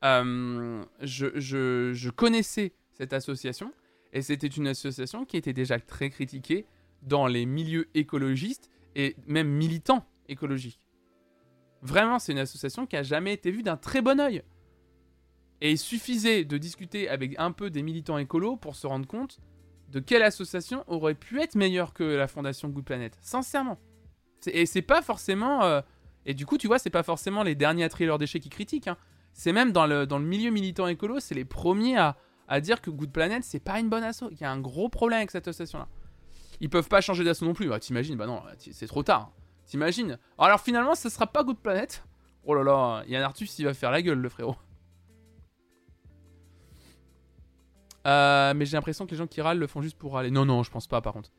[0.02, 3.72] je, je- je connaissais cette association.
[4.12, 6.66] Et c'était une association qui était déjà très critiquée
[7.02, 10.80] dans les milieux écologistes et même militants écologiques.
[11.82, 14.42] Vraiment, c'est une association qui a jamais été vue d'un très bon œil.
[15.60, 19.38] Et il suffisait de discuter avec un peu des militants écolos pour se rendre compte
[19.90, 23.16] de quelle association aurait pu être meilleure que la fondation Good Planet.
[23.20, 23.78] Sincèrement.
[24.46, 25.64] Et c'est pas forcément.
[25.64, 25.80] euh,
[26.26, 28.50] Et du coup, tu vois, c'est pas forcément les derniers à trier leurs déchets qui
[28.50, 28.88] critiquent.
[28.88, 28.96] hein.
[29.32, 32.16] C'est même dans le, dans le milieu militant écolo, c'est les premiers à,
[32.48, 34.24] à dire que Good Planet, c'est pas une bonne asso.
[34.30, 35.86] Il y a un gros problème avec cette association-là.
[36.60, 37.72] Ils peuvent pas changer d'asso non plus.
[37.72, 39.30] Ah, T'imagines Bah non, c'est trop tard.
[39.66, 42.02] T'imagines Alors finalement, ce sera pas Good Planet.
[42.44, 44.56] Oh là là, Yann Arthus, il va faire la gueule, le frérot.
[48.06, 50.30] Euh, mais j'ai l'impression que les gens qui râlent le font juste pour râler.
[50.30, 51.30] Non, non, je pense pas par contre.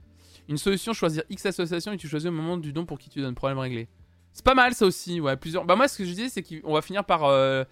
[0.48, 3.22] Une solution, choisir X association et tu choisis au moment du don pour qui tu
[3.22, 3.36] donnes.
[3.36, 3.88] Problème réglé.
[4.34, 5.36] C'est pas mal ça aussi, ouais.
[5.36, 5.66] Plusieurs.
[5.66, 7.64] Bah, moi, ce que je disais, c'est qu'on va finir par euh,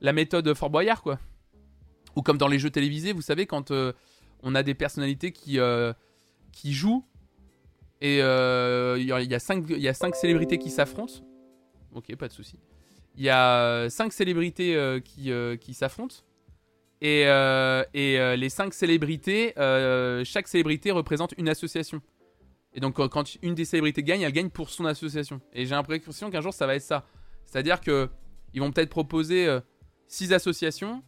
[0.00, 1.18] la méthode Fort Boyard, quoi.
[2.16, 3.92] Ou comme dans les jeux télévisés, vous savez, quand euh,
[4.42, 5.92] on a des personnalités qui, euh,
[6.52, 7.04] qui jouent
[8.00, 11.14] et euh, il y, a- cinq- y a cinq célébrités qui s'affrontent.
[11.94, 12.58] Ok, pas de souci.
[13.16, 16.16] Il y a euh, cinq célébrités euh, qui, euh, qui s'affrontent.
[17.00, 22.00] Et, euh, et euh, les cinq célébrités, euh, chaque célébrité représente une association.
[22.74, 25.40] Et donc quand- une des célébrités gagne, elle gagne pour son association.
[25.52, 27.06] Et j'ai l'impression qu'un jour ça va être ça.
[27.44, 28.08] C'est-à-dire que
[28.52, 29.60] ils vont peut-être proposer euh,
[30.08, 31.02] six associations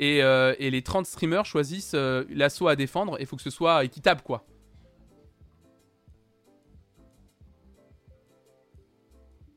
[0.00, 3.42] et, euh, et les 30 streamers choisissent euh, l'assaut à défendre et il faut que
[3.42, 4.44] ce soit équitable quoi.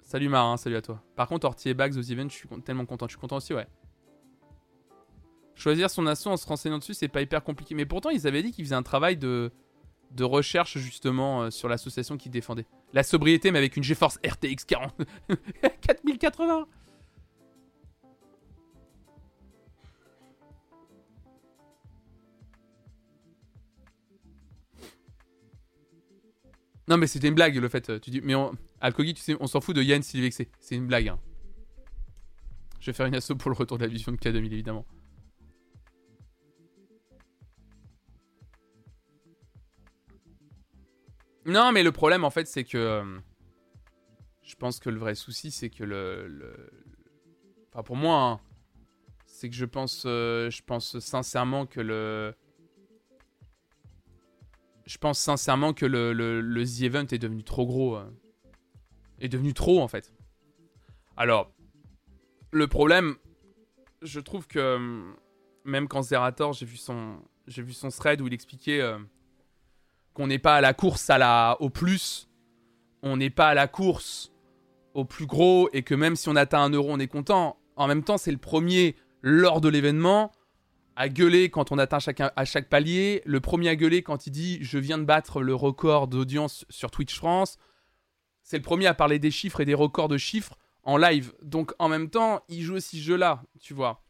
[0.02, 1.02] Salut Marin, salut à toi.
[1.16, 3.08] Par contre, Ortier Bags aux events, je suis tellement content.
[3.08, 3.66] Je suis content aussi, ouais.
[5.56, 7.74] Choisir son assaut en se renseignant dessus, c'est pas hyper compliqué.
[7.74, 9.52] Mais pourtant, ils avaient dit qu'ils faisaient un travail de,
[10.12, 12.68] de recherche justement euh, sur l'association qu'ils défendaient.
[12.92, 14.94] La sobriété, mais avec une GeForce RTX 40.
[15.82, 16.68] 4080
[26.88, 27.90] Non mais c'était une blague le fait.
[27.90, 28.52] euh, Tu dis mais on...
[29.40, 30.50] On s'en fout de Yann s'il est vexé.
[30.60, 31.08] C'est une blague.
[31.08, 31.20] hein.
[32.80, 34.86] Je vais faire une asso pour le retour de la vision de K2000 évidemment.
[41.46, 43.04] Non mais le problème en fait c'est que euh,
[44.44, 46.70] je pense que le vrai souci c'est que le, le-
[47.74, 48.40] enfin pour moi hein,
[49.26, 52.34] c'est que je pense euh, je pense sincèrement que le
[54.86, 57.96] je pense sincèrement que le, le, le The Event est devenu trop gros.
[57.96, 58.06] euh.
[59.20, 60.14] Est devenu trop, en fait.
[61.16, 61.52] Alors,
[62.52, 63.16] le problème,
[64.02, 65.14] je trouve que euh,
[65.64, 68.98] même quand Zerator, j'ai vu son, j'ai vu son thread où il expliquait euh,
[70.14, 72.28] qu'on n'est pas à la course à la, au plus,
[73.02, 74.32] on n'est pas à la course
[74.94, 77.58] au plus gros et que même si on atteint un euro, on est content.
[77.76, 80.32] En même temps, c'est le premier, lors de l'événement,
[80.96, 84.32] à gueuler quand on atteint chacun, à chaque palier, le premier à gueuler quand il
[84.32, 87.58] dit je viens de battre le record d'audience sur Twitch France.
[88.44, 91.34] C'est le premier à parler des chiffres et des records de chiffres en live.
[91.42, 94.04] Donc en même temps, il joue aussi ce jeu-là, tu vois.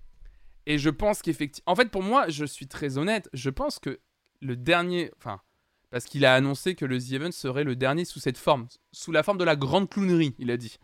[0.66, 1.72] Et je pense qu'effectivement...
[1.72, 4.00] En fait, pour moi, je suis très honnête, je pense que
[4.42, 5.12] le dernier...
[5.18, 5.42] Enfin,
[5.92, 9.12] parce qu'il a annoncé que le The Event serait le dernier sous cette forme, sous
[9.12, 10.80] la forme de la grande clownerie, il a dit.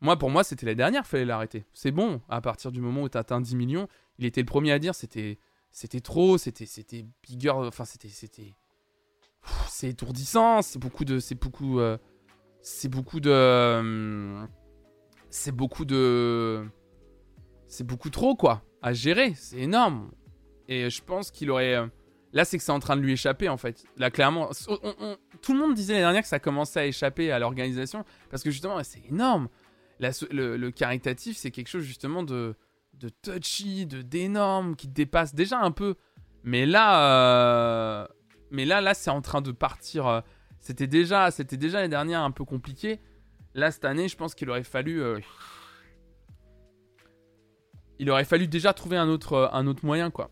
[0.00, 1.64] Moi, pour moi, c'était la dernière, fallait l'arrêter.
[1.74, 3.86] C'est bon, à partir du moment où tu atteint 10 millions,
[4.18, 5.38] il était le premier à dire c'était
[5.70, 8.54] c'était trop, c'était c'était bigger, enfin c'était c'était
[9.68, 11.96] c'est étourdissant, c'est beaucoup de c'est beaucoup euh,
[12.60, 14.46] c'est beaucoup de euh,
[15.30, 16.64] c'est beaucoup de
[17.66, 20.10] c'est beaucoup trop quoi à gérer, c'est énorme.
[20.68, 21.86] Et je pense qu'il aurait euh,
[22.32, 23.84] là c'est que c'est en train de lui échapper en fait.
[23.96, 24.50] Là clairement
[25.42, 28.50] tout le monde disait l'année dernière que ça commençait à échapper à l'organisation parce que
[28.50, 29.48] justement c'est énorme.
[30.00, 32.54] Le, caritatif c'est quelque chose justement de
[33.22, 35.96] touchy, de d'énorme, qui dépasse déjà un peu.
[36.42, 38.06] Mais là, euh,
[38.50, 40.06] mais là, là, c'est en train de partir.
[40.06, 40.20] Euh,
[40.58, 43.00] c'était déjà, c'était déjà l'année dernière un peu compliqué.
[43.54, 45.18] Là, cette année, je pense qu'il aurait fallu, euh,
[47.98, 50.30] il aurait fallu déjà trouver un autre, un autre moyen, quoi.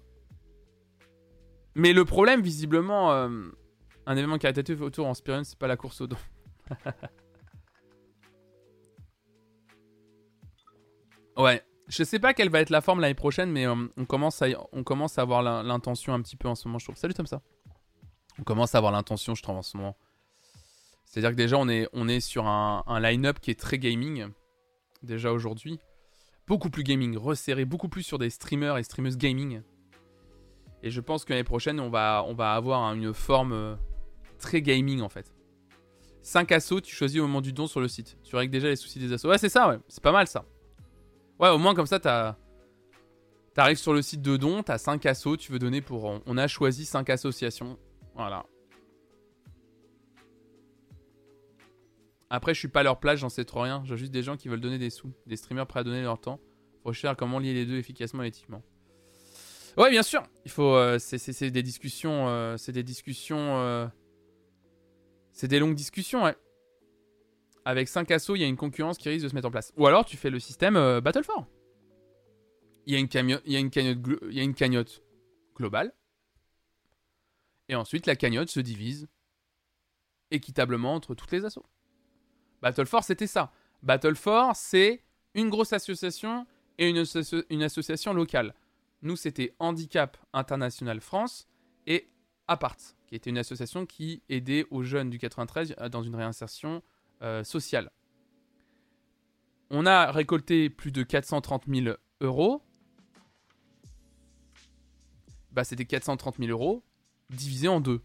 [1.74, 6.06] Mais le problème, visiblement, un événement caritatif autour en Spirit, c'est pas la course au
[6.08, 6.16] don.
[11.38, 14.42] ouais, je sais pas quelle va être la forme l'année prochaine, mais euh, on, commence
[14.42, 16.96] à, on commence à avoir l'intention un petit peu en ce moment, je trouve.
[16.96, 17.40] Salut comme ça.
[18.38, 19.96] On commence à avoir l'intention, je trouve, en ce moment.
[21.04, 24.26] C'est-à-dire que déjà, on est, on est sur un, line-up qui est très gaming,
[25.02, 25.80] déjà aujourd'hui.
[26.46, 29.62] Beaucoup plus gaming, resserré, beaucoup plus sur des streamers et streameuses gaming.
[30.82, 33.74] Et je pense que l'année prochaine, on va, on va avoir une forme euh,
[34.38, 35.34] très gaming, en fait.
[36.22, 38.18] 5 assauts, tu choisis au moment du don sur le site.
[38.22, 39.30] Tu règles déjà les soucis des assauts.
[39.30, 39.78] Ouais, c'est ça, ouais.
[39.88, 40.44] C'est pas mal, ça.
[41.38, 42.36] Ouais, au moins comme ça, t'as.
[43.54, 46.20] T'arrives sur le site de don, t'as 5 assos, tu veux donner pour.
[46.26, 47.78] On a choisi 5 associations.
[48.14, 48.44] Voilà.
[52.30, 53.82] Après, je suis pas à leur place, j'en sais trop rien.
[53.84, 55.12] J'ai juste des gens qui veulent donner des sous.
[55.26, 56.40] Des streamers prêts à donner leur temps.
[56.82, 58.62] Faut chercher comment lier les deux efficacement et éthiquement.
[59.76, 60.22] Ouais, bien sûr.
[60.44, 60.74] Il faut.
[60.74, 62.28] Euh, c'est des discussions.
[62.28, 63.58] Euh, c'est des discussions.
[63.58, 63.86] Euh,
[65.32, 66.36] c'est des longues discussions, ouais
[67.68, 69.74] avec 5 assauts, il y a une concurrence qui risque de se mettre en place.
[69.76, 71.02] Ou alors tu fais le système euh.
[72.86, 72.98] Il y, a
[73.58, 75.02] une cagnotte
[75.54, 75.92] globale.
[77.68, 79.06] Et ensuite, la cagnotte se divise
[80.30, 81.66] équitablement entre toutes les assauts.
[82.62, 83.52] Battle c'était ça.
[83.82, 84.16] Battle
[84.54, 85.04] c'est
[85.34, 86.46] une grosse association
[86.78, 87.04] et une,
[87.50, 88.54] une association locale.
[89.02, 91.46] Nous, c'était Handicap International France
[91.86, 92.08] et
[92.46, 96.82] Apart, qui était une association qui aidait aux jeunes du 93 euh, dans une réinsertion
[97.22, 97.90] euh, social.
[99.70, 102.62] On a récolté plus de 430 000 euros.
[105.52, 106.84] Bah, c'était 430 000 euros
[107.30, 108.00] divisé en deux.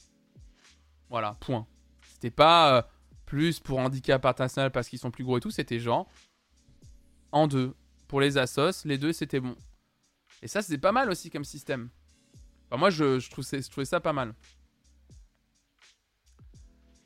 [1.09, 1.67] Voilà, point.
[2.13, 2.81] C'était pas euh,
[3.25, 6.09] plus pour handicap international parce qu'ils sont plus gros et tout, c'était genre
[7.31, 7.73] en deux.
[8.07, 9.55] Pour les assos, les deux c'était bon.
[10.41, 11.89] Et ça, c'est pas mal aussi comme système.
[12.71, 14.33] moi, je, trouve, je trouvais ça pas mal.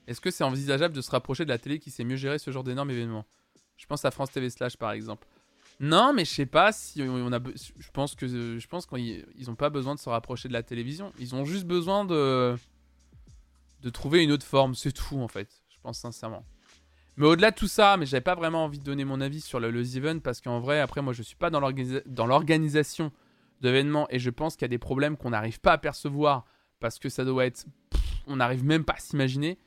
[0.08, 2.52] Est-ce que c'est envisageable de se rapprocher de la télé qui sait mieux gérer ce
[2.52, 3.26] genre d'énormes événements?
[3.76, 5.28] Je pense à France TV Slash par exemple.
[5.80, 7.40] Non, mais je sais pas si on a.
[7.78, 8.28] Je pense que
[8.58, 11.12] je pense qu'ils n'ont pas besoin de se rapprocher de la télévision.
[11.20, 12.56] Ils ont juste besoin de
[13.82, 14.74] de trouver une autre forme.
[14.74, 15.50] C'est tout en fait.
[15.70, 16.44] Je pense sincèrement.
[17.18, 19.60] Mais au-delà de tout ça, mais j'avais pas vraiment envie de donner mon avis sur
[19.60, 23.12] le, le Event parce qu'en vrai, après moi, je suis pas dans l'organisation
[23.62, 26.46] d'événements et je pense qu'il y a des problèmes qu'on n'arrive pas à percevoir
[26.80, 27.66] parce que ça doit être.
[28.28, 29.58] on n'arrive même pas à s'imaginer.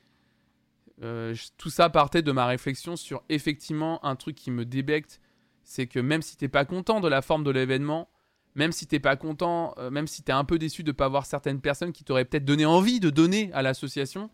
[1.03, 5.19] Euh, tout ça partait de ma réflexion sur effectivement un truc qui me débecte,
[5.63, 8.09] c'est que même si t'es pas content de la forme de l'événement,
[8.53, 11.25] même si t'es pas content, euh, même si t'es un peu déçu de pas voir
[11.25, 14.29] certaines personnes qui t'auraient peut-être donné envie de donner à l'association,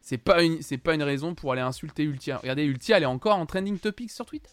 [0.00, 2.38] c'est pas une, c'est pas une raison pour aller insulter Ultia.
[2.38, 4.50] Regardez, Ultia, elle est encore en trending topics sur Twitter.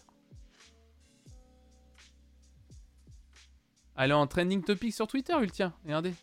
[3.96, 5.72] Elle est en trending topics sur Twitter, Ultia.
[5.84, 6.14] Regardez.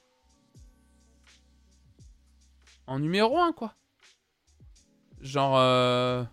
[2.87, 3.73] En numéro 1, quoi.
[5.25, 5.57] Genre...
[5.57, 6.23] Euh...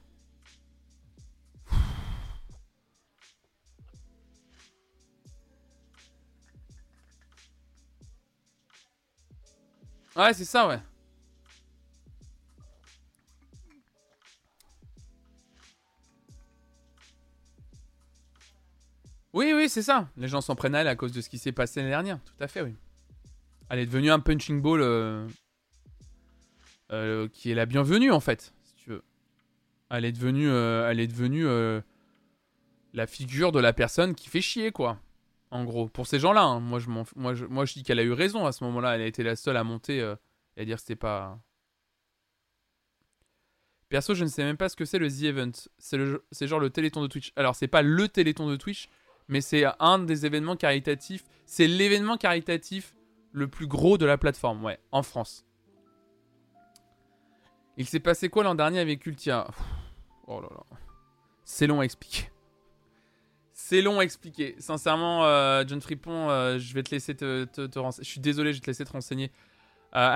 [10.14, 10.78] Ouais, c'est ça, ouais.
[19.32, 20.10] Oui, oui, c'est ça.
[20.18, 22.18] Les gens s'en prennent à elle à cause de ce qui s'est passé l'année dernière.
[22.22, 22.74] Tout à fait, oui.
[23.70, 25.26] Elle est devenue un punching ball euh,
[26.90, 28.52] euh, qui est la bienvenue, en fait.
[29.92, 31.82] Elle est devenue, euh, elle est devenue euh,
[32.94, 34.98] la figure de la personne qui fait chier, quoi.
[35.50, 36.60] En gros, pour ces gens-là, hein.
[36.60, 38.94] moi, je dis qu'elle a eu raison à ce moment-là.
[38.94, 40.16] Elle a été la seule à monter euh,
[40.56, 41.38] et à dire que c'était pas.
[43.90, 45.52] Perso, je ne sais même pas ce que c'est le The Event.
[45.76, 47.34] C'est genre le téléthon de Twitch.
[47.36, 48.88] Alors, c'est pas le téléthon de Twitch,
[49.28, 51.24] mais c'est un des événements caritatifs.
[51.44, 52.94] C'est l'événement caritatif
[53.32, 55.44] le plus gros de la plateforme, ouais, en France.
[57.76, 59.48] Il s'est passé quoi l'an dernier avec Ultia?
[60.26, 60.64] Oh là là.
[61.44, 62.30] C'est long à expliquer.
[63.52, 64.54] C'est long à expliquer.
[64.58, 68.04] Sincèrement, euh, John Fripon, euh, je vais te laisser te, renseigner.
[68.04, 69.30] Je suis désolé, je vais te laisser te renseigner.
[69.94, 70.14] Euh,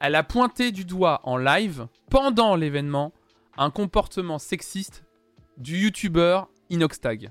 [0.00, 0.22] elle, a...
[0.22, 3.12] pointé du doigt en live, pendant l'événement,
[3.56, 5.04] un comportement sexiste
[5.56, 7.30] du youtubeur Inoxtag.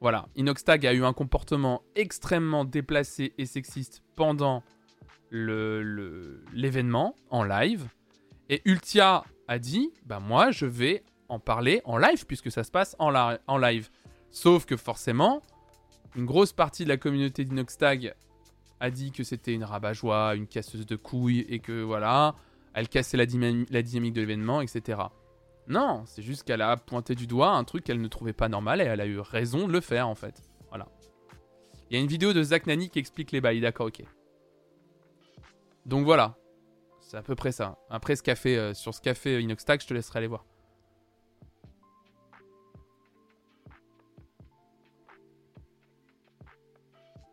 [0.00, 4.62] Voilà, Inoxtag a eu un comportement extrêmement déplacé et sexiste pendant
[5.32, 7.88] l'événement en live.
[8.48, 12.70] Et Ultia a dit Bah, moi, je vais en parler en live, puisque ça se
[12.70, 13.10] passe en,
[13.58, 13.90] live.
[14.30, 15.42] Sauf que forcément,
[16.16, 18.14] une grosse partie de la communauté d'Inoxtag
[18.80, 22.34] a dit que c'était une rabat-joie, une casseuse de couilles, et que voilà,
[22.74, 23.24] elle cassait la,
[23.70, 25.02] la dynamique de l'événement, etc.
[25.66, 28.80] Non, c'est juste qu'elle a pointé du doigt un truc qu'elle ne trouvait pas normal
[28.80, 30.42] et elle a eu raison de le faire en fait.
[30.68, 30.88] Voilà.
[31.88, 34.02] Il y a une vidéo de Zach Nani qui explique les bails, d'accord, ok.
[35.86, 36.36] Donc voilà.
[37.14, 37.78] C'est à peu près ça.
[37.90, 40.44] Après ce café, euh, sur ce café Inoxtag, je te laisserai aller voir.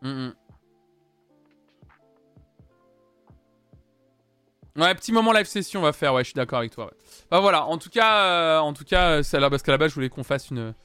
[0.04, 0.34] Mm, mm.
[4.76, 6.92] Ouais, petit moment live session on va faire, ouais, je suis d'accord avec toi.
[7.32, 9.90] Bah voilà, en tout cas, euh, en tout cas, c'est là parce qu'à la base
[9.90, 10.76] je voulais qu'on fasse une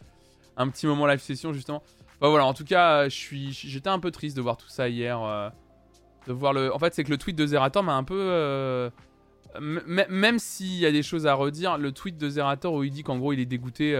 [0.57, 1.83] un petit moment live session justement.
[2.19, 4.89] Bah voilà, en tout cas, je suis j'étais un peu triste de voir tout ça
[4.89, 5.51] hier euh,
[6.29, 8.91] en fait, c'est que le tweet de Zerator m'a un peu euh,
[9.61, 13.03] même s'il y a des choses à redire, le tweet de Zerator où il dit
[13.03, 13.97] qu'en gros, il est dégoûté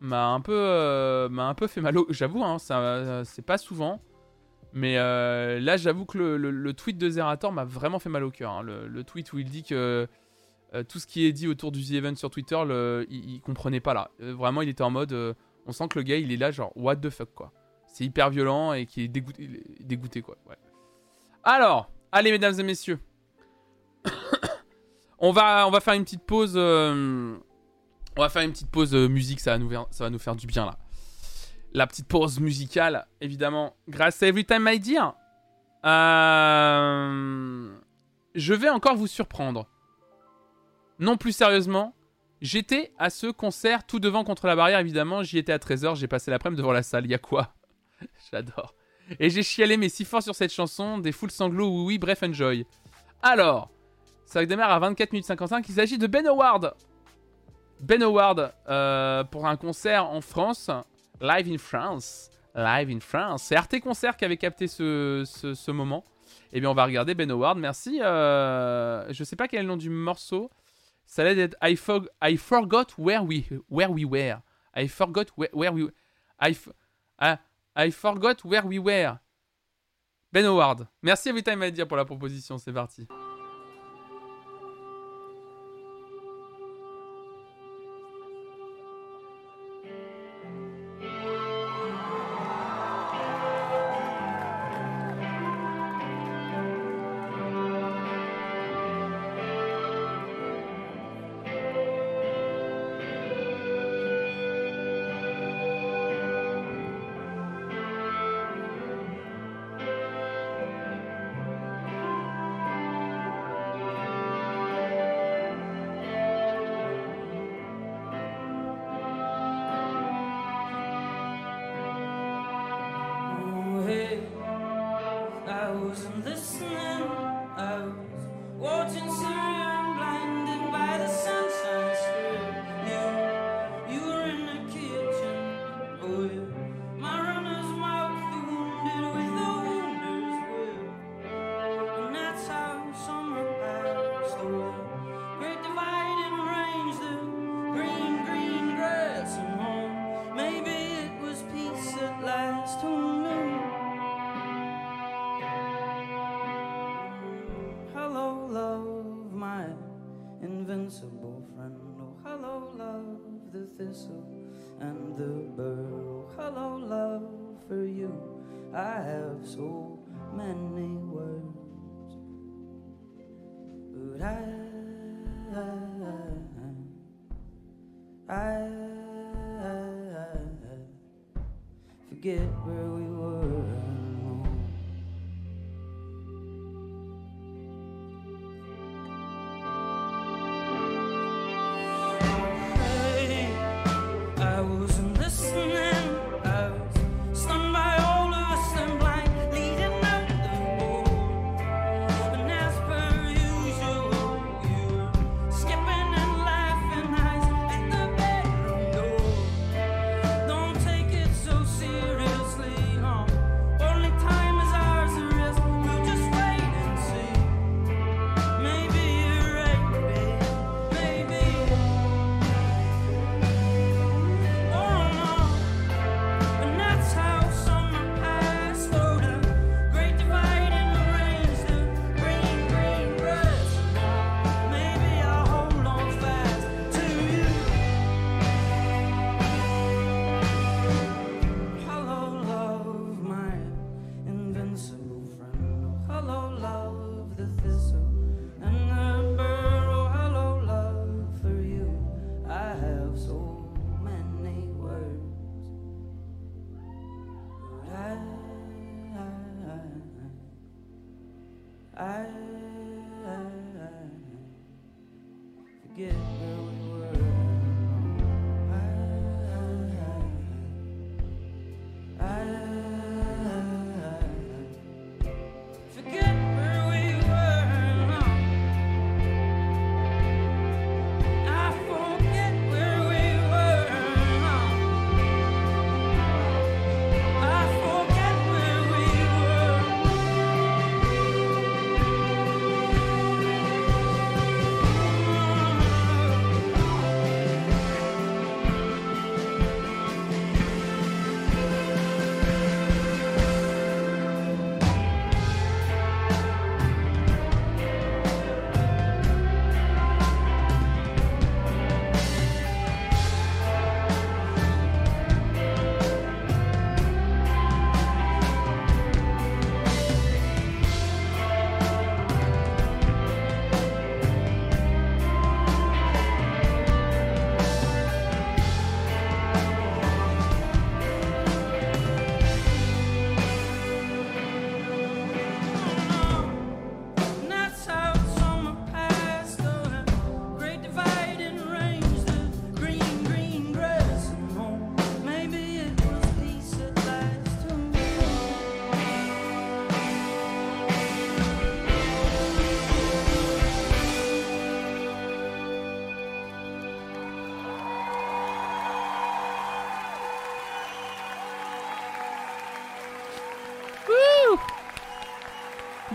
[0.00, 2.56] m'a un peu m'a un peu fait mal au j'avoue hein,
[3.24, 4.00] c'est pas souvent
[4.72, 8.52] mais euh, là, j'avoue que le, tweet de Zerator m'a vraiment fait mal au cœur.
[8.52, 8.62] Hein.
[8.62, 10.06] Le, tweet où il dit que
[10.74, 12.56] euh, tout ce qui est dit autour du The Event sur Twitter,
[13.08, 14.10] il, comprenait pas là.
[14.20, 15.12] Euh, vraiment, il était en mode.
[15.66, 17.52] on sent que le gars, il est là, genre, what the fuck, quoi.
[17.86, 20.36] C'est hyper violent et qui est dégoûté, dégoûté quoi.
[20.48, 20.54] Ouais.
[21.44, 22.98] Alors, allez, mesdames et messieurs.
[25.18, 26.56] on, va, faire une petite pause.
[26.56, 27.40] on
[28.16, 30.76] va faire une petite pause musique, ça va, nous, faire du bien là
[31.72, 35.14] la petite pause musicale, évidemment, grâce à Everytime My Dear.
[35.84, 37.72] Euh,
[38.34, 39.66] je vais encore vous surprendre.
[40.98, 41.94] Non plus sérieusement,
[42.42, 45.22] j'étais à ce concert tout devant contre la barrière, évidemment.
[45.22, 47.06] J'y étais à 13h, j'ai passé l'après-midi devant la salle.
[47.06, 47.54] Y a quoi?
[48.30, 48.74] J'adore.
[49.18, 52.22] Et j'ai chialé mais si fort sur cette chanson, des foules sanglots, oui, oui, bref,
[52.22, 52.66] enjoy.
[53.22, 53.70] Alors,
[54.24, 55.68] ça démarre à 24 minutes 55.
[55.68, 56.74] Il s'agit de Ben Howard.
[57.80, 60.70] Ben Howard euh, pour un concert en France.
[61.20, 62.30] Live in France.
[62.54, 63.44] Live in France.
[63.44, 66.04] C'est Arte Concert qui avait capté ce, moment.
[66.52, 67.58] Eh bien, on va regarder Ben Howard.
[67.58, 68.00] Merci.
[68.02, 70.50] Euh, je sais pas quel est le nom du morceau.
[71.06, 71.76] Ça allait être I,
[72.22, 74.38] I forgot where we, where we were.
[74.76, 75.90] I forgot where, we
[76.40, 76.56] I,
[77.20, 77.36] uh,
[77.80, 79.18] I forgot where we were.
[80.32, 80.86] Ben Howard.
[81.02, 82.58] Merci à Everytime Media pour la proposition.
[82.58, 83.06] C'est parti.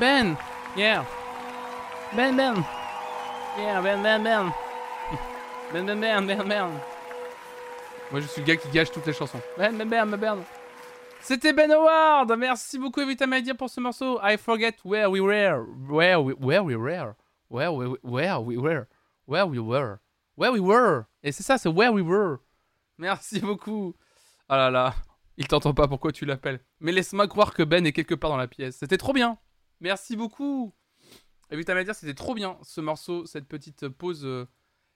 [0.06, 0.38] Ben,
[0.78, 1.04] yeah.
[2.16, 2.64] Ben, Ben.
[3.58, 4.54] Yeah, Ben, Ben, Ben.
[5.74, 6.70] Ben, Ben, Ben, Ben, Ben.
[8.12, 9.42] Moi, je suis le gars qui gâche toutes les chansons.
[9.58, 10.38] Ben, Ben, Ben, Ben, Ben.
[11.22, 12.32] C'était Ben Howard.
[12.38, 14.20] Merci beaucoup, Evita Media, pour ce morceau.
[14.22, 15.66] I forget where we were.
[15.90, 17.16] Where we, where we were.
[17.50, 18.86] Where we, where we were.
[19.28, 19.98] Where we were.
[20.38, 21.06] Where we were.
[21.24, 22.38] Et c'est ça, c'est where we were.
[23.00, 23.96] Merci beaucoup.
[24.48, 24.94] Ah là là.
[25.38, 28.38] Il t'entend pas, pourquoi tu l'appelles Mais laisse-moi croire que Ben est quelque part dans
[28.38, 28.78] la pièce.
[28.78, 29.40] C'était trop bien.
[29.82, 30.74] Merci beaucoup.
[31.52, 34.48] Et vite à dire, c'était trop bien ce morceau, cette petite pause, euh,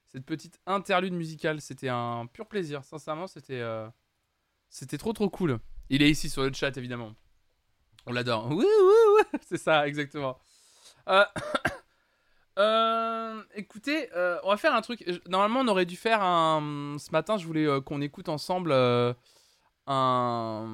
[0.08, 1.60] cette petite interlude musicale.
[1.60, 2.82] C'était un pur plaisir.
[2.84, 3.88] Sincèrement, c'était euh,
[4.68, 5.58] c'était trop trop cool.
[5.90, 7.14] Il est ici sur le chat évidemment.
[8.06, 8.48] On l'adore.
[8.50, 9.38] Oui, oui, oui.
[9.46, 10.38] C'est ça, exactement.
[12.58, 14.08] Euh, écoutez,
[14.42, 15.04] on va faire un truc.
[15.28, 16.96] Normalement, on aurait dû faire un.
[16.98, 18.74] Ce matin, je voulais qu'on écoute ensemble
[19.86, 20.66] un.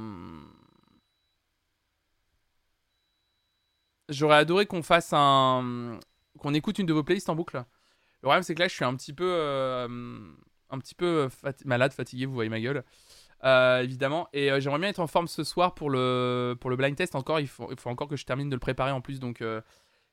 [4.08, 5.98] J'aurais adoré qu'on fasse un.
[6.38, 7.56] qu'on écoute une de vos playlists en boucle.
[7.56, 9.28] Le problème, c'est que là, je suis un petit peu.
[9.28, 10.18] euh,
[10.70, 11.28] un petit peu
[11.64, 12.84] malade, fatigué, vous voyez ma gueule.
[13.44, 14.28] Euh, évidemment.
[14.32, 17.14] Et euh, j'aimerais bien être en forme ce soir pour le, pour le blind test
[17.14, 17.40] encore.
[17.40, 19.20] Il faut, il faut encore que je termine de le préparer en plus.
[19.20, 19.42] Donc,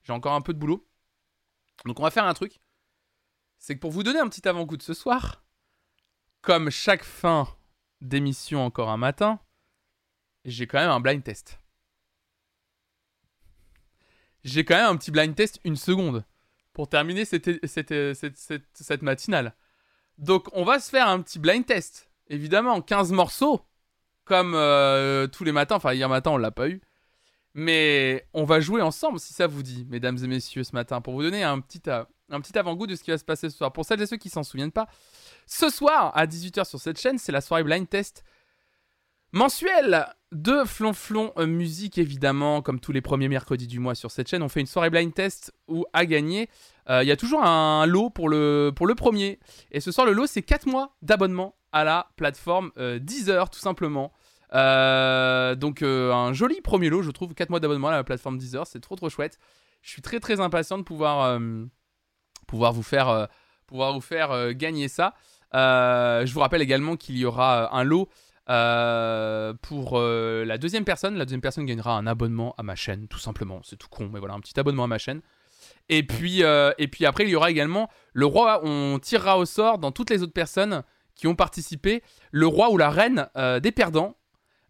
[0.03, 0.87] j'ai encore un peu de boulot.
[1.85, 2.59] Donc, on va faire un truc.
[3.57, 5.43] C'est que pour vous donner un petit avant-goût de ce soir,
[6.41, 7.47] comme chaque fin
[8.01, 9.39] d'émission encore un matin,
[10.45, 11.62] j'ai quand même un blind test.
[14.43, 16.25] J'ai quand même un petit blind test une seconde
[16.73, 19.55] pour terminer cette, cette, cette, cette, matinale.
[20.17, 22.09] Donc on va se faire un petit blind test.
[22.27, 23.61] Évidemment, 15 morceaux,
[24.25, 25.75] comme euh, tous les matins.
[25.75, 26.81] Enfin, hier matin, on l'a pas eu.
[27.53, 31.13] Mais on va jouer ensemble, si ça vous dit, mesdames et messieurs, ce matin, pour
[31.13, 33.57] vous donner un petit, euh, un petit avant-goût de ce qui va se passer ce
[33.57, 33.71] soir.
[33.71, 34.87] Pour celles et ceux qui s'en souviennent pas,
[35.45, 38.23] ce soir, à 18h sur cette chaîne, c'est la soirée blind test
[39.33, 44.29] mensuel de Flonflon euh, Musique, évidemment, comme tous les premiers mercredis du mois sur cette
[44.29, 44.41] chaîne.
[44.41, 46.49] On fait une soirée blind test où à gagner.
[46.89, 49.39] euh, Il y a toujours un lot pour le, pour le premier.
[49.71, 53.59] Et ce soir, le lot, c'est 4 mois d'abonnement à la plateforme euh, Deezer, tout
[53.59, 54.11] simplement.
[54.53, 57.33] Euh, donc, un joli premier lot, je trouve.
[57.33, 59.39] 4 mois d'abonnement à la plateforme Deezer, c'est trop trop chouette.
[59.81, 61.39] Je suis très très impatient de pouvoir,
[62.47, 63.27] pouvoir vous faire,
[63.67, 65.13] pouvoir vous faire gagner ça.
[65.53, 68.07] Je vous rappelle également qu'il y aura un lot
[68.49, 71.15] euh, pour euh, la deuxième personne.
[71.15, 73.61] La deuxième personne gagnera un abonnement à ma chaîne, tout simplement.
[73.63, 75.21] C'est tout con, mais voilà, un petit abonnement à ma chaîne.
[75.87, 78.59] Et puis, euh, et puis après, il y aura également le roi.
[78.63, 80.83] On tirera au sort dans toutes les autres personnes
[81.15, 83.29] qui ont participé le roi ou la reine
[83.61, 84.17] des perdants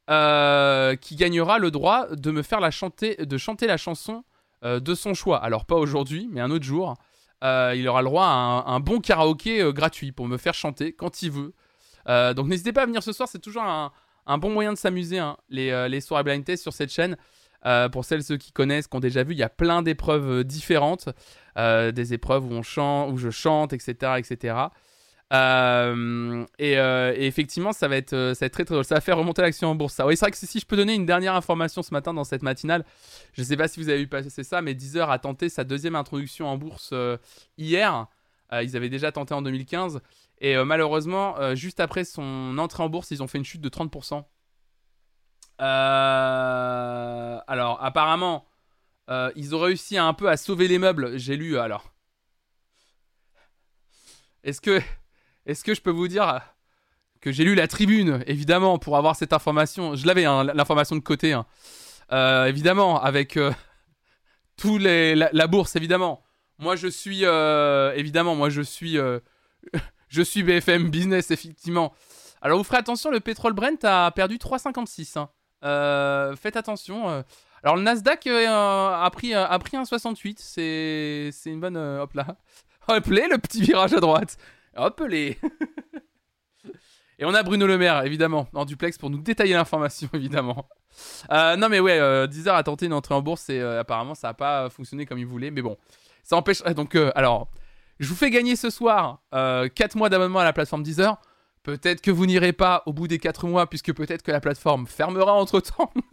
[0.08, 4.26] qui gagnera le droit de me faire la chanter, de chanter la chanson
[4.62, 5.38] de son choix.
[5.38, 6.96] Alors pas aujourd'hui, mais un autre jour.
[7.42, 11.22] Il aura le droit à un, un bon karaoké gratuit pour me faire chanter quand
[11.24, 11.54] il veut.
[12.08, 13.92] Euh, donc n'hésitez pas à venir ce soir, c'est toujours un,
[14.38, 17.18] bon moyen de s'amuser, hein, les, euh, les soirées blind test sur cette chaîne.
[17.66, 20.44] Euh, pour celles ceux qui connaissent, qui ont déjà vu, il y a plein d'épreuves
[20.44, 21.08] différentes,
[21.56, 24.56] des épreuves où on chante, où je chante, etc., etc.
[26.60, 26.74] Et,
[27.26, 28.84] effectivement, ça va être, très très drôle.
[28.84, 29.94] Ça va faire remonter l'action en bourse.
[29.94, 30.06] Ça.
[30.06, 32.44] Oui, c'est vrai que si je peux donner une dernière information ce matin dans cette
[32.44, 32.84] matinale,
[33.32, 35.64] je ne sais pas si vous avez vu passer ça, mais Deezer a tenté sa
[35.64, 36.94] deuxième introduction en bourse
[37.58, 38.08] hier.
[38.52, 40.02] Ils avaient déjà tenté en 2015.
[40.44, 43.62] Et euh, malheureusement, euh, juste après son entrée en bourse, ils ont fait une chute
[43.62, 44.26] de 30%.
[45.62, 48.46] Euh, alors, apparemment,
[49.36, 51.18] ils ont réussi un peu à sauver les meubles.
[51.18, 51.94] J'ai lu, alors.
[54.44, 54.82] Est-ce que,
[55.46, 56.42] est-ce que je peux vous dire
[57.22, 59.96] que j'ai lu la tribune, évidemment, pour avoir cette information?
[59.96, 61.32] Je l'avais, hein, l'information de côté.
[61.32, 61.46] hein.
[62.48, 63.40] Évidemment, avec
[64.58, 66.22] tous les, la, bourse, évidemment.
[66.60, 68.98] Moi, je suis, évidemment, moi, je suis,
[70.14, 71.94] je suis BFM Business, effectivement.
[72.42, 75.18] Alors, vous ferez attention, le pétrole Brent a perdu 3,56.
[75.18, 75.30] hein.
[75.64, 77.10] Euh, faites attention.
[77.10, 77.24] euh.
[77.64, 80.40] Alors, le Nasdaq euh, a pris, a pris un 68.
[80.40, 82.38] C'est, une bonne, hop là.
[82.90, 84.38] Hop là, le petit virage à droite.
[84.76, 85.40] Hop les.
[87.20, 90.68] Et on a Bruno Le Maire, évidemment, en duplex pour nous détailler l'information, évidemment.
[91.32, 94.70] Non, mais ouais, Deezer a tenté une entrée en bourse et apparemment ça n'a pas
[94.70, 95.50] fonctionné comme il voulait.
[95.50, 95.78] Mais bon,
[96.24, 96.62] ça empêche.
[96.64, 97.48] Donc, alors,
[98.00, 101.20] je vous fais gagner ce soir euh, 4 mois d'abonnement à la plateforme Deezer.
[101.64, 104.86] Peut-être que vous n'irez pas au bout des 4 mois, puisque peut-être que la plateforme
[104.86, 105.92] fermera entre temps.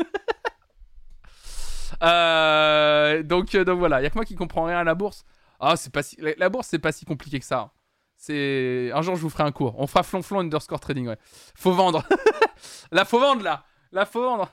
[2.01, 5.25] donc, euh, donc voilà, il y a que moi qui comprends rien à la bourse.
[5.59, 6.17] Ah, c'est pas si...
[6.21, 7.73] la, la bourse, c'est pas si compliqué que ça.
[8.17, 9.75] C'est un jour je vous ferai un cours.
[9.79, 11.09] On fera flonflon underscore trading.
[11.09, 11.19] Ouais.
[11.55, 12.05] Faut vendre.
[12.93, 13.65] là, faut vendre là.
[13.93, 14.53] Là, faut vendre.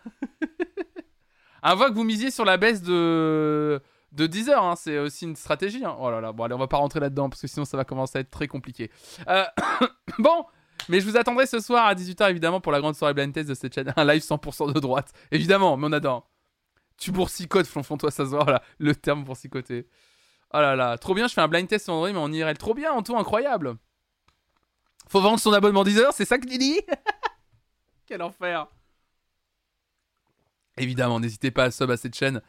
[1.76, 3.82] Voit que vous misiez sur la baisse de
[4.18, 4.64] de 10 heures.
[4.64, 4.76] hein.
[4.76, 5.86] C'est aussi une stratégie.
[5.86, 5.96] hein.
[6.00, 6.10] Oh.
[6.34, 8.32] Bon allez, on va pas rentrer là-dedans parce que sinon ça va commencer à être
[8.32, 8.92] très compliqué.
[9.30, 9.46] Euh,
[10.20, 10.46] bon.
[10.90, 13.50] Mais je vous attendrai ce soir à 18h évidemment pour la grande soirée blind test
[13.50, 13.94] de cette chaîne.
[13.98, 15.12] Un live 100% de droite.
[15.32, 16.30] Évidemment, mais on adore.
[16.98, 18.62] Tu boursicotes, flonflon, toi, ça se voit, là.
[18.80, 19.88] Le terme boursicoter.
[20.54, 22.58] Oh là là, trop bien, je fais un blind test vendredi, mais en IRL.
[22.58, 23.76] Trop bien, Anto, incroyable.
[25.10, 26.80] Faut vendre son abonnement 10 heures, c'est ça que tu dis
[28.08, 28.68] Quel enfer.
[30.78, 32.42] Évidemment, n'hésitez pas à sub à cette chaîne.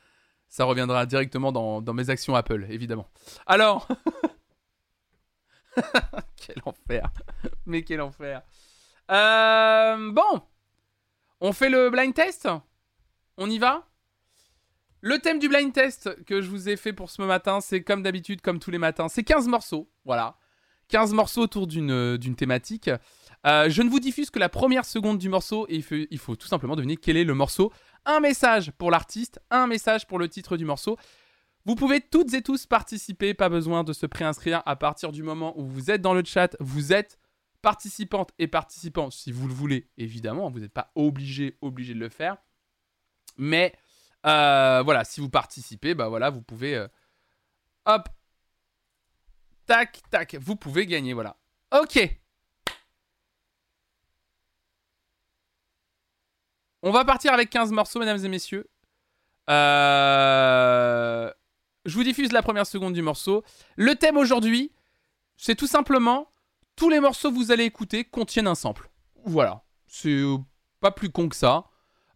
[0.49, 3.09] Ça reviendra directement dans, dans mes actions Apple, évidemment.
[3.47, 3.87] Alors.
[6.37, 7.11] quel enfer.
[7.67, 8.43] Mais quel enfer.
[9.11, 10.43] Euh, bon.
[11.41, 12.49] On fait le blind test?
[13.37, 13.87] On y va?
[15.01, 18.03] Le thème du blind test que je vous ai fait pour ce matin, c'est comme
[18.03, 19.89] d'habitude, comme tous les matins, c'est 15 morceaux.
[20.05, 20.37] Voilà.
[20.89, 22.91] 15 morceaux autour d'une d'une thématique.
[23.47, 26.49] Euh, je ne vous diffuse que la première seconde du morceau et il faut tout
[26.49, 27.73] simplement deviner quel est le morceau.
[28.05, 30.97] Un message pour l'artiste, un message pour le titre du morceau.
[31.65, 35.59] Vous pouvez toutes et tous participer, pas besoin de se préinscrire à partir du moment
[35.59, 37.19] où vous êtes dans le chat, vous êtes
[37.61, 42.09] participante et participant si vous le voulez, évidemment, vous n'êtes pas obligé, obligé de le
[42.09, 42.39] faire.
[43.37, 43.75] Mais
[44.27, 46.89] euh, voilà, si vous participez, bah voilà, vous pouvez euh,
[47.85, 48.09] hop
[49.67, 51.37] tac tac, vous pouvez gagner, voilà.
[51.79, 51.99] OK.
[56.83, 58.69] On va partir avec 15 morceaux, mesdames et messieurs.
[60.19, 61.31] Euh,
[61.85, 63.43] Je vous diffuse la première seconde du morceau.
[63.77, 64.73] Le thème aujourd'hui,
[65.37, 66.31] c'est tout simplement
[66.77, 68.91] tous les morceaux que vous allez écouter contiennent un sample.
[69.25, 69.63] Voilà.
[69.87, 70.37] C'est euh,
[70.81, 71.65] pas plus con que ça.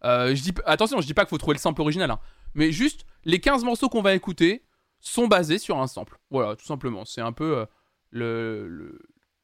[0.05, 2.19] Euh, je attention, je dis pas qu'il faut trouver le sample original, hein.
[2.53, 4.63] mais juste les 15 morceaux qu'on va écouter
[4.99, 6.17] sont basés sur un sample.
[6.29, 7.03] Voilà, tout simplement.
[7.05, 7.65] C'est un peu
[8.11, 8.99] le-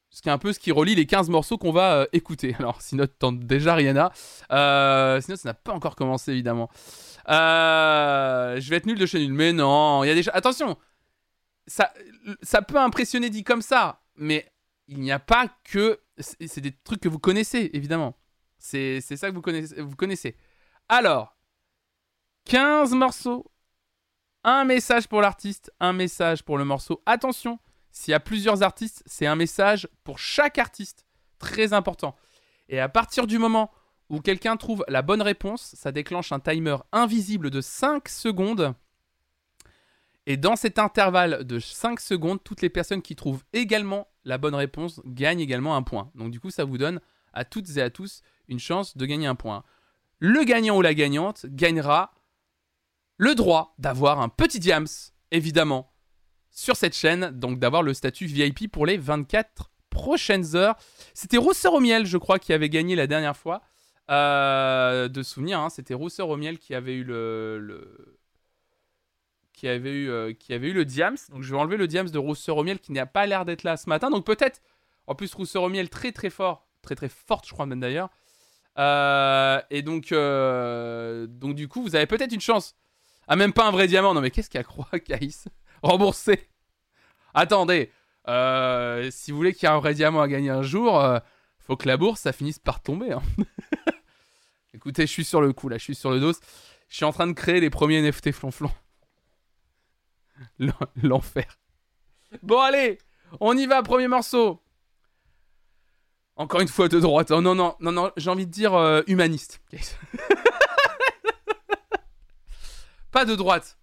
[0.10, 2.56] ce qui est un peu ce qui relie les 15 morceaux qu'on va euh, écouter.
[2.60, 4.11] Alors, si note tente déjà Rihanna.
[4.52, 6.69] Euh, ça n'a pas encore commencé, évidemment.
[7.30, 9.34] Euh, je vais être nul de chez nul.
[9.34, 10.31] Mais non, il y a déjà.
[10.34, 10.77] Attention,
[11.68, 11.94] ça,
[12.41, 14.52] ça peut impressionner dit comme ça, mais
[14.88, 15.99] il n'y a pas que.
[16.18, 18.18] C'est des trucs que vous connaissez, évidemment.
[18.57, 20.36] C'est c'est ça que vous connaissez, vous connaissez.
[20.90, 21.38] Alors,
[22.45, 23.49] 15 morceaux,
[24.44, 27.02] un message pour l'artiste, un message pour le morceau.
[27.06, 27.60] Attention,
[27.91, 31.06] s'il y a plusieurs artistes, c'est un message pour chaque artiste.
[31.40, 32.16] Très important.
[32.68, 33.72] Et à partir du moment
[34.10, 38.74] où quelqu'un trouve la bonne réponse, ça déclenche un timer invisible de 5 secondes.
[40.26, 44.56] Et dans cet intervalle de 5 secondes, toutes les personnes qui trouvent également la bonne
[44.56, 46.11] réponse gagnent également un point.
[46.16, 46.99] Donc du coup, ça vous donne
[47.34, 49.64] à toutes et à tous une chance de gagner un point.
[50.20, 52.14] Le gagnant ou la gagnante gagnera
[53.18, 54.88] le droit d'avoir un petit diams,
[55.32, 55.89] évidemment,
[56.60, 60.76] sur cette chaîne, donc d'avoir le statut VIP pour les 24 prochaines heures.
[61.14, 63.61] C'était Rousseur au miel, je crois, qui avait gagné la dernière fois.
[64.11, 68.19] Euh, de souvenir, hein, c'était Rousseur au miel qui avait eu le,
[69.53, 71.15] qui avait eu euh, qui avait eu le diams.
[71.30, 73.64] Donc je vais enlever le diams de Rousseur au miel qui n'a pas l'air d'être
[73.64, 74.10] là ce matin.
[74.10, 74.61] Donc peut-être,
[75.07, 78.10] en plus Rousseur au miel très très fort, très très forte, je crois même d'ailleurs.
[78.77, 82.76] Euh, et donc donc du coup, vous avez peut-être une chance.
[83.30, 84.14] Ah même pas un vrai diamant.
[84.14, 85.48] Non mais qu'est-ce qu'elle croit, Caïs?
[85.84, 86.49] Remboursé.
[87.34, 87.91] Attendez.
[88.27, 91.19] euh, si vous voulez qu'il y ait un vrai diamant à gagner un jour, euh,
[91.60, 93.11] faut que la bourse ça finisse par tomber.
[93.14, 93.22] hein.
[94.73, 96.34] Écoutez, je suis sur le coup là, je suis sur le dos.
[96.89, 98.72] Je suis en train de créer les premiers NFT flonflon.
[100.60, 101.57] L'en- L'enfer.
[102.43, 102.97] Bon allez,
[103.39, 104.61] on y va, premier morceau.
[106.35, 107.31] Encore une fois de droite.
[107.31, 109.61] Oh non, non, non, non, j'ai envie de dire euh, humaniste.
[113.11, 113.78] Pas de droite.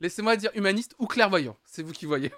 [0.00, 1.56] Laissez-moi dire humaniste ou clairvoyant.
[1.64, 2.32] C'est vous qui voyez.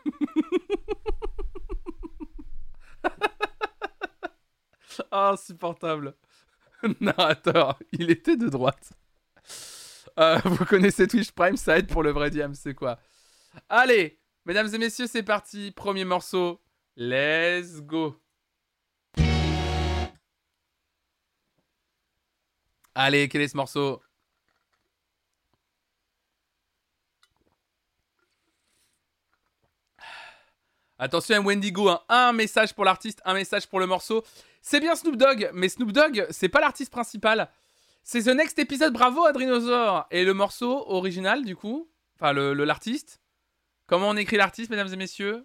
[5.13, 6.15] Insupportable.
[7.01, 8.93] Narrateur, il était de droite.
[10.19, 12.99] Euh, vous connaissez Twitch Prime, ça aide pour le vrai diam, c'est quoi?
[13.69, 15.71] Allez, mesdames et messieurs, c'est parti.
[15.71, 16.61] Premier morceau.
[16.97, 18.21] Let's go.
[22.95, 24.03] Allez, quel est ce morceau?
[31.03, 32.01] Attention à Wendigo, hein.
[32.09, 34.23] un message pour l'artiste, un message pour le morceau.
[34.61, 37.51] C'est bien Snoop Dogg, mais Snoop Dogg, c'est pas l'artiste principal.
[38.05, 42.65] C'est The Next Episode, bravo Adrinosaur Et le morceau original, du coup, enfin le le-
[42.65, 43.21] l'artiste.
[43.89, 45.45] Comment on écrit l'artiste, mesdames et messieurs?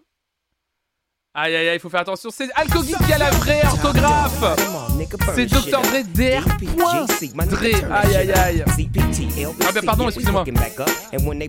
[1.40, 2.32] Aïe aïe aïe, il faut faire attention.
[2.36, 4.44] C'est Alcogeek qui a la vraie orthographe
[5.36, 5.82] C'est Dr.
[5.84, 6.58] Dre DR.
[7.46, 7.60] Dre,
[7.94, 8.64] aïe aïe aïe.
[9.62, 10.44] Ah bah pardon, excusez-moi.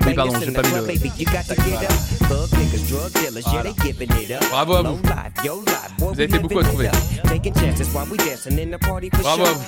[0.07, 0.87] Oui, pardon, j'ai pas vu le...
[4.51, 5.01] Bravo à vous.
[5.99, 6.91] Vous avez été beaucoup à trouver.
[9.23, 9.63] Bravo à vous.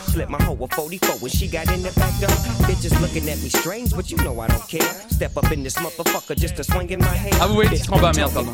[7.40, 8.52] Ah, vous voyez titre en bas, merde, pardon.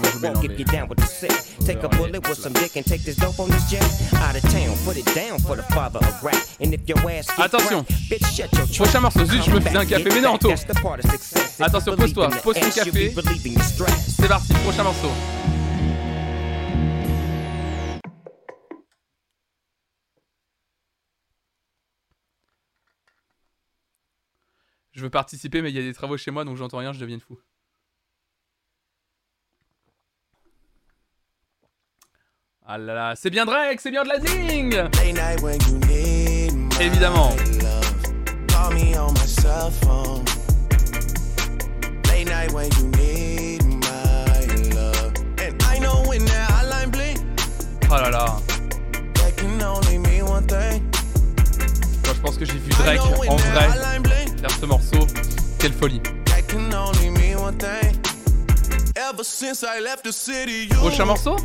[7.38, 7.84] Attention.
[8.76, 10.50] Prochain morceau, zut, je me faisais un café, mais non, Anto.
[11.60, 13.14] Attention, pose-toi, pose ton café.
[14.08, 15.10] C'est parti, prochain morceau.
[24.92, 26.98] Je veux participer, mais il y a des travaux chez moi, donc j'entends rien, je
[26.98, 27.38] deviens fou.
[32.68, 34.74] Ah là là, c'est bien Drake, c'est bien de la ding.
[36.80, 37.30] Évidemment.
[47.88, 48.26] Oh là là.
[52.04, 52.98] Moi, je pense que j'ai vu Drake
[53.28, 53.68] en vrai.
[54.40, 55.06] faire ce morceau.
[55.60, 56.02] Quelle folie.
[60.78, 61.36] Prochain morceau?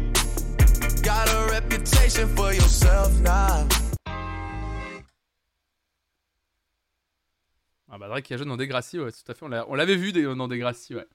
[7.89, 9.45] Ah bah Drake qui a joué dans Degrassi, ouais, tout à fait.
[9.45, 11.07] On l'a- on l'avait vu dans Degrassi, ouais.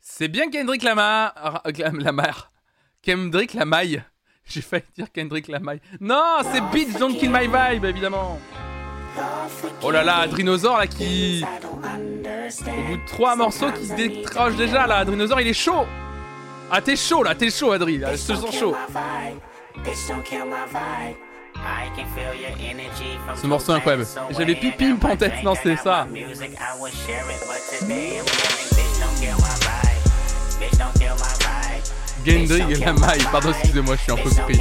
[0.00, 1.62] C'est bien Kendrick Lamar.
[1.66, 2.50] euh, Lam- Lamar.
[3.02, 4.02] Kendrick Lamaille.
[4.44, 5.80] J'ai failli dire Kendrick Lamaille.
[6.00, 8.38] Non, c'est Beats Don't Kill My Vibe, évidemment.
[9.82, 11.44] Oh là là, Adrinosaur là qui.
[11.44, 15.86] Au bout de trois morceaux qui se décroche déjà là, Adrinosaur il est chaud.
[16.70, 18.74] Ah t'es chaud là, t'es chaud Adri, là, je te sens chaud.
[23.34, 24.06] Ce morceau incroyable.
[24.30, 26.06] J'avais Pipimp en tête, non, c'est ça.
[32.26, 34.60] Gendry et la maille, pardon excusez-moi, je suis un peu pris.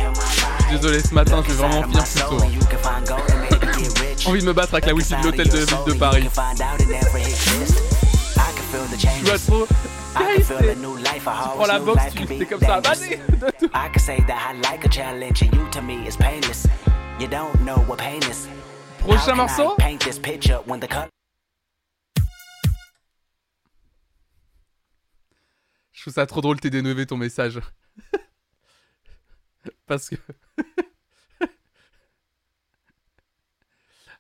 [0.60, 2.38] Je suis désolé ce matin, je vais vraiment finir plus tôt.
[4.28, 6.28] Envie de me battre avec la wifi de l'hôtel de ville de Paris.
[9.00, 10.44] Je vois trop Tu
[11.24, 12.82] prends la box, tu c'est comme ça.
[12.82, 13.66] Vas-y de tout.
[13.74, 16.68] I can say that I like a challenge, and you to me is painless.
[17.20, 18.50] You don't know what pain is.
[19.00, 19.78] Prochain morceau?
[25.94, 27.62] Je trouve ça trop drôle, t'es dénoué ton message.
[29.88, 30.16] Parce que.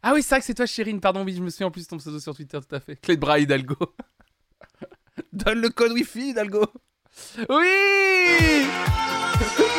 [0.09, 1.01] Ah oui, c'est vrai que c'est toi, Chérine.
[1.01, 2.95] Pardon, oui, je me souviens en plus de ton pseudo sur Twitter, tout à fait.
[2.95, 3.75] Clé de bras, Hidalgo.
[5.33, 6.65] Donne le code Wi-Fi, Hidalgo.
[7.49, 7.55] Oui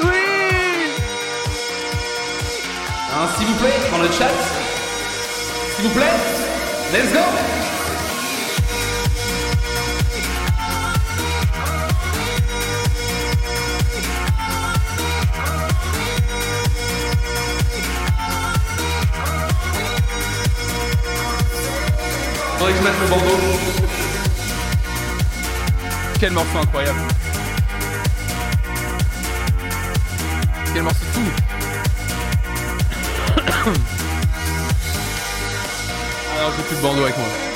[0.04, 0.18] Oui
[3.10, 4.30] Hein, S'il vous plaît, dans le chat.
[5.76, 6.12] S'il vous plaît,
[6.92, 7.77] let's go
[22.68, 23.38] Je le bandeau.
[26.20, 26.98] Quel morceau incroyable.
[30.74, 31.22] Quel morceau fou.
[36.36, 37.47] Alors j'ai plus de bandeau avec moi.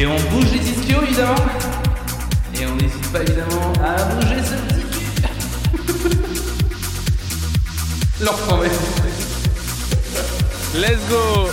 [0.00, 1.34] Et on bouge les ischios évidemment.
[2.54, 6.16] Et on n'hésite pas évidemment à bouger ce petit cul.
[8.46, 8.80] Promesse.
[10.74, 11.50] Let's go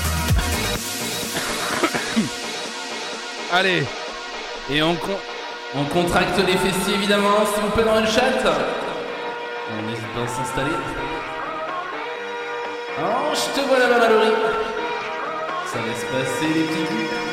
[3.52, 3.84] Allez
[4.72, 5.20] Et on, con-
[5.76, 8.46] on contracte les fessiers évidemment, s'il vous plaît dans le chat.
[9.74, 10.78] On n'hésite pas à s'installer.
[13.02, 14.32] Oh, je te vois là-bas Mallory.
[15.66, 17.27] Ça laisse passer les petits culs.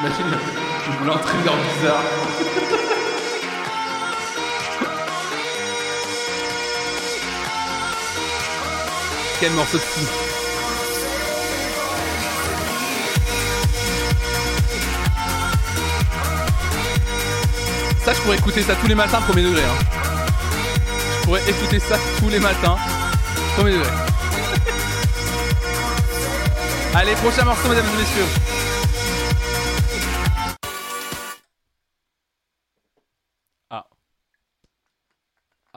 [0.00, 2.02] Imagine le- l'entraîneur bizarre.
[9.40, 10.06] Quel morceau de fou.
[18.04, 19.62] Ça, je pourrais écouter ça tous les matins, premier degré.
[19.62, 19.84] Hein.
[21.20, 22.76] Je pourrais écouter ça tous les matins,
[23.56, 23.88] premier degré.
[26.94, 28.55] Allez, prochain morceau, mesdames et messieurs.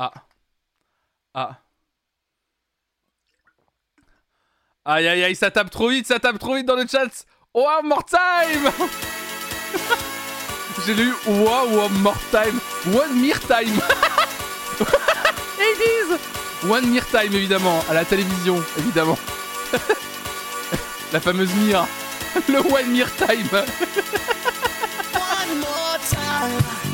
[0.02, 0.14] Ah.
[1.34, 1.58] Ah.
[4.86, 7.26] Aïe aïe aïe, ça tape trop vite, ça tape trop vite dans le chat.
[7.54, 8.72] Oh, one more time
[10.86, 12.62] J'ai lu wow, one more time.
[12.96, 13.82] One mere time.
[15.60, 16.18] It is
[16.70, 17.84] One mere time, évidemment.
[17.90, 19.18] À la télévision, évidemment.
[21.12, 21.86] la fameuse mire.
[22.48, 23.50] Le one mere time.
[25.14, 26.89] One more time.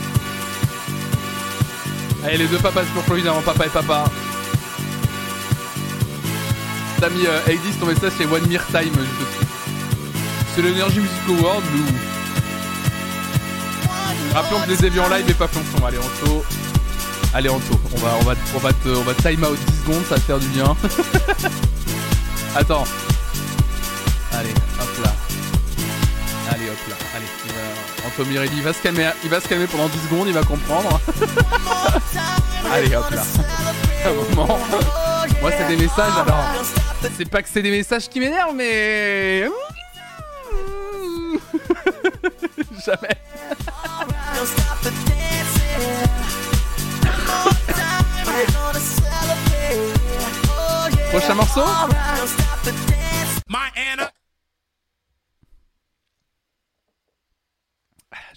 [2.26, 4.06] Allez, les deux papas pour Chloé, évidemment, papa et papa.
[7.00, 8.94] T'as mis euh, 80 ton message c'est One Mere Time.
[10.56, 11.84] C'est l'Energy Music Award ou.
[14.34, 15.86] Rappelons que les avis en live et pas planchon.
[15.86, 16.44] Allez, en taux.
[17.36, 17.80] Allez, en taux.
[17.94, 20.22] On va, on va, on va, te, on va time out 10 secondes, ça va
[20.22, 20.76] te faire du bien.
[22.56, 22.86] Attends.
[27.16, 28.08] Allez, il va...
[28.08, 30.44] Anto Mirelli, il va se calmer, il va se calmer pendant 10 secondes, il va
[30.44, 31.00] comprendre.
[32.72, 33.24] Allez, hop là.
[34.06, 34.60] Un moment.
[35.42, 36.46] Moi, c'est des messages, alors.
[37.18, 39.46] C'est pas que c'est des messages qui m'énervent, mais.
[42.86, 43.18] Jamais.
[44.36, 45.82] Don't stop the dancing.
[47.04, 49.80] One more time, we're gonna celebrate.
[50.50, 51.10] Oh, yeah.
[51.12, 53.42] Prochain morceau Don't stop the dancing.
[53.48, 54.12] My Anna.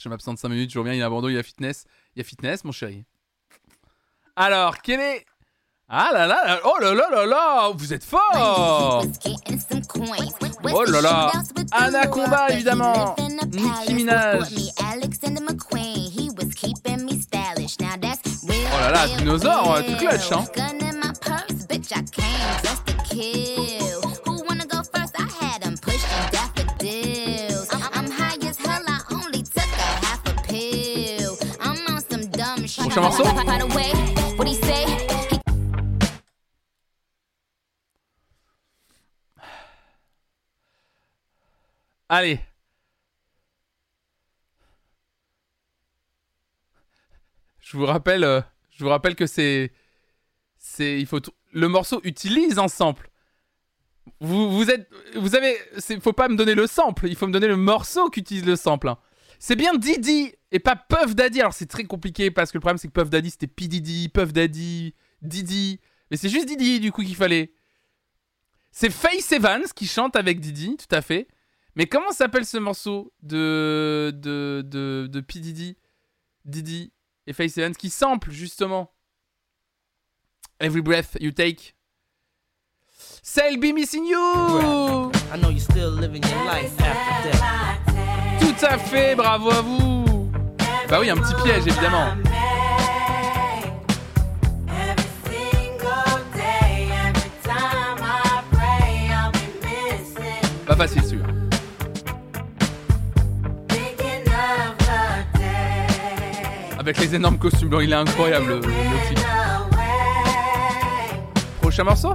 [0.00, 1.84] Je m'absente 5 minutes, je reviens, il y a un il y a fitness.
[2.14, 3.04] Il y a fitness, mon chéri.
[4.36, 5.24] Alors, quel est.
[5.90, 9.02] Ah là là là, oh là là là là, vous êtes fort
[10.74, 11.32] Oh là là
[11.72, 13.16] Anaconda, évidemment
[13.50, 14.50] Nicki Minaj
[18.44, 20.44] Oh là là, dinosaure, euh, tout clutch, hein
[32.76, 33.24] Prochain morceau?
[42.08, 42.40] Allez
[47.60, 48.40] Je vous rappelle, euh,
[48.70, 49.72] je vous rappelle que c'est
[50.58, 51.20] C'est, il faut
[51.52, 53.10] le morceau utilise un sample.
[54.20, 55.56] Vous, vous êtes, vous avez,
[56.00, 58.56] faut pas me donner le sample, il faut me donner le morceau qui utilise le
[58.56, 58.88] sample.
[58.88, 58.98] hein.
[59.38, 61.40] C'est bien Didi et pas Puff Daddy.
[61.40, 64.08] Alors c'est très compliqué parce que le problème c'est que Puff Daddy c'était P Diddy,
[64.08, 65.80] Puff Daddy, Didi.
[66.10, 67.52] Mais c'est juste Didi du coup qu'il fallait.
[68.70, 71.28] C'est Faith Evans qui chante avec Didi, tout à fait.
[71.74, 75.76] Mais comment s'appelle ce morceau de de de, de P Diddy,
[76.44, 76.92] Didi
[77.26, 78.92] et Faith Evans qui sample justement?
[80.60, 81.74] Every Breath You Take.
[83.22, 88.38] C'est Be Missing You I know you're still living your life after death.
[88.40, 89.97] Tout à fait, bravo à vous
[90.90, 92.06] Bah oui, un petit piège évidemment.
[100.66, 101.26] Pas facile celui-là.
[106.78, 108.68] Avec les énormes costumes blancs, il est incroyable le, le.
[111.60, 112.14] Prochain morceau?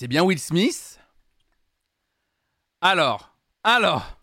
[0.00, 0.98] C'est bien Will Smith.
[2.80, 4.16] Alors, alors.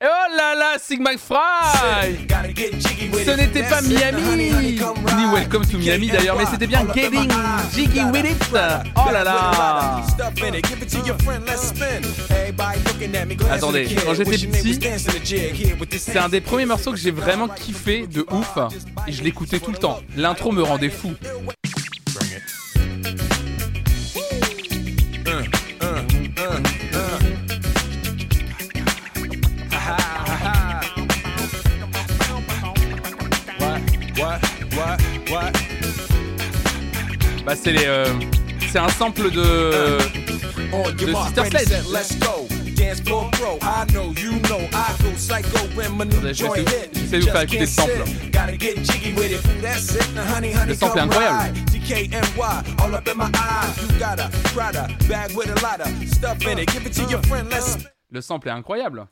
[0.00, 0.06] Oh
[0.36, 6.68] là là, Sigma Fry Ce n'était pas Miami, ni Welcome to Miami d'ailleurs, mais c'était
[6.68, 7.28] bien Getting
[7.74, 8.48] Jiggy With It.
[8.94, 10.04] Oh là là
[13.50, 18.56] Attendez, quand j'étais petit, c'est un des premiers morceaux que j'ai vraiment kiffé de ouf,
[19.08, 19.98] et je l'écoutais tout le temps.
[20.14, 21.12] L'intro me rendait fou.
[37.46, 38.06] Bah c'est les, euh,
[38.70, 39.98] c'est un sample de
[40.92, 41.68] de Sister Sledge.
[46.92, 48.04] Vais essayer de vous faire écouter ce sample.
[50.66, 51.54] Le sample est incroyable.
[58.10, 59.06] Le sample est incroyable.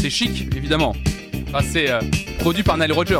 [0.00, 0.94] C'est chic, évidemment.
[1.62, 2.00] C'est euh,
[2.40, 3.18] produit par Nile Rodgers.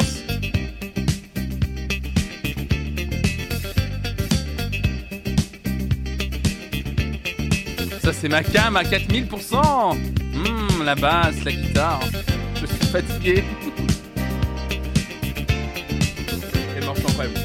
[8.02, 9.56] Ça, c'est ma cam à 4000%.
[9.56, 12.01] Hum, la basse, la guitare.
[12.61, 13.44] Je suis fatigué.
[16.77, 17.40] Et morceau incroyable.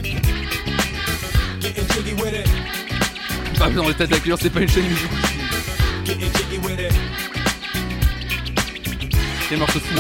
[3.57, 5.11] Pas dans les têtes d'accueillir, c'est pas une chaîne musique.
[9.49, 9.95] C'est le morceau fou.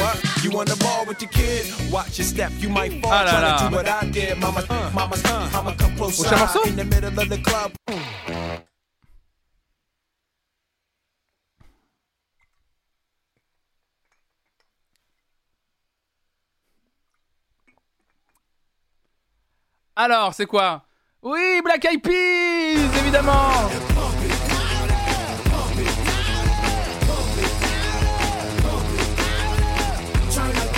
[3.11, 3.57] Ah là là.
[5.97, 6.59] Prochain morceau?
[19.95, 20.83] Alors, c'est quoi?
[21.23, 23.69] Oui, Black Eyed Peas, évidemment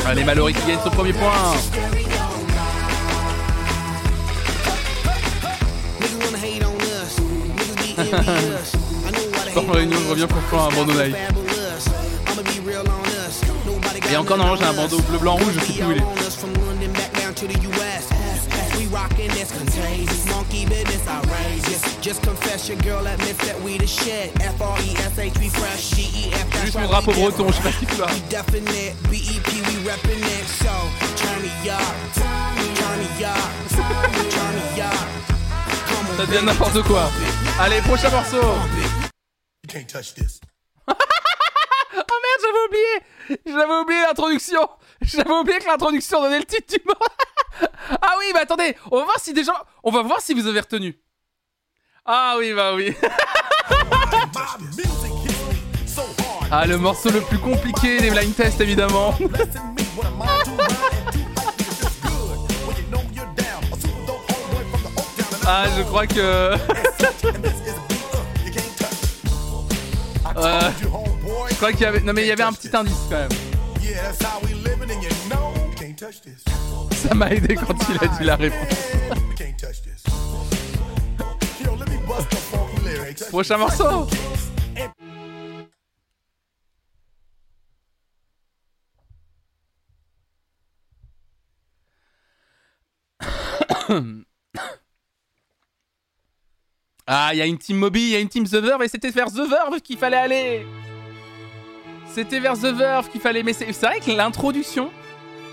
[0.06, 1.32] Allez, Mallory qui gagne son premier point
[9.52, 11.16] Sport Réunion, je reviens pour faire un bandeau Nike.
[14.12, 16.04] Et encore, normalement, j'ai un bandeau bleu, blanc, rouge, je sais plus où il est.
[26.66, 28.08] Juste mon drapeau breton, je sais pas ce qu'il fout là.
[36.18, 37.10] Ça devient n'importe quoi.
[37.60, 38.42] Allez, prochain morceau.
[41.94, 43.42] Oh merde, j'avais oublié.
[43.46, 44.70] J'avais oublié l'introduction.
[45.02, 47.02] J'avais oublié que l'introduction donnait le titre du morceau
[48.02, 49.54] Ah oui, bah attendez, on va voir si déjà...
[49.84, 50.98] On va voir si vous avez retenu.
[52.06, 52.96] Ah oui, bah oui.
[56.54, 59.16] Ah, le morceau le plus compliqué des blind tests, évidemment.
[65.46, 66.20] Ah, je crois que...
[66.20, 66.58] Euh,
[71.50, 72.00] je crois qu'il y avait...
[72.02, 73.30] Non mais il y avait un petit indice quand même
[77.02, 78.92] ça m'a aidé quand il a dit la réponse.
[83.30, 84.08] Prochain morceau
[97.08, 98.88] Ah, il y a une team Moby, il y a une team The Verve, et
[98.88, 100.66] c'était vers The Verve qu'il fallait aller
[102.08, 104.92] C'était vers The Verve qu'il fallait, mais c'est vrai que l'introduction,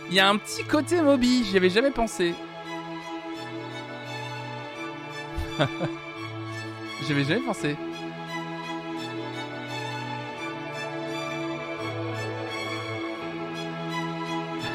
[0.08, 2.34] il y a un petit côté Moby, j'y avais jamais pensé.
[7.06, 7.76] J'y avais jamais pensé.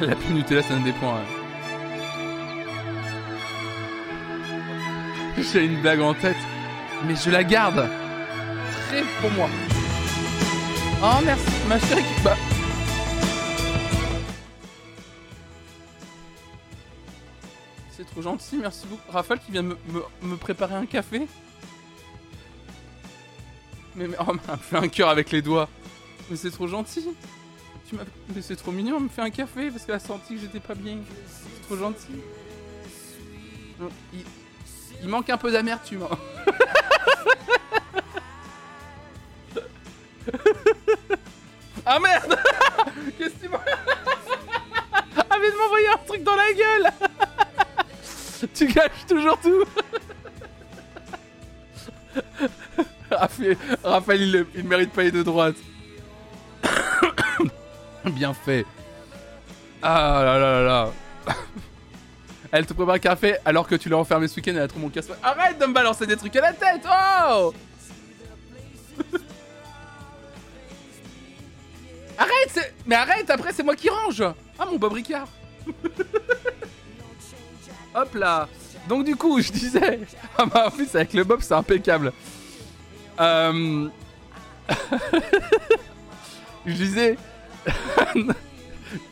[0.00, 1.14] La pub Nutella, ça donne des points.
[1.14, 1.20] ouais.
[5.52, 6.36] J'ai une blague en tête,
[7.06, 7.88] mais je la garde.
[8.88, 9.48] Très pour moi.
[11.02, 12.04] Oh merci, ma chérie.
[12.22, 12.36] Bah.
[18.14, 19.10] Trop gentil, merci beaucoup.
[19.12, 21.26] Raphaël qui vient me, me- me préparer un café.
[23.96, 25.68] Mais, mais oh, me fait un cœur avec les doigts.
[26.30, 27.08] Mais c'est trop gentil.
[27.88, 28.04] Tu m'as...
[28.34, 30.60] Mais c'est trop mignon, elle me fait un café parce qu'elle a senti que j'étais
[30.60, 30.98] pas bien.
[31.28, 32.06] C'est trop gentil.
[34.12, 34.24] Il,
[35.02, 36.04] il manque un peu d'amertume.
[36.10, 36.16] hein.
[41.86, 42.38] ah merde
[43.18, 43.58] Qu'est-ce que tu m'as...
[45.30, 46.92] Ah mais de m'envoyer un truc dans la gueule
[48.54, 49.64] Tu gâches toujours tout
[53.82, 55.56] Raphaël, il, il mérite pas les deux droites.
[58.04, 58.66] Bien fait.
[59.82, 60.92] Ah là là là là.
[62.52, 64.78] Elle te prépare un café alors que tu l'as enfermé ce week-end elle a trop
[64.78, 67.52] mon casse Arrête de me balancer des trucs à la tête Oh
[72.16, 74.22] Arrête Mais arrête après c'est moi qui range
[74.58, 75.26] Ah mon Bob Ricard
[77.94, 78.48] Hop là
[78.88, 80.00] Donc du coup je disais
[80.36, 82.12] Ah bah en plus avec le Bob c'est impeccable
[83.20, 83.88] Euh...
[86.66, 87.16] je disais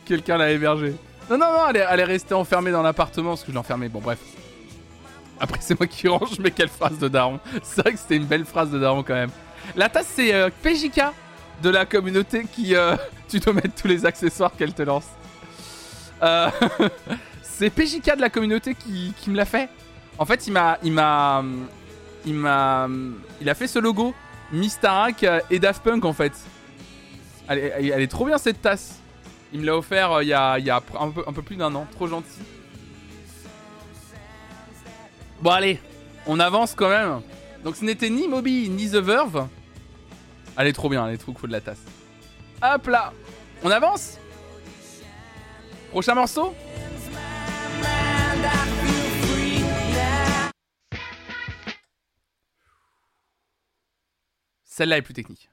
[0.05, 0.95] Quelqu'un l'a hébergé
[1.29, 3.87] non, non, non, elle est, restée enfermée dans l'appartement parce que je l'ai enfermée.
[3.87, 4.19] Bon, bref.
[5.39, 7.39] Après, c'est moi qui range, mais quelle phrase de daron.
[7.63, 9.31] C'est vrai que c'était une belle phrase de daron quand même.
[9.75, 11.01] La tasse, c'est euh, PJK
[11.61, 12.75] de la communauté qui.
[13.29, 15.07] tu dois mettre tous les accessoires qu'elle te lance.
[16.21, 16.49] Euh,
[17.55, 19.69] c'est PJK de la communauté qui, me l'a fait.
[20.17, 20.77] En fait, il m'a.
[20.83, 21.43] Il m'a.
[22.25, 22.87] Il m'a.
[23.41, 24.13] Il a fait ce logo.
[24.51, 26.33] Mistarak et Daft Punk en fait.
[27.47, 28.99] Elle elle est trop bien cette tasse.
[29.51, 30.55] Il me l'a offert euh, il y a,
[30.99, 31.85] un peu plus d'un an.
[31.91, 32.41] Trop gentil.
[35.41, 35.79] Bon, allez.
[36.25, 37.21] On avance quand même.
[37.63, 39.47] Donc, ce n'était ni Moby ni The Verve.
[40.57, 41.07] Elle est trop bien.
[41.07, 41.81] Elle est trop cool la tasse.
[42.61, 43.13] Hop là.
[43.63, 44.17] On avance
[45.91, 46.55] Prochain morceau
[54.73, 55.51] Celle-là est plus technique.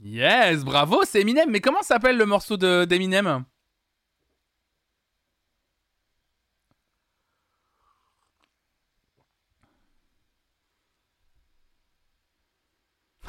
[0.00, 1.50] Yes, bravo, c'est Eminem.
[1.50, 3.44] Mais comment s'appelle le morceau de d'Eminem?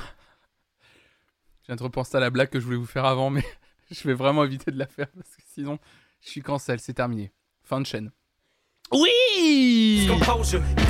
[1.61, 3.43] Je viens de repenser à la blague que je voulais vous faire avant, mais
[3.91, 5.79] je vais vraiment éviter de la faire parce que sinon,
[6.21, 7.31] je suis cancel, c'est terminé.
[7.63, 8.11] Fin de chaîne.
[8.93, 10.07] Oui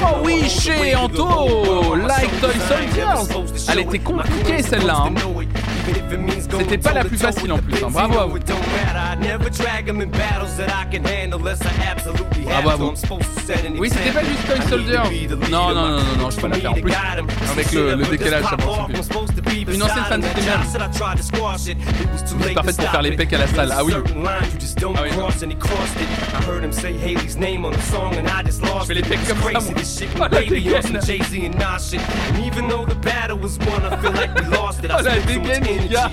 [0.03, 3.33] Oh oui, chez Anto Like Toy Soldiers
[3.71, 5.05] Elle était compliquée celle-là.
[5.07, 5.13] hein.
[6.59, 7.75] C'était pas la plus facile en plus.
[7.83, 7.87] hein.
[7.91, 8.37] Bravo à vous.
[12.45, 12.93] Bravo à vous.
[13.79, 14.99] Oui, c'était pas juste Toy Soldier.
[15.51, 16.91] Non, non, non, non, non, je peux pas la faire en plus.
[17.51, 18.65] Avec le, le décalage, ça plus.
[19.75, 20.25] Une ancienne fan de
[22.55, 23.73] parfaite pour faire les pecs à la salle.
[23.77, 23.93] Ah oui.
[24.97, 25.09] Ah oui.
[28.81, 29.73] Je fais les pecs comme ça, moi.
[30.19, 30.99] Oh, la dégaine.
[34.99, 36.11] Oh, la dégaine, les gars.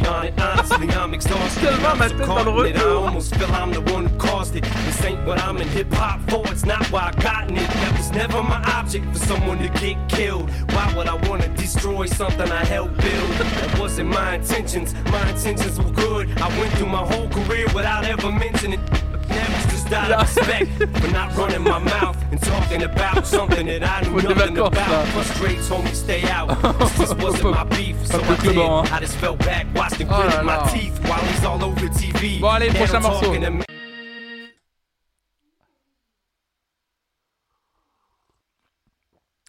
[1.61, 3.07] Tellement ma tête dans le retour.
[3.07, 4.65] almost feel I'm the one who caused it.
[4.86, 7.69] This ain't what I'm in hip hop for, it's not why I gotten it.
[7.69, 10.51] That was never my object for someone to get killed.
[10.73, 13.31] Why would I wanna destroy something I helped build?
[13.39, 16.28] That wasn't my intentions, my intentions were good.
[16.41, 19.28] I went through my whole career without ever mentioning it.
[19.28, 24.09] Never out of respect for not running my mouth and talking about something that I
[24.09, 25.06] knew nothing about.
[25.09, 26.48] Frustrates, homie, stay out.
[26.98, 28.56] This wasn't my beef, so I did.
[28.56, 28.86] hein.
[28.93, 32.40] I just fell back, watched and Oh gritted my teeth while he's all over TV.
[32.40, 33.27] Bon, allez, prochain morceau.
[33.27, 33.65] talking to me.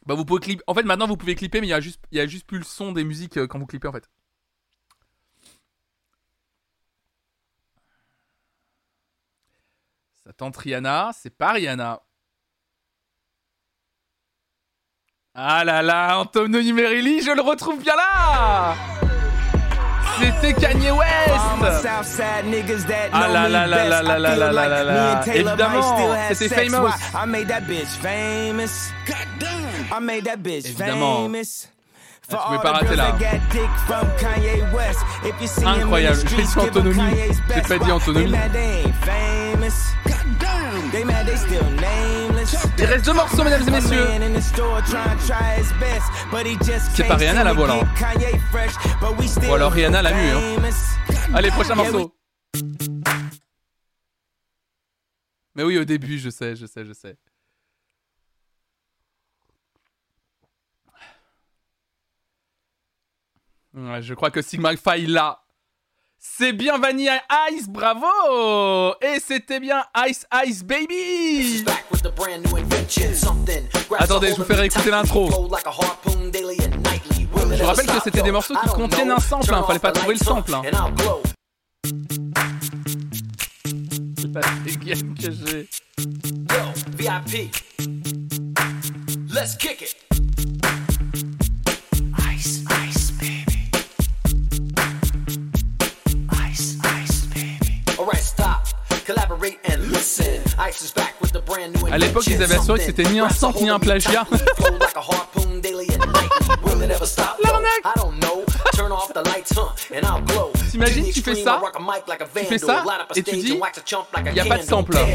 [0.06, 0.64] Bah vous pouvez clipper.
[0.68, 2.45] En fait maintenant vous pouvez clipper mais il y a juste il y a juste
[2.45, 4.07] plus le son des musiques euh, quand vous clippez en fait.
[10.38, 12.02] Ça tente Rihanna, c'est pas Rihanna.
[15.34, 18.76] Ah là là, Antonio Numerili, je le retrouve bien là
[20.18, 21.30] c'était Kanye West
[23.14, 25.22] Ah là là là là là là là là là.
[25.36, 25.82] Évidemment,
[26.34, 26.88] c'était famous.
[30.68, 31.30] Évidemment.
[32.30, 33.12] For Ah, pouvais pas rater là.
[35.82, 36.18] Incroyable.
[36.30, 36.38] J'ai
[36.82, 36.95] dit.
[36.95, 38.32] Kanye's J'ai pas dit Why?
[42.78, 44.08] Il reste deux morceaux, mesdames et messieurs.
[46.94, 47.80] C'est pas Rihanna, la voix, là,
[49.28, 50.70] still Ou alors Rihanna l'a mieux, hein.
[51.34, 52.16] Allez, prochain morceau.
[55.56, 57.18] Mais oui, au début, je sais, je sais, je sais.
[63.74, 65.45] Je crois que Sigma Phi là.
[66.38, 67.22] C'est bien Vanilla
[67.52, 68.08] Ice, bravo
[69.02, 71.66] Et c'était bien Ice Ice Baby
[73.98, 75.30] Attendez, je vous fais réécouter l'intro.
[75.30, 75.48] Je vous
[77.66, 80.54] rappelle que c'était des morceaux qui contiennent un sample, hein, fallait pas trouver le sample.
[80.54, 80.62] Hein.
[84.18, 84.32] C'est
[84.66, 85.70] dégaine que j'ai.
[86.98, 87.56] VIP.
[89.30, 90.05] Let's kick it.
[101.96, 104.26] À l'époque, ils avaient assuré que c'était ni un sample ni un plagiat.
[110.72, 111.62] T'imagines, tu fais ça,
[112.36, 112.84] tu fais ça,
[113.16, 113.58] et tu dis,
[114.34, 114.98] y a pas de sample.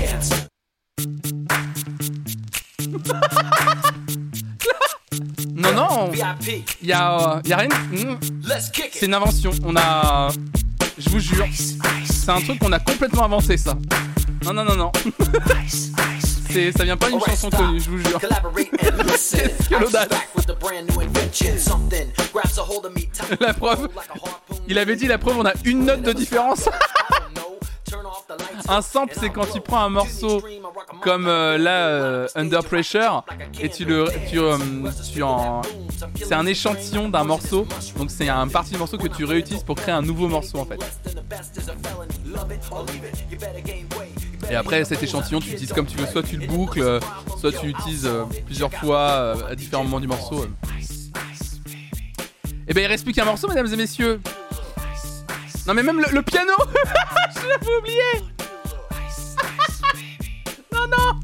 [5.55, 6.37] Non, non, y a,
[7.37, 7.69] euh, y a rien.
[7.91, 8.17] hmm,
[8.93, 9.51] C'est une invention.
[9.67, 10.29] On a.
[10.97, 11.45] Je vous jure,
[12.07, 13.75] c'est un truc qu'on a complètement inventé, ça.
[14.43, 14.93] Non, non, non, non.
[16.51, 18.21] C'est, ça vient pas d'une chanson connue, je vous jure.
[18.21, 20.09] Qu'est-ce que l'audace.
[23.41, 23.89] La preuve,
[24.69, 26.69] il avait dit la preuve, on a une note de différence.
[28.69, 30.43] Un sample, c'est quand tu prends un morceau
[31.03, 33.25] comme euh, là, euh, Under Pressure,
[33.61, 34.57] et tu le, tu, euh,
[35.13, 35.63] tu en,
[36.15, 37.67] c'est un échantillon d'un morceau,
[37.97, 40.67] donc c'est un partie du morceau que tu réutilises pour créer un nouveau morceau en
[40.67, 40.79] fait.
[44.51, 46.99] Et après cet échantillon, tu l'utilises comme tu veux, soit tu le boucles, euh,
[47.39, 50.45] soit tu l'utilises euh, plusieurs fois euh, à différents moments du morceau.
[52.67, 54.21] Et ben il reste plus qu'un morceau, mesdames et messieurs.
[55.69, 56.51] Non mais même le, piano,
[57.37, 58.03] je l'avais oublié.
[60.73, 61.21] non non.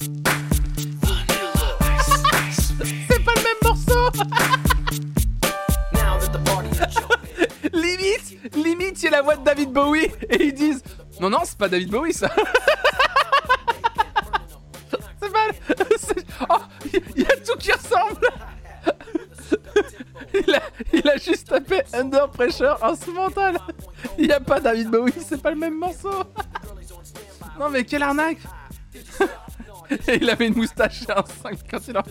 [3.10, 4.10] C'est pas le même morceau.
[7.72, 10.84] Limite, limite, il y a la voix de David Bowie et ils disent
[11.20, 12.30] non non c'est pas David Bowie ça.
[16.50, 16.56] Oh,
[17.16, 18.28] il y a tout qui ressemble.
[20.34, 20.60] Il a,
[20.92, 23.56] il a juste tapé Under Pressure instrumental.
[24.18, 26.10] Il n'y a pas David Bowie, c'est pas le même morceau.
[27.58, 28.40] Non mais quelle arnaque
[30.08, 32.02] Et il avait une moustache et un 5 quand il a...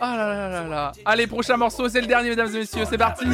[0.00, 0.92] Ah là là là là.
[1.04, 3.24] Allez, prochain morceau, c'est le dernier, mesdames et messieurs, c'est parti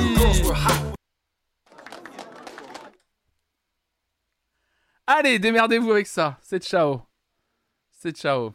[5.11, 6.37] Allez, démerdez-vous avec ça.
[6.43, 7.01] C'est ciao.
[7.91, 8.53] C'est ciao.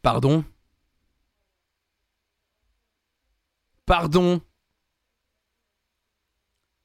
[0.00, 0.42] Pardon?
[3.84, 4.40] Pardon?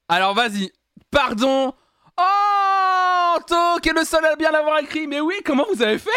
[0.09, 0.69] Alors vas-y.
[1.09, 1.73] Pardon?
[2.17, 5.07] Oh Anto, qui est le seul à bien l'avoir écrit.
[5.07, 6.09] Mais oui, comment vous avez fait?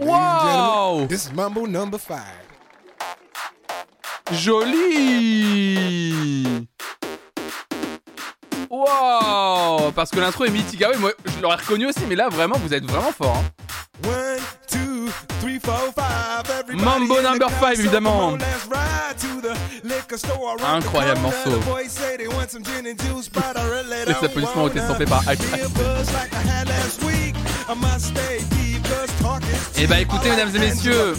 [0.00, 2.41] Wow This is Mumble number five.
[4.30, 5.78] Joli
[8.70, 10.82] Wow Parce que l'intro est mythique.
[10.84, 13.36] Ah oui, moi je l'aurais reconnu aussi, mais là vraiment vous êtes vraiment fort.
[13.36, 13.44] hein.
[14.08, 16.74] One, two, three, four, five.
[16.74, 18.36] Mambo number car, five, so évidemment.
[20.74, 21.50] Incroyable morceau.
[24.06, 25.38] Les applaudissements ont été stampés par Ice
[28.84, 30.02] is Eh bah cheap.
[30.12, 31.14] écoutez, mesdames et messieurs.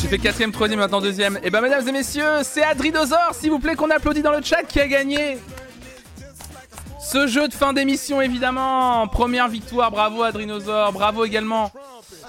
[0.00, 1.38] J'ai fait quatrième, troisième, maintenant deuxième.
[1.42, 4.62] Et bah mesdames et messieurs, c'est Adridosaur, s'il vous plaît, qu'on applaudit dans le chat
[4.64, 5.38] qui a gagné.
[7.00, 9.06] Ce jeu de fin d'émission, évidemment.
[9.08, 10.92] Première victoire, bravo Adrinosaur.
[10.92, 11.70] Bravo également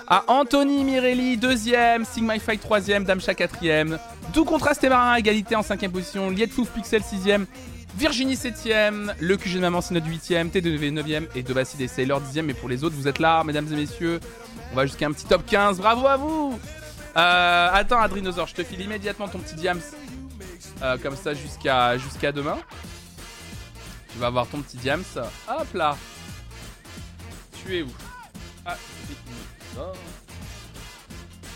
[0.07, 2.05] à Anthony Mirelli, deuxième.
[2.05, 3.03] Sigma Fight, troisième.
[3.03, 3.97] Damcha, quatrième.
[4.33, 6.29] Doux Contraste et Marin, égalité en cinquième position.
[6.29, 7.45] Liet Fouf Pixel, sixième.
[7.97, 9.11] Virginie, septième.
[9.19, 10.49] Le QG de Maman, notre huitième.
[10.49, 11.27] T2V, neuvième.
[11.33, 12.45] Et Dobacid et Sailor, dixième.
[12.45, 14.19] Mais pour les autres, vous êtes là, mesdames et messieurs.
[14.71, 15.79] On va jusqu'à un petit top 15.
[15.79, 16.59] Bravo à vous
[17.17, 19.81] euh, Attends, Adrinosaur, je te file immédiatement ton petit diams.
[20.83, 22.59] Euh, comme ça, jusqu'à jusqu'à demain.
[24.13, 25.03] Tu vas avoir ton petit diams.
[25.49, 25.97] Hop là.
[27.65, 27.89] Tu es où?
[28.63, 28.77] Ah.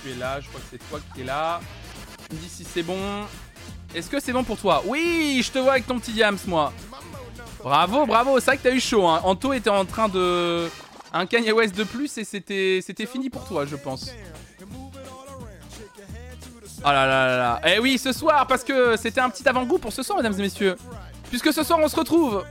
[0.03, 1.61] Tu es là, je crois que c'est toi qui es là.
[2.31, 2.97] Dis si c'est bon.
[3.93, 6.71] Est-ce que c'est bon pour toi Oui, je te vois avec ton petit yams, moi.
[7.63, 8.39] Bravo, bravo.
[8.39, 9.05] C'est vrai que t'as eu chaud.
[9.05, 9.21] Hein.
[9.23, 10.67] Anto était en train de.
[11.13, 14.11] Un Kanye West de plus et c'était fini pour toi, je pense.
[16.83, 17.61] Oh là là là là.
[17.67, 20.41] Eh oui, ce soir, parce que c'était un petit avant-goût pour ce soir, mesdames et
[20.41, 20.77] messieurs.
[21.29, 22.45] Puisque ce soir, on se retrouve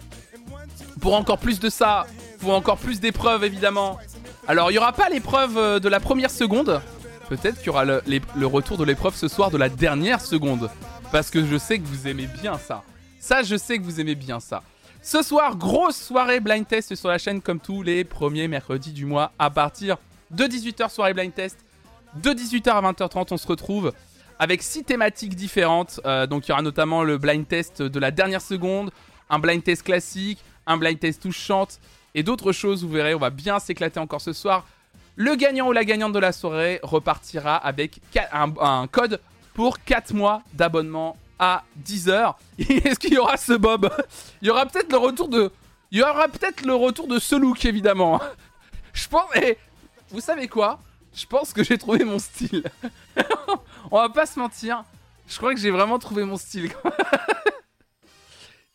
[1.00, 2.06] pour encore plus de ça,
[2.40, 3.98] pour encore plus d'épreuves, évidemment.
[4.46, 6.80] Alors, il n'y aura pas l'épreuve euh, de la première seconde.
[7.28, 10.70] Peut-être qu'il y aura le retour de l'épreuve ce soir de la dernière seconde.
[11.12, 12.84] Parce que je sais que vous aimez bien ça.
[13.18, 14.62] Ça, je sais que vous aimez bien ça.
[15.02, 19.06] Ce soir, grosse soirée blind test sur la chaîne comme tous les premiers mercredis du
[19.06, 19.96] mois à partir
[20.30, 21.58] de 18h soirée blind test.
[22.14, 23.92] De 18h à 20h30, on se retrouve
[24.38, 26.00] avec six thématiques différentes.
[26.06, 28.92] Euh, donc il y aura notamment le blind test de la dernière seconde,
[29.28, 31.80] un blind test classique, un blind test touchante
[32.14, 32.84] et d'autres choses.
[32.84, 34.64] Vous verrez, on va bien s'éclater encore ce soir.
[35.16, 38.00] Le gagnant ou la gagnante de la soirée repartira avec
[38.32, 39.20] un code
[39.60, 42.34] pour 4 mois d'abonnement à 10h.
[42.58, 43.94] Est-ce qu'il y aura ce Bob?
[44.40, 45.52] Il y aura peut-être le retour de...
[45.90, 48.22] Il y aura peut-être le retour de ce look, évidemment.
[48.94, 49.28] Je pense...
[49.34, 49.58] eh,
[50.08, 50.78] vous savez quoi?
[51.14, 52.64] Je pense que j'ai trouvé mon style.
[53.90, 54.82] On va pas se mentir.
[55.28, 56.72] Je crois que j'ai vraiment trouvé mon style.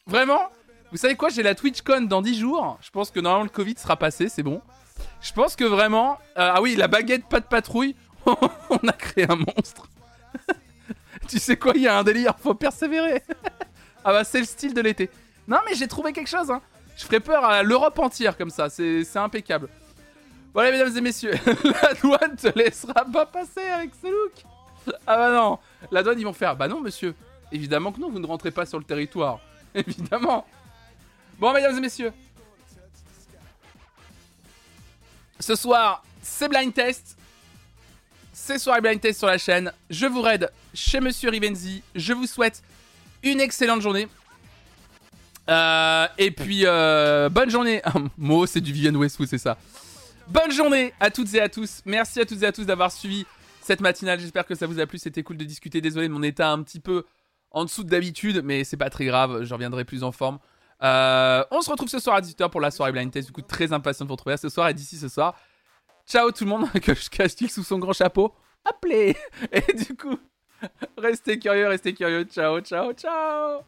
[0.05, 0.51] vraiment?
[0.91, 1.29] Vous savez quoi?
[1.29, 2.77] J'ai la TwitchCon dans 10 jours.
[2.83, 4.61] Je pense que normalement le Covid sera passé, c'est bon.
[5.19, 6.19] Je pense que vraiment...
[6.37, 7.95] euh, ah oui, la baguette pas de patrouille.
[8.27, 9.87] On a créé un monstre.
[11.27, 13.23] tu sais quoi Il y a un délire, faut persévérer.
[14.03, 15.09] ah bah c'est le style de l'été.
[15.47, 16.51] Non mais j'ai trouvé quelque chose.
[16.51, 16.61] Hein.
[16.97, 18.69] Je ferai peur à l'Europe entière comme ça.
[18.69, 19.69] C'est impeccable.
[20.53, 21.33] Voilà mesdames et messieurs,
[21.63, 24.31] la douane te laissera pas passer avec ce look.
[25.05, 25.59] Ah bah non,
[25.91, 26.55] la douane ils vont faire.
[26.55, 27.13] Bah non monsieur,
[27.51, 29.39] évidemment que non, vous ne rentrez pas sur le territoire.
[29.73, 30.45] Évidemment.
[31.37, 32.13] Bon mesdames et messieurs.
[35.41, 37.17] Ce soir, c'est blind test.
[38.47, 39.73] C'est soirée blind test sur la chaîne.
[39.89, 41.81] Je vous raide chez Monsieur Rivenzi.
[41.95, 42.61] Je vous souhaite
[43.23, 44.07] une excellente journée.
[45.49, 47.81] Euh, et puis, euh, bonne journée.
[48.19, 49.57] Mo, c'est du Vivienne Westwood, c'est ça.
[50.27, 51.81] Bonne journée à toutes et à tous.
[51.85, 53.25] Merci à toutes et à tous d'avoir suivi
[53.61, 54.19] cette matinale.
[54.19, 54.99] J'espère que ça vous a plu.
[54.99, 55.81] C'était cool de discuter.
[55.81, 57.03] Désolé de mon état un petit peu
[57.49, 59.43] en dessous de d'habitude, mais c'est pas très grave.
[59.43, 60.37] Je reviendrai plus en forme.
[60.83, 63.25] Euh, on se retrouve ce soir à 18h pour la soirée blind test.
[63.25, 65.33] Du coup, très impatient de vous retrouver ce soir et d'ici ce soir
[66.07, 68.33] ciao tout le monde, que je casse-t-il sous son grand chapeau.
[68.63, 69.15] Appelez.
[69.51, 70.17] Et du coup,
[70.97, 72.23] restez curieux, restez curieux.
[72.25, 73.61] Ciao, ciao, ciao.